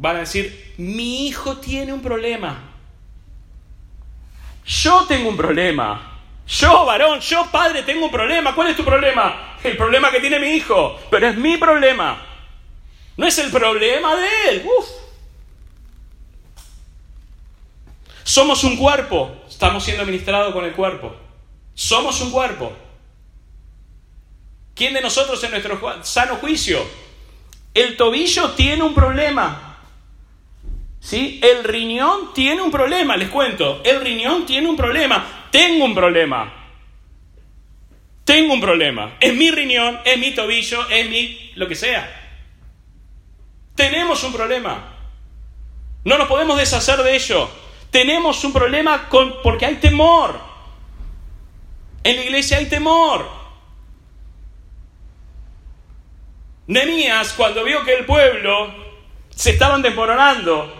van 0.00 0.16
a 0.16 0.20
decir, 0.20 0.74
mi 0.78 1.26
hijo 1.26 1.58
tiene 1.58 1.92
un 1.92 2.00
problema. 2.00 2.58
Yo 4.64 5.04
tengo 5.06 5.28
un 5.28 5.36
problema. 5.36 6.22
Yo, 6.46 6.86
varón, 6.86 7.20
yo, 7.20 7.46
padre, 7.52 7.82
tengo 7.82 8.06
un 8.06 8.10
problema. 8.10 8.54
¿Cuál 8.54 8.68
es 8.68 8.76
tu 8.76 8.84
problema? 8.84 9.58
El 9.62 9.76
problema 9.76 10.10
que 10.10 10.20
tiene 10.20 10.40
mi 10.40 10.48
hijo. 10.52 10.98
Pero 11.10 11.28
es 11.28 11.36
mi 11.36 11.58
problema. 11.58 12.26
No 13.18 13.26
es 13.26 13.38
el 13.38 13.50
problema 13.50 14.16
de 14.16 14.28
él. 14.48 14.64
Uf. 14.64 14.86
Somos 18.24 18.64
un 18.64 18.78
cuerpo. 18.78 19.36
Estamos 19.48 19.84
siendo 19.84 20.02
administrados 20.02 20.54
con 20.54 20.64
el 20.64 20.72
cuerpo. 20.72 21.14
Somos 21.74 22.22
un 22.22 22.30
cuerpo. 22.30 22.72
¿Quién 24.74 24.94
de 24.94 25.02
nosotros 25.02 25.44
en 25.44 25.50
nuestro 25.50 25.78
sano 26.02 26.36
juicio? 26.36 26.82
El 27.74 27.98
tobillo 27.98 28.52
tiene 28.52 28.82
un 28.82 28.94
problema. 28.94 29.69
¿Sí? 31.00 31.40
El 31.42 31.64
riñón 31.64 32.32
tiene 32.34 32.60
un 32.60 32.70
problema, 32.70 33.16
les 33.16 33.30
cuento. 33.30 33.80
El 33.84 34.00
riñón 34.00 34.44
tiene 34.44 34.68
un 34.68 34.76
problema. 34.76 35.48
Tengo 35.50 35.86
un 35.86 35.94
problema. 35.94 36.52
Tengo 38.24 38.52
un 38.52 38.60
problema. 38.60 39.16
Es 39.18 39.34
mi 39.34 39.50
riñón, 39.50 39.98
es 40.04 40.18
mi 40.18 40.32
tobillo, 40.32 40.88
es 40.88 41.08
mi 41.08 41.52
lo 41.56 41.66
que 41.66 41.74
sea. 41.74 42.18
Tenemos 43.74 44.22
un 44.22 44.32
problema. 44.32 44.94
No 46.04 46.18
nos 46.18 46.28
podemos 46.28 46.56
deshacer 46.58 47.02
de 47.02 47.16
ello. 47.16 47.50
Tenemos 47.90 48.44
un 48.44 48.52
problema 48.52 49.08
con, 49.08 49.42
porque 49.42 49.66
hay 49.66 49.76
temor. 49.76 50.38
En 52.04 52.16
la 52.16 52.24
iglesia 52.24 52.58
hay 52.58 52.66
temor. 52.66 53.28
Nemías, 56.66 57.32
cuando 57.32 57.64
vio 57.64 57.82
que 57.84 57.94
el 57.94 58.06
pueblo 58.06 58.72
se 59.30 59.50
estaban 59.50 59.82
desmoronando, 59.82 60.79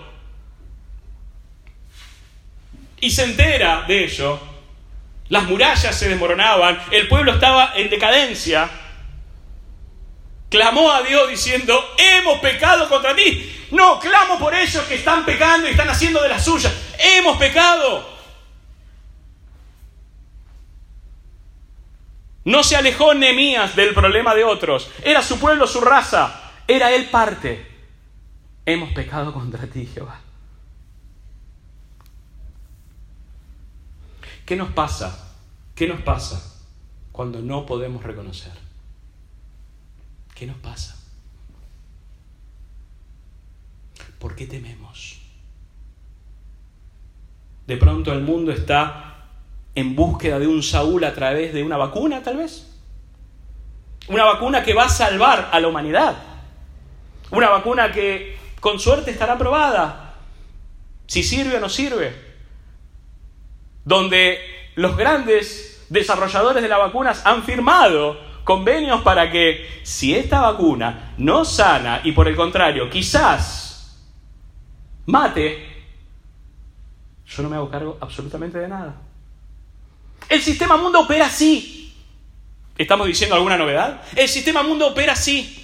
y 3.01 3.11
se 3.11 3.25
entera 3.25 3.85
de 3.87 4.05
ello. 4.05 4.41
Las 5.29 5.45
murallas 5.45 5.97
se 5.97 6.09
desmoronaban, 6.09 6.81
el 6.91 7.09
pueblo 7.09 7.33
estaba 7.33 7.73
en 7.77 7.89
decadencia. 7.89 8.69
Clamó 10.49 10.91
a 10.91 11.03
Dios 11.03 11.29
diciendo, 11.29 11.95
hemos 11.97 12.41
pecado 12.41 12.89
contra 12.89 13.15
ti. 13.15 13.69
No, 13.71 14.01
clamo 14.01 14.39
por 14.39 14.53
ellos 14.53 14.83
que 14.85 14.97
están 14.97 15.25
pecando 15.25 15.69
y 15.69 15.71
están 15.71 15.89
haciendo 15.89 16.21
de 16.21 16.29
las 16.29 16.45
suyas. 16.45 16.73
Hemos 16.99 17.37
pecado. 17.37 18.11
No 22.45 22.65
se 22.65 22.75
alejó 22.75 23.15
Nemías 23.15 23.77
del 23.77 23.95
problema 23.95 24.35
de 24.35 24.43
otros. 24.43 24.91
Era 25.05 25.23
su 25.23 25.39
pueblo, 25.39 25.69
su 25.69 25.81
raza. 25.81 26.51
Era 26.67 26.91
él 26.91 27.07
parte. 27.07 27.65
Hemos 28.67 28.93
pecado 28.93 29.33
contra 29.33 29.67
ti, 29.67 29.89
Jehová. 29.93 30.21
¿Qué 34.51 34.57
nos 34.57 34.71
pasa? 34.71 35.37
¿Qué 35.77 35.87
nos 35.87 36.01
pasa 36.01 36.43
cuando 37.13 37.41
no 37.41 37.67
podemos 37.67 38.03
reconocer? 38.03 38.51
¿Qué 40.35 40.45
nos 40.45 40.57
pasa? 40.57 40.97
¿Por 44.19 44.35
qué 44.35 44.49
tememos? 44.49 45.21
De 47.69 47.77
pronto 47.77 48.13
el 48.13 48.23
mundo 48.23 48.51
está 48.51 49.29
en 49.77 49.95
búsqueda 49.95 50.41
de 50.41 50.49
un 50.49 50.65
Saúl 50.65 51.05
a 51.05 51.15
través 51.15 51.55
de 51.55 51.63
una 51.63 51.77
vacuna, 51.77 52.21
tal 52.21 52.39
vez. 52.39 52.77
Una 54.09 54.25
vacuna 54.25 54.65
que 54.65 54.75
va 54.75 54.87
a 54.87 54.89
salvar 54.89 55.51
a 55.53 55.61
la 55.61 55.69
humanidad. 55.69 56.17
Una 57.31 57.51
vacuna 57.51 57.93
que 57.93 58.37
con 58.59 58.81
suerte 58.81 59.13
estará 59.13 59.35
aprobada. 59.35 60.17
Si 61.07 61.23
sirve 61.23 61.59
o 61.59 61.61
no 61.61 61.69
sirve 61.69 62.30
donde 63.85 64.71
los 64.75 64.97
grandes 64.97 65.87
desarrolladores 65.89 66.63
de 66.63 66.69
las 66.69 66.79
vacunas 66.79 67.23
han 67.25 67.43
firmado 67.43 68.19
convenios 68.45 69.03
para 69.03 69.31
que 69.31 69.81
si 69.83 70.15
esta 70.15 70.41
vacuna 70.41 71.15
no 71.19 71.45
sana 71.45 72.01
y 72.05 72.13
por 72.13 72.29
el 72.29 72.37
contrario 72.37 72.89
quizás 72.89 73.99
mate, 75.07 75.67
yo 77.27 77.43
no 77.43 77.49
me 77.49 77.57
hago 77.57 77.71
cargo 77.71 77.99
absolutamente 78.01 78.59
de 78.59 78.69
nada. 78.69 78.95
El 80.29 80.41
sistema 80.41 80.77
mundo 80.77 81.01
opera 81.01 81.27
así. 81.27 81.95
¿Estamos 82.77 83.07
diciendo 83.07 83.35
alguna 83.35 83.57
novedad? 83.57 84.03
El 84.17 84.29
sistema 84.29 84.63
mundo 84.63 84.87
opera 84.87 85.13
así. 85.13 85.57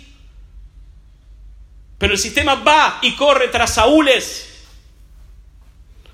Pero 1.98 2.12
el 2.12 2.18
sistema 2.18 2.56
va 2.56 2.98
y 3.02 3.14
corre 3.14 3.48
tras 3.48 3.74
Saúles 3.74 4.46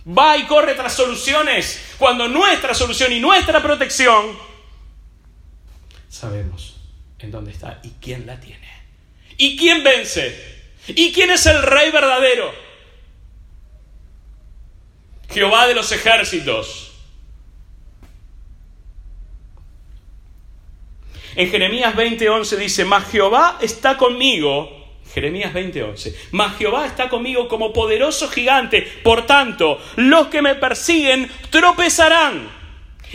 va 0.06 0.36
y 0.36 0.46
corre 0.46 0.74
tras 0.74 0.92
soluciones, 0.94 1.91
cuando 2.02 2.26
nuestra 2.26 2.74
solución 2.74 3.12
y 3.12 3.20
nuestra 3.20 3.62
protección 3.62 4.36
sabemos 6.08 6.74
en 7.20 7.30
dónde 7.30 7.52
está 7.52 7.78
y 7.84 7.90
quién 8.00 8.26
la 8.26 8.40
tiene. 8.40 8.68
¿Y 9.36 9.56
quién 9.56 9.84
vence? 9.84 10.72
¿Y 10.88 11.12
quién 11.12 11.30
es 11.30 11.46
el 11.46 11.62
rey 11.62 11.92
verdadero? 11.92 12.52
Jehová 15.30 15.68
de 15.68 15.76
los 15.76 15.92
ejércitos. 15.92 16.90
En 21.36 21.48
Jeremías 21.52 21.94
20:11 21.94 22.56
dice, 22.56 22.84
mas 22.84 23.08
Jehová 23.12 23.58
está 23.60 23.96
conmigo 23.96 24.81
Jeremías 25.14 25.52
20:11. 25.52 26.14
Mas 26.32 26.56
Jehová 26.56 26.86
está 26.86 27.08
conmigo 27.08 27.48
como 27.48 27.72
poderoso 27.72 28.28
gigante. 28.28 28.82
Por 29.02 29.26
tanto, 29.26 29.80
los 29.96 30.28
que 30.28 30.42
me 30.42 30.54
persiguen 30.54 31.30
tropezarán 31.50 32.48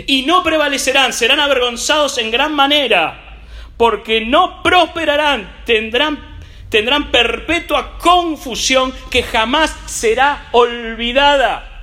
y 0.06 0.26
no 0.26 0.44
prevalecerán, 0.44 1.12
serán 1.12 1.40
avergonzados 1.40 2.18
en 2.20 2.30
gran 2.30 2.54
manera, 2.54 3.40
porque 3.78 4.22
no 4.22 4.62
prosperarán, 4.62 5.64
tendrán, 5.66 6.38
tendrán 6.70 7.10
perpetua 7.10 7.98
confusión 7.98 8.94
que 9.10 9.24
jamás 9.24 9.76
será 9.88 10.50
olvidada. 10.52 11.78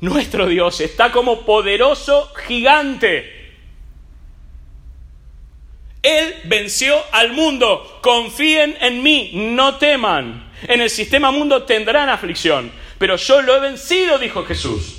nuestro 0.00 0.46
Dios 0.46 0.80
está 0.80 1.12
como 1.12 1.44
poderoso 1.44 2.32
gigante. 2.46 3.39
Él 6.02 6.34
venció 6.44 6.96
al 7.12 7.32
mundo. 7.32 7.98
Confíen 8.02 8.76
en 8.80 9.02
mí, 9.02 9.30
no 9.34 9.76
teman. 9.76 10.50
En 10.62 10.80
el 10.80 10.90
sistema 10.90 11.30
mundo 11.30 11.62
tendrán 11.64 12.08
aflicción, 12.08 12.70
pero 12.98 13.16
yo 13.16 13.42
lo 13.42 13.56
he 13.56 13.60
vencido, 13.60 14.18
dijo 14.18 14.44
Jesús. 14.44 14.96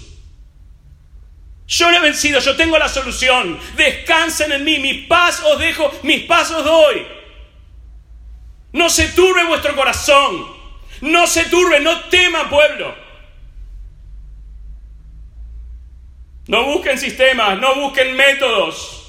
Yo 1.67 1.89
lo 1.89 1.97
he 1.97 2.01
vencido, 2.01 2.39
yo 2.39 2.55
tengo 2.55 2.77
la 2.77 2.89
solución. 2.89 3.57
Descansen 3.77 4.51
en 4.51 4.63
mí, 4.63 4.79
mi 4.79 4.93
paz 5.05 5.41
os 5.43 5.59
dejo, 5.59 5.91
mis 6.03 6.23
pasos 6.23 6.65
doy. 6.65 7.05
No 8.73 8.89
se 8.89 9.07
turbe 9.09 9.45
vuestro 9.45 9.75
corazón. 9.75 10.47
No 11.01 11.25
se 11.27 11.45
turbe, 11.45 11.79
no 11.79 12.01
tema 12.09 12.49
pueblo. 12.49 12.93
No 16.47 16.65
busquen 16.65 16.97
sistemas, 16.97 17.59
no 17.59 17.75
busquen 17.75 18.15
métodos. 18.15 19.00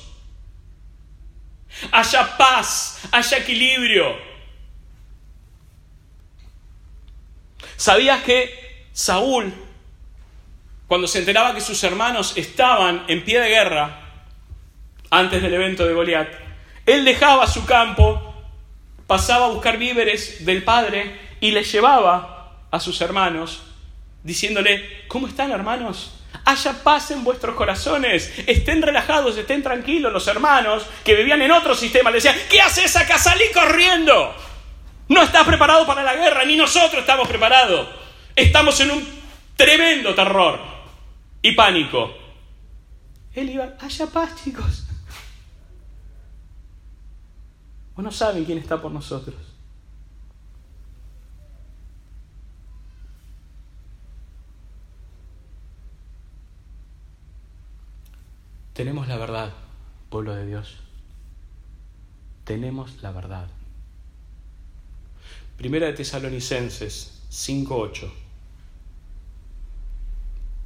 Haya 1.91 2.37
paz, 2.37 3.01
haya 3.11 3.39
equilibrio. 3.39 4.17
¿Sabías 7.77 8.23
que 8.23 8.87
Saúl, 8.93 9.53
cuando 10.87 11.09
se 11.09 11.19
enteraba 11.19 11.55
que 11.55 11.61
sus 11.61 11.83
hermanos 11.83 12.35
estaban 12.37 13.05
en 13.09 13.25
pie 13.25 13.41
de 13.41 13.49
guerra, 13.49 13.99
antes 15.11 15.43
del 15.43 15.55
evento 15.55 15.85
de 15.85 15.93
Goliat, 15.93 16.29
él 16.87 17.05
dejaba 17.05 17.47
su 17.47 17.65
campo, 17.67 18.35
pasaba 19.07 19.47
a 19.47 19.51
buscar 19.51 19.79
víveres 19.79 20.45
del 20.45 20.63
padre 20.63 21.19
y 21.41 21.51
le 21.51 21.65
llevaba 21.65 22.67
a 22.71 22.81
sus 22.81 23.01
hermanos, 23.01 23.63
diciéndole, 24.23 25.05
¿cómo 25.09 25.27
están 25.27 25.51
hermanos? 25.51 26.22
Haya 26.45 26.73
paz 26.83 27.11
en 27.11 27.25
vuestros 27.25 27.55
corazones, 27.55 28.33
estén 28.47 28.83
relajados, 28.83 29.37
estén 29.37 29.63
tranquilos. 29.63 30.13
Los 30.13 30.27
hermanos 30.27 30.85
que 31.05 31.15
vivían 31.15 31.43
en 31.43 31.51
otro 31.51 31.75
sistema 31.75 32.11
le 32.11 32.17
decían, 32.17 32.37
¿qué 32.51 32.61
haces 32.61 32.95
acá? 32.97 33.19
Salí 33.19 33.45
corriendo. 33.53 34.35
No 35.09 35.23
estás 35.23 35.47
preparado 35.47 35.87
para 35.87 36.03
la 36.03 36.15
guerra, 36.15 36.45
ni 36.45 36.57
nosotros 36.57 37.01
estamos 37.01 37.29
preparados. 37.29 37.89
Estamos 38.35 38.79
en 38.81 38.91
un 38.93 39.23
tremendo 39.57 40.15
terror 40.15 40.61
y 41.43 41.53
pánico. 41.53 42.15
Él 43.35 43.51
iba, 43.51 43.75
haya 43.81 44.07
paz, 44.07 44.43
chicos. 44.43 44.87
¿O 47.95 48.03
no 48.03 48.11
saben 48.11 48.45
quién 48.45 48.59
está 48.59 48.81
por 48.81 48.91
nosotros? 48.91 49.52
Tenemos 58.83 59.07
la 59.07 59.17
verdad, 59.17 59.53
pueblo 60.11 60.35
de 60.35 60.45
Dios. 60.45 60.75
Tenemos 62.43 63.01
la 63.01 63.13
verdad. 63.13 63.47
Primera 65.57 65.87
de 65.87 65.93
Tesalonicenses 65.93 67.23
5.8. 67.31 68.11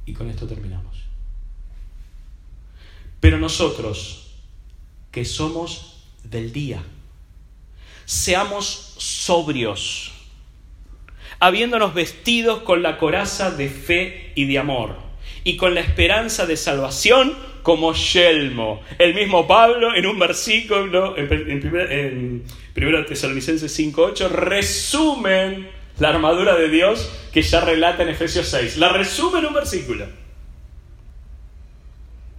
Y 0.07 0.13
con 0.15 0.31
esto 0.31 0.47
terminamos. 0.47 1.03
Pero 3.19 3.37
nosotros, 3.37 4.31
que 5.11 5.23
somos 5.23 6.01
del 6.23 6.51
día, 6.51 6.81
seamos 8.05 8.95
sobrios, 8.97 10.11
habiéndonos 11.39 11.93
vestidos 11.93 12.63
con 12.63 12.81
la 12.81 12.97
coraza 12.97 13.51
de 13.51 13.69
fe 13.69 14.31
y 14.33 14.47
de 14.47 14.57
amor, 14.57 14.97
y 15.43 15.55
con 15.55 15.75
la 15.75 15.81
esperanza 15.81 16.47
de 16.47 16.57
salvación 16.57 17.37
como 17.67 17.93
yelmo. 17.93 18.81
El 18.97 19.13
mismo 19.13 19.45
Pablo 19.45 19.93
en 19.93 20.05
un 20.05 20.17
versículo, 20.17 21.17
en, 21.17 21.27
en, 21.91 22.45
1 22.73 23.05
Tesalonicenses 23.05 23.77
5.8, 23.77 24.29
resumen 24.29 25.69
la 25.99 26.07
armadura 26.07 26.55
de 26.55 26.69
Dios 26.69 27.11
que 27.33 27.41
ya 27.41 27.59
relata 27.59 28.03
en 28.03 28.07
Efesios 28.07 28.47
6. 28.47 28.77
La 28.77 28.87
resume 28.87 29.39
en 29.39 29.47
un 29.47 29.53
versículo. 29.53 30.07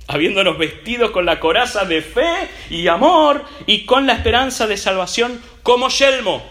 Habiéndonos 0.07 0.57
vestidos 0.57 1.11
con 1.11 1.27
la 1.27 1.39
coraza 1.41 1.85
de 1.85 2.01
fe 2.01 2.49
y 2.71 2.89
amor 2.89 3.45
y 3.67 3.85
con 3.85 4.07
la 4.07 4.15
esperanza 4.15 4.67
de 4.67 4.79
salvación 4.79 5.43
como 5.63 5.91
yelmo. 5.91 6.43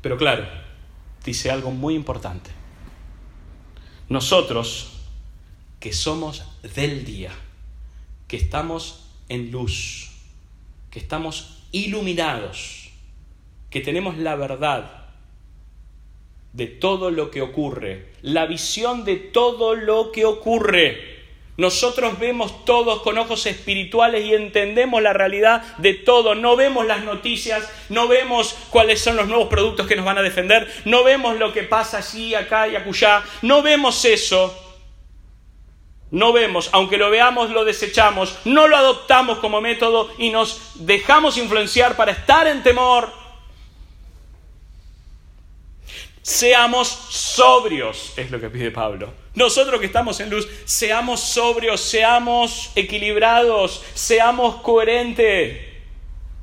Pero 0.00 0.16
claro, 0.16 0.48
dice 1.26 1.50
algo 1.50 1.70
muy 1.70 1.94
importante. 1.94 2.50
Nosotros 4.08 4.89
que 5.80 5.94
somos 5.94 6.44
del 6.74 7.04
día, 7.06 7.32
que 8.28 8.36
estamos 8.36 9.06
en 9.30 9.50
luz, 9.50 10.10
que 10.90 10.98
estamos 10.98 11.64
iluminados, 11.72 12.90
que 13.70 13.80
tenemos 13.80 14.18
la 14.18 14.36
verdad 14.36 15.06
de 16.52 16.66
todo 16.66 17.10
lo 17.10 17.30
que 17.30 17.40
ocurre, 17.40 18.12
la 18.20 18.44
visión 18.44 19.04
de 19.04 19.16
todo 19.16 19.74
lo 19.74 20.12
que 20.12 20.26
ocurre. 20.26 21.18
Nosotros 21.56 22.18
vemos 22.18 22.64
todos 22.64 23.02
con 23.02 23.18
ojos 23.18 23.46
espirituales 23.46 24.24
y 24.24 24.34
entendemos 24.34 25.02
la 25.02 25.12
realidad 25.12 25.76
de 25.78 25.94
todo. 25.94 26.34
No 26.34 26.56
vemos 26.56 26.86
las 26.86 27.04
noticias, 27.04 27.70
no 27.90 28.08
vemos 28.08 28.56
cuáles 28.70 29.00
son 29.00 29.16
los 29.16 29.28
nuevos 29.28 29.48
productos 29.48 29.86
que 29.86 29.96
nos 29.96 30.04
van 30.04 30.18
a 30.18 30.22
defender, 30.22 30.70
no 30.84 31.04
vemos 31.04 31.38
lo 31.38 31.52
que 31.52 31.62
pasa 31.62 31.98
allí, 31.98 32.34
acá 32.34 32.68
y 32.68 32.76
acullá, 32.76 33.22
no 33.42 33.62
vemos 33.62 34.04
eso 34.04 34.69
no 36.10 36.32
vemos, 36.32 36.70
aunque 36.72 36.96
lo 36.96 37.10
veamos, 37.10 37.50
lo 37.50 37.64
desechamos, 37.64 38.36
no 38.44 38.66
lo 38.66 38.76
adoptamos 38.76 39.38
como 39.38 39.60
método 39.60 40.10
y 40.18 40.30
nos 40.30 40.72
dejamos 40.74 41.36
influenciar 41.36 41.96
para 41.96 42.12
estar 42.12 42.46
en 42.46 42.62
temor. 42.62 43.12
Seamos 46.22 46.88
sobrios, 46.88 48.12
es 48.16 48.30
lo 48.30 48.40
que 48.40 48.50
pide 48.50 48.70
Pablo. 48.70 49.12
Nosotros 49.34 49.80
que 49.80 49.86
estamos 49.86 50.20
en 50.20 50.30
luz, 50.30 50.48
seamos 50.64 51.20
sobrios, 51.20 51.80
seamos 51.80 52.72
equilibrados, 52.74 53.82
seamos 53.94 54.56
coherentes. 54.56 55.69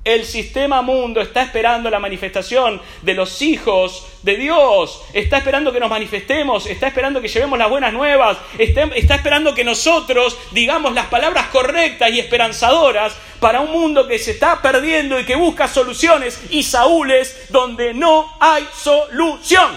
El 0.07 0.23
sistema 0.23 0.81
mundo 0.81 1.19
está 1.19 1.41
esperando 1.41 1.89
la 1.89 1.99
manifestación 1.99 2.81
de 3.01 3.13
los 3.13 3.41
hijos 3.41 4.07
de 4.21 4.37
Dios. 4.37 5.01
Está 5.11 5.37
esperando 5.37 5.73
que 5.73 5.81
nos 5.81 5.89
manifestemos. 5.89 6.65
Está 6.65 6.87
esperando 6.87 7.19
que 7.19 7.27
llevemos 7.27 7.59
las 7.59 7.69
buenas 7.69 7.91
nuevas. 7.91 8.37
Está, 8.57 8.83
esperando 9.15 9.53
que 9.53 9.65
nosotros 9.65 10.37
digamos 10.53 10.93
las 10.93 11.07
palabras 11.07 11.47
correctas 11.47 12.09
y 12.11 12.21
esperanzadoras 12.21 13.17
para 13.41 13.59
un 13.59 13.69
mundo 13.69 14.07
que 14.07 14.17
se 14.17 14.31
está 14.31 14.61
perdiendo 14.61 15.19
y 15.19 15.25
que 15.25 15.35
busca 15.35 15.67
soluciones 15.67 16.39
y 16.51 16.63
saúles 16.63 17.47
donde 17.49 17.93
no 17.93 18.33
hay 18.39 18.65
solución. 18.73 19.71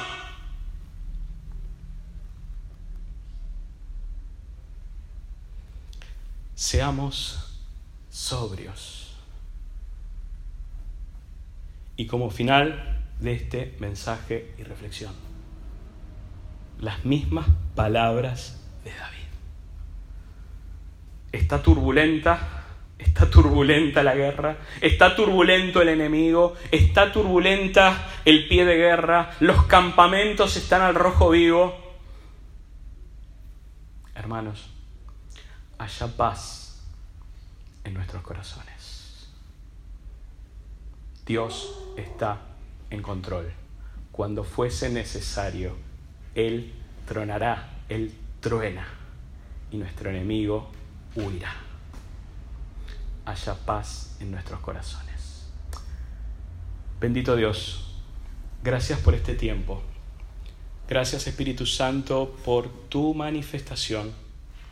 Seamos 6.55 7.37
sobrios. 8.09 9.00
Y 12.01 12.07
como 12.07 12.31
final 12.31 12.99
de 13.19 13.35
este 13.35 13.77
mensaje 13.79 14.55
y 14.57 14.63
reflexión. 14.63 15.13
Las 16.79 17.05
mismas 17.05 17.47
palabras 17.75 18.59
de 18.85 18.91
David. 18.91 19.29
Está 21.31 21.63
turbulenta, 21.63 22.65
está 22.99 23.29
turbulenta 23.29 24.03
la 24.03 24.15
guerra, 24.15 24.57
está 24.81 25.15
turbulento 25.15 25.83
el 25.83 25.91
enemigo, 25.91 26.55
está 26.71 27.13
turbulenta 27.13 28.09
el 28.25 28.49
pie 28.49 28.65
de 28.65 28.77
guerra, 28.79 29.33
los 29.41 29.67
campamentos 29.67 30.57
están 30.57 30.81
al 30.81 30.95
rojo 30.95 31.29
vivo. 31.29 31.99
Hermanos, 34.15 34.71
haya 35.77 36.07
paz 36.17 36.83
en 37.85 37.93
nuestros 37.93 38.23
corazones. 38.23 38.80
Dios 41.31 41.73
está 41.97 42.41
en 42.91 43.03
control. 43.03 43.53
Cuando 44.11 44.43
fuese 44.43 44.91
necesario, 44.91 45.77
Él 46.35 46.73
tronará, 47.07 47.85
Él 47.89 48.13
truena 48.41 48.89
y 49.71 49.77
nuestro 49.77 50.11
enemigo 50.11 50.73
huirá. 51.15 51.55
Haya 53.27 53.55
paz 53.55 54.17
en 54.19 54.33
nuestros 54.33 54.59
corazones. 54.59 55.47
Bendito 56.99 57.37
Dios, 57.37 57.95
gracias 58.65 58.99
por 58.99 59.15
este 59.15 59.37
tiempo. 59.37 59.85
Gracias 60.89 61.29
Espíritu 61.29 61.65
Santo 61.65 62.35
por 62.45 62.69
tu 62.89 63.15
manifestación, 63.15 64.11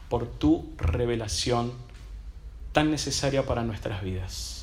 por 0.08 0.26
tu 0.26 0.74
revelación 0.76 1.72
tan 2.72 2.90
necesaria 2.90 3.46
para 3.46 3.62
nuestras 3.62 4.02
vidas. 4.02 4.57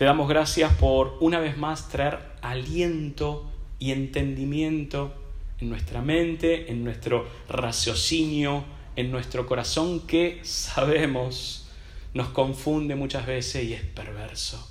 Te 0.00 0.06
damos 0.06 0.30
gracias 0.30 0.72
por 0.76 1.18
una 1.20 1.40
vez 1.40 1.58
más 1.58 1.90
traer 1.90 2.20
aliento 2.40 3.52
y 3.78 3.92
entendimiento 3.92 5.12
en 5.58 5.68
nuestra 5.68 6.00
mente, 6.00 6.72
en 6.72 6.84
nuestro 6.84 7.28
raciocinio, 7.50 8.64
en 8.96 9.10
nuestro 9.10 9.46
corazón 9.46 10.06
que 10.06 10.40
sabemos 10.42 11.68
nos 12.14 12.30
confunde 12.30 12.94
muchas 12.94 13.26
veces 13.26 13.64
y 13.64 13.74
es 13.74 13.82
perverso. 13.82 14.66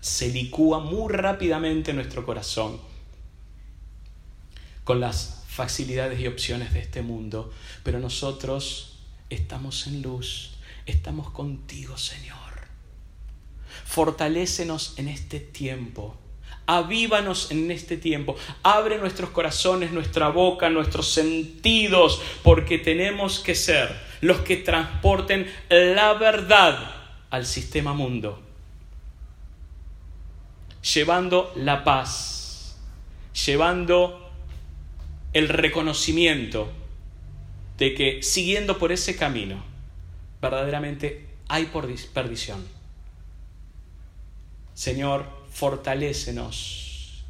Se 0.00 0.28
licúa 0.28 0.78
muy 0.78 1.12
rápidamente 1.12 1.92
nuestro 1.92 2.24
corazón 2.24 2.80
con 4.84 5.00
las 5.00 5.42
facilidades 5.48 6.20
y 6.20 6.28
opciones 6.28 6.72
de 6.72 6.78
este 6.78 7.02
mundo, 7.02 7.52
pero 7.82 7.98
nosotros 7.98 9.00
estamos 9.28 9.88
en 9.88 10.02
luz, 10.02 10.52
estamos 10.86 11.30
contigo, 11.30 11.98
Señor. 11.98 12.47
Fortalécenos 13.84 14.94
en 14.96 15.08
este 15.08 15.40
tiempo. 15.40 16.16
Avívanos 16.66 17.50
en 17.50 17.70
este 17.70 17.96
tiempo. 17.96 18.36
Abre 18.62 18.98
nuestros 18.98 19.30
corazones, 19.30 19.90
nuestra 19.90 20.28
boca, 20.28 20.68
nuestros 20.68 21.08
sentidos, 21.08 22.20
porque 22.42 22.78
tenemos 22.78 23.40
que 23.40 23.54
ser 23.54 24.08
los 24.20 24.40
que 24.40 24.56
transporten 24.56 25.50
la 25.68 26.14
verdad 26.14 26.94
al 27.30 27.46
sistema 27.46 27.92
mundo, 27.92 28.42
llevando 30.94 31.52
la 31.56 31.84
paz, 31.84 32.76
llevando 33.46 34.30
el 35.32 35.48
reconocimiento 35.48 36.72
de 37.76 37.94
que 37.94 38.22
siguiendo 38.22 38.78
por 38.78 38.92
ese 38.92 39.16
camino, 39.16 39.62
verdaderamente 40.40 41.28
hay 41.48 41.70
perdición. 42.12 42.77
Señor, 44.78 45.26
fortalécenos 45.50 47.24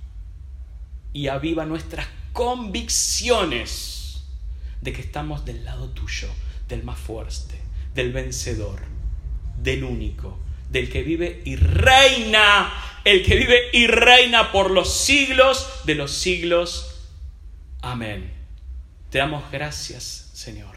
y 1.14 1.28
aviva 1.28 1.64
nuestras 1.64 2.06
convicciones 2.34 4.22
de 4.82 4.92
que 4.92 5.00
estamos 5.00 5.46
del 5.46 5.64
lado 5.64 5.88
tuyo, 5.88 6.28
del 6.68 6.82
más 6.82 6.98
fuerte, 6.98 7.58
del 7.94 8.12
vencedor, 8.12 8.80
del 9.56 9.84
único, 9.84 10.38
del 10.68 10.90
que 10.90 11.02
vive 11.02 11.40
y 11.46 11.56
reina, 11.56 12.70
el 13.04 13.24
que 13.24 13.36
vive 13.36 13.70
y 13.72 13.86
reina 13.86 14.52
por 14.52 14.70
los 14.70 14.92
siglos 14.92 15.66
de 15.86 15.94
los 15.94 16.12
siglos. 16.12 17.08
Amén. 17.80 18.30
Te 19.08 19.16
damos 19.16 19.50
gracias, 19.50 20.04
Señor, 20.34 20.76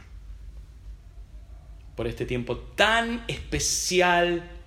por 1.98 2.08
este 2.08 2.26
tiempo 2.26 2.56
tan 2.56 3.26
especial 3.28 4.61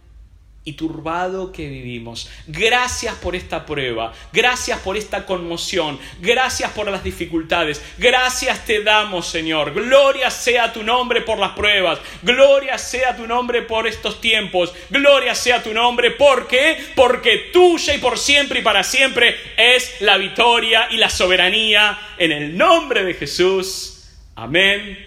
y 0.64 0.72
turbado 0.72 1.52
que 1.52 1.68
vivimos. 1.68 2.30
Gracias 2.46 3.14
por 3.16 3.36
esta 3.36 3.66
prueba, 3.66 4.12
gracias 4.32 4.78
por 4.80 4.96
esta 4.96 5.26
conmoción, 5.26 5.98
gracias 6.20 6.72
por 6.72 6.90
las 6.90 7.04
dificultades, 7.04 7.82
gracias 7.98 8.64
te 8.64 8.82
damos 8.82 9.26
Señor. 9.26 9.74
Gloria 9.74 10.30
sea 10.30 10.72
tu 10.72 10.82
nombre 10.82 11.20
por 11.20 11.38
las 11.38 11.52
pruebas, 11.52 11.98
gloria 12.22 12.78
sea 12.78 13.16
tu 13.16 13.26
nombre 13.26 13.62
por 13.62 13.86
estos 13.86 14.20
tiempos, 14.20 14.72
gloria 14.88 15.34
sea 15.34 15.62
tu 15.62 15.74
nombre 15.74 16.12
porque, 16.12 16.78
porque 16.94 17.50
tuya 17.52 17.94
y 17.94 17.98
por 17.98 18.18
siempre 18.18 18.60
y 18.60 18.62
para 18.62 18.82
siempre 18.82 19.36
es 19.56 20.00
la 20.00 20.16
victoria 20.16 20.88
y 20.90 20.96
la 20.96 21.10
soberanía 21.10 21.98
en 22.16 22.32
el 22.32 22.56
nombre 22.56 23.04
de 23.04 23.14
Jesús. 23.14 24.08
Amén 24.34 25.06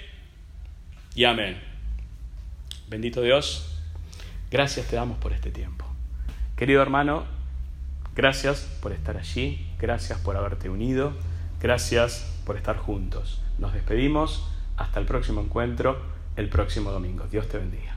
y 1.15 1.23
amén. 1.23 1.59
Bendito 2.87 3.21
Dios. 3.21 3.66
Gracias 4.49 4.87
te 4.87 4.95
damos 4.95 5.17
por 5.17 5.33
este 5.33 5.51
tiempo. 5.51 5.85
Querido 6.55 6.81
hermano, 6.81 7.25
gracias 8.15 8.61
por 8.81 8.93
estar 8.93 9.17
allí, 9.17 9.69
gracias 9.77 10.19
por 10.19 10.37
haberte 10.37 10.69
unido, 10.69 11.13
gracias 11.59 12.33
por 12.45 12.55
estar 12.55 12.77
juntos. 12.77 13.41
Nos 13.59 13.73
despedimos, 13.73 14.47
hasta 14.77 14.99
el 14.99 15.05
próximo 15.05 15.41
encuentro, 15.41 16.01
el 16.37 16.49
próximo 16.49 16.91
domingo. 16.91 17.25
Dios 17.29 17.49
te 17.49 17.57
bendiga. 17.57 17.96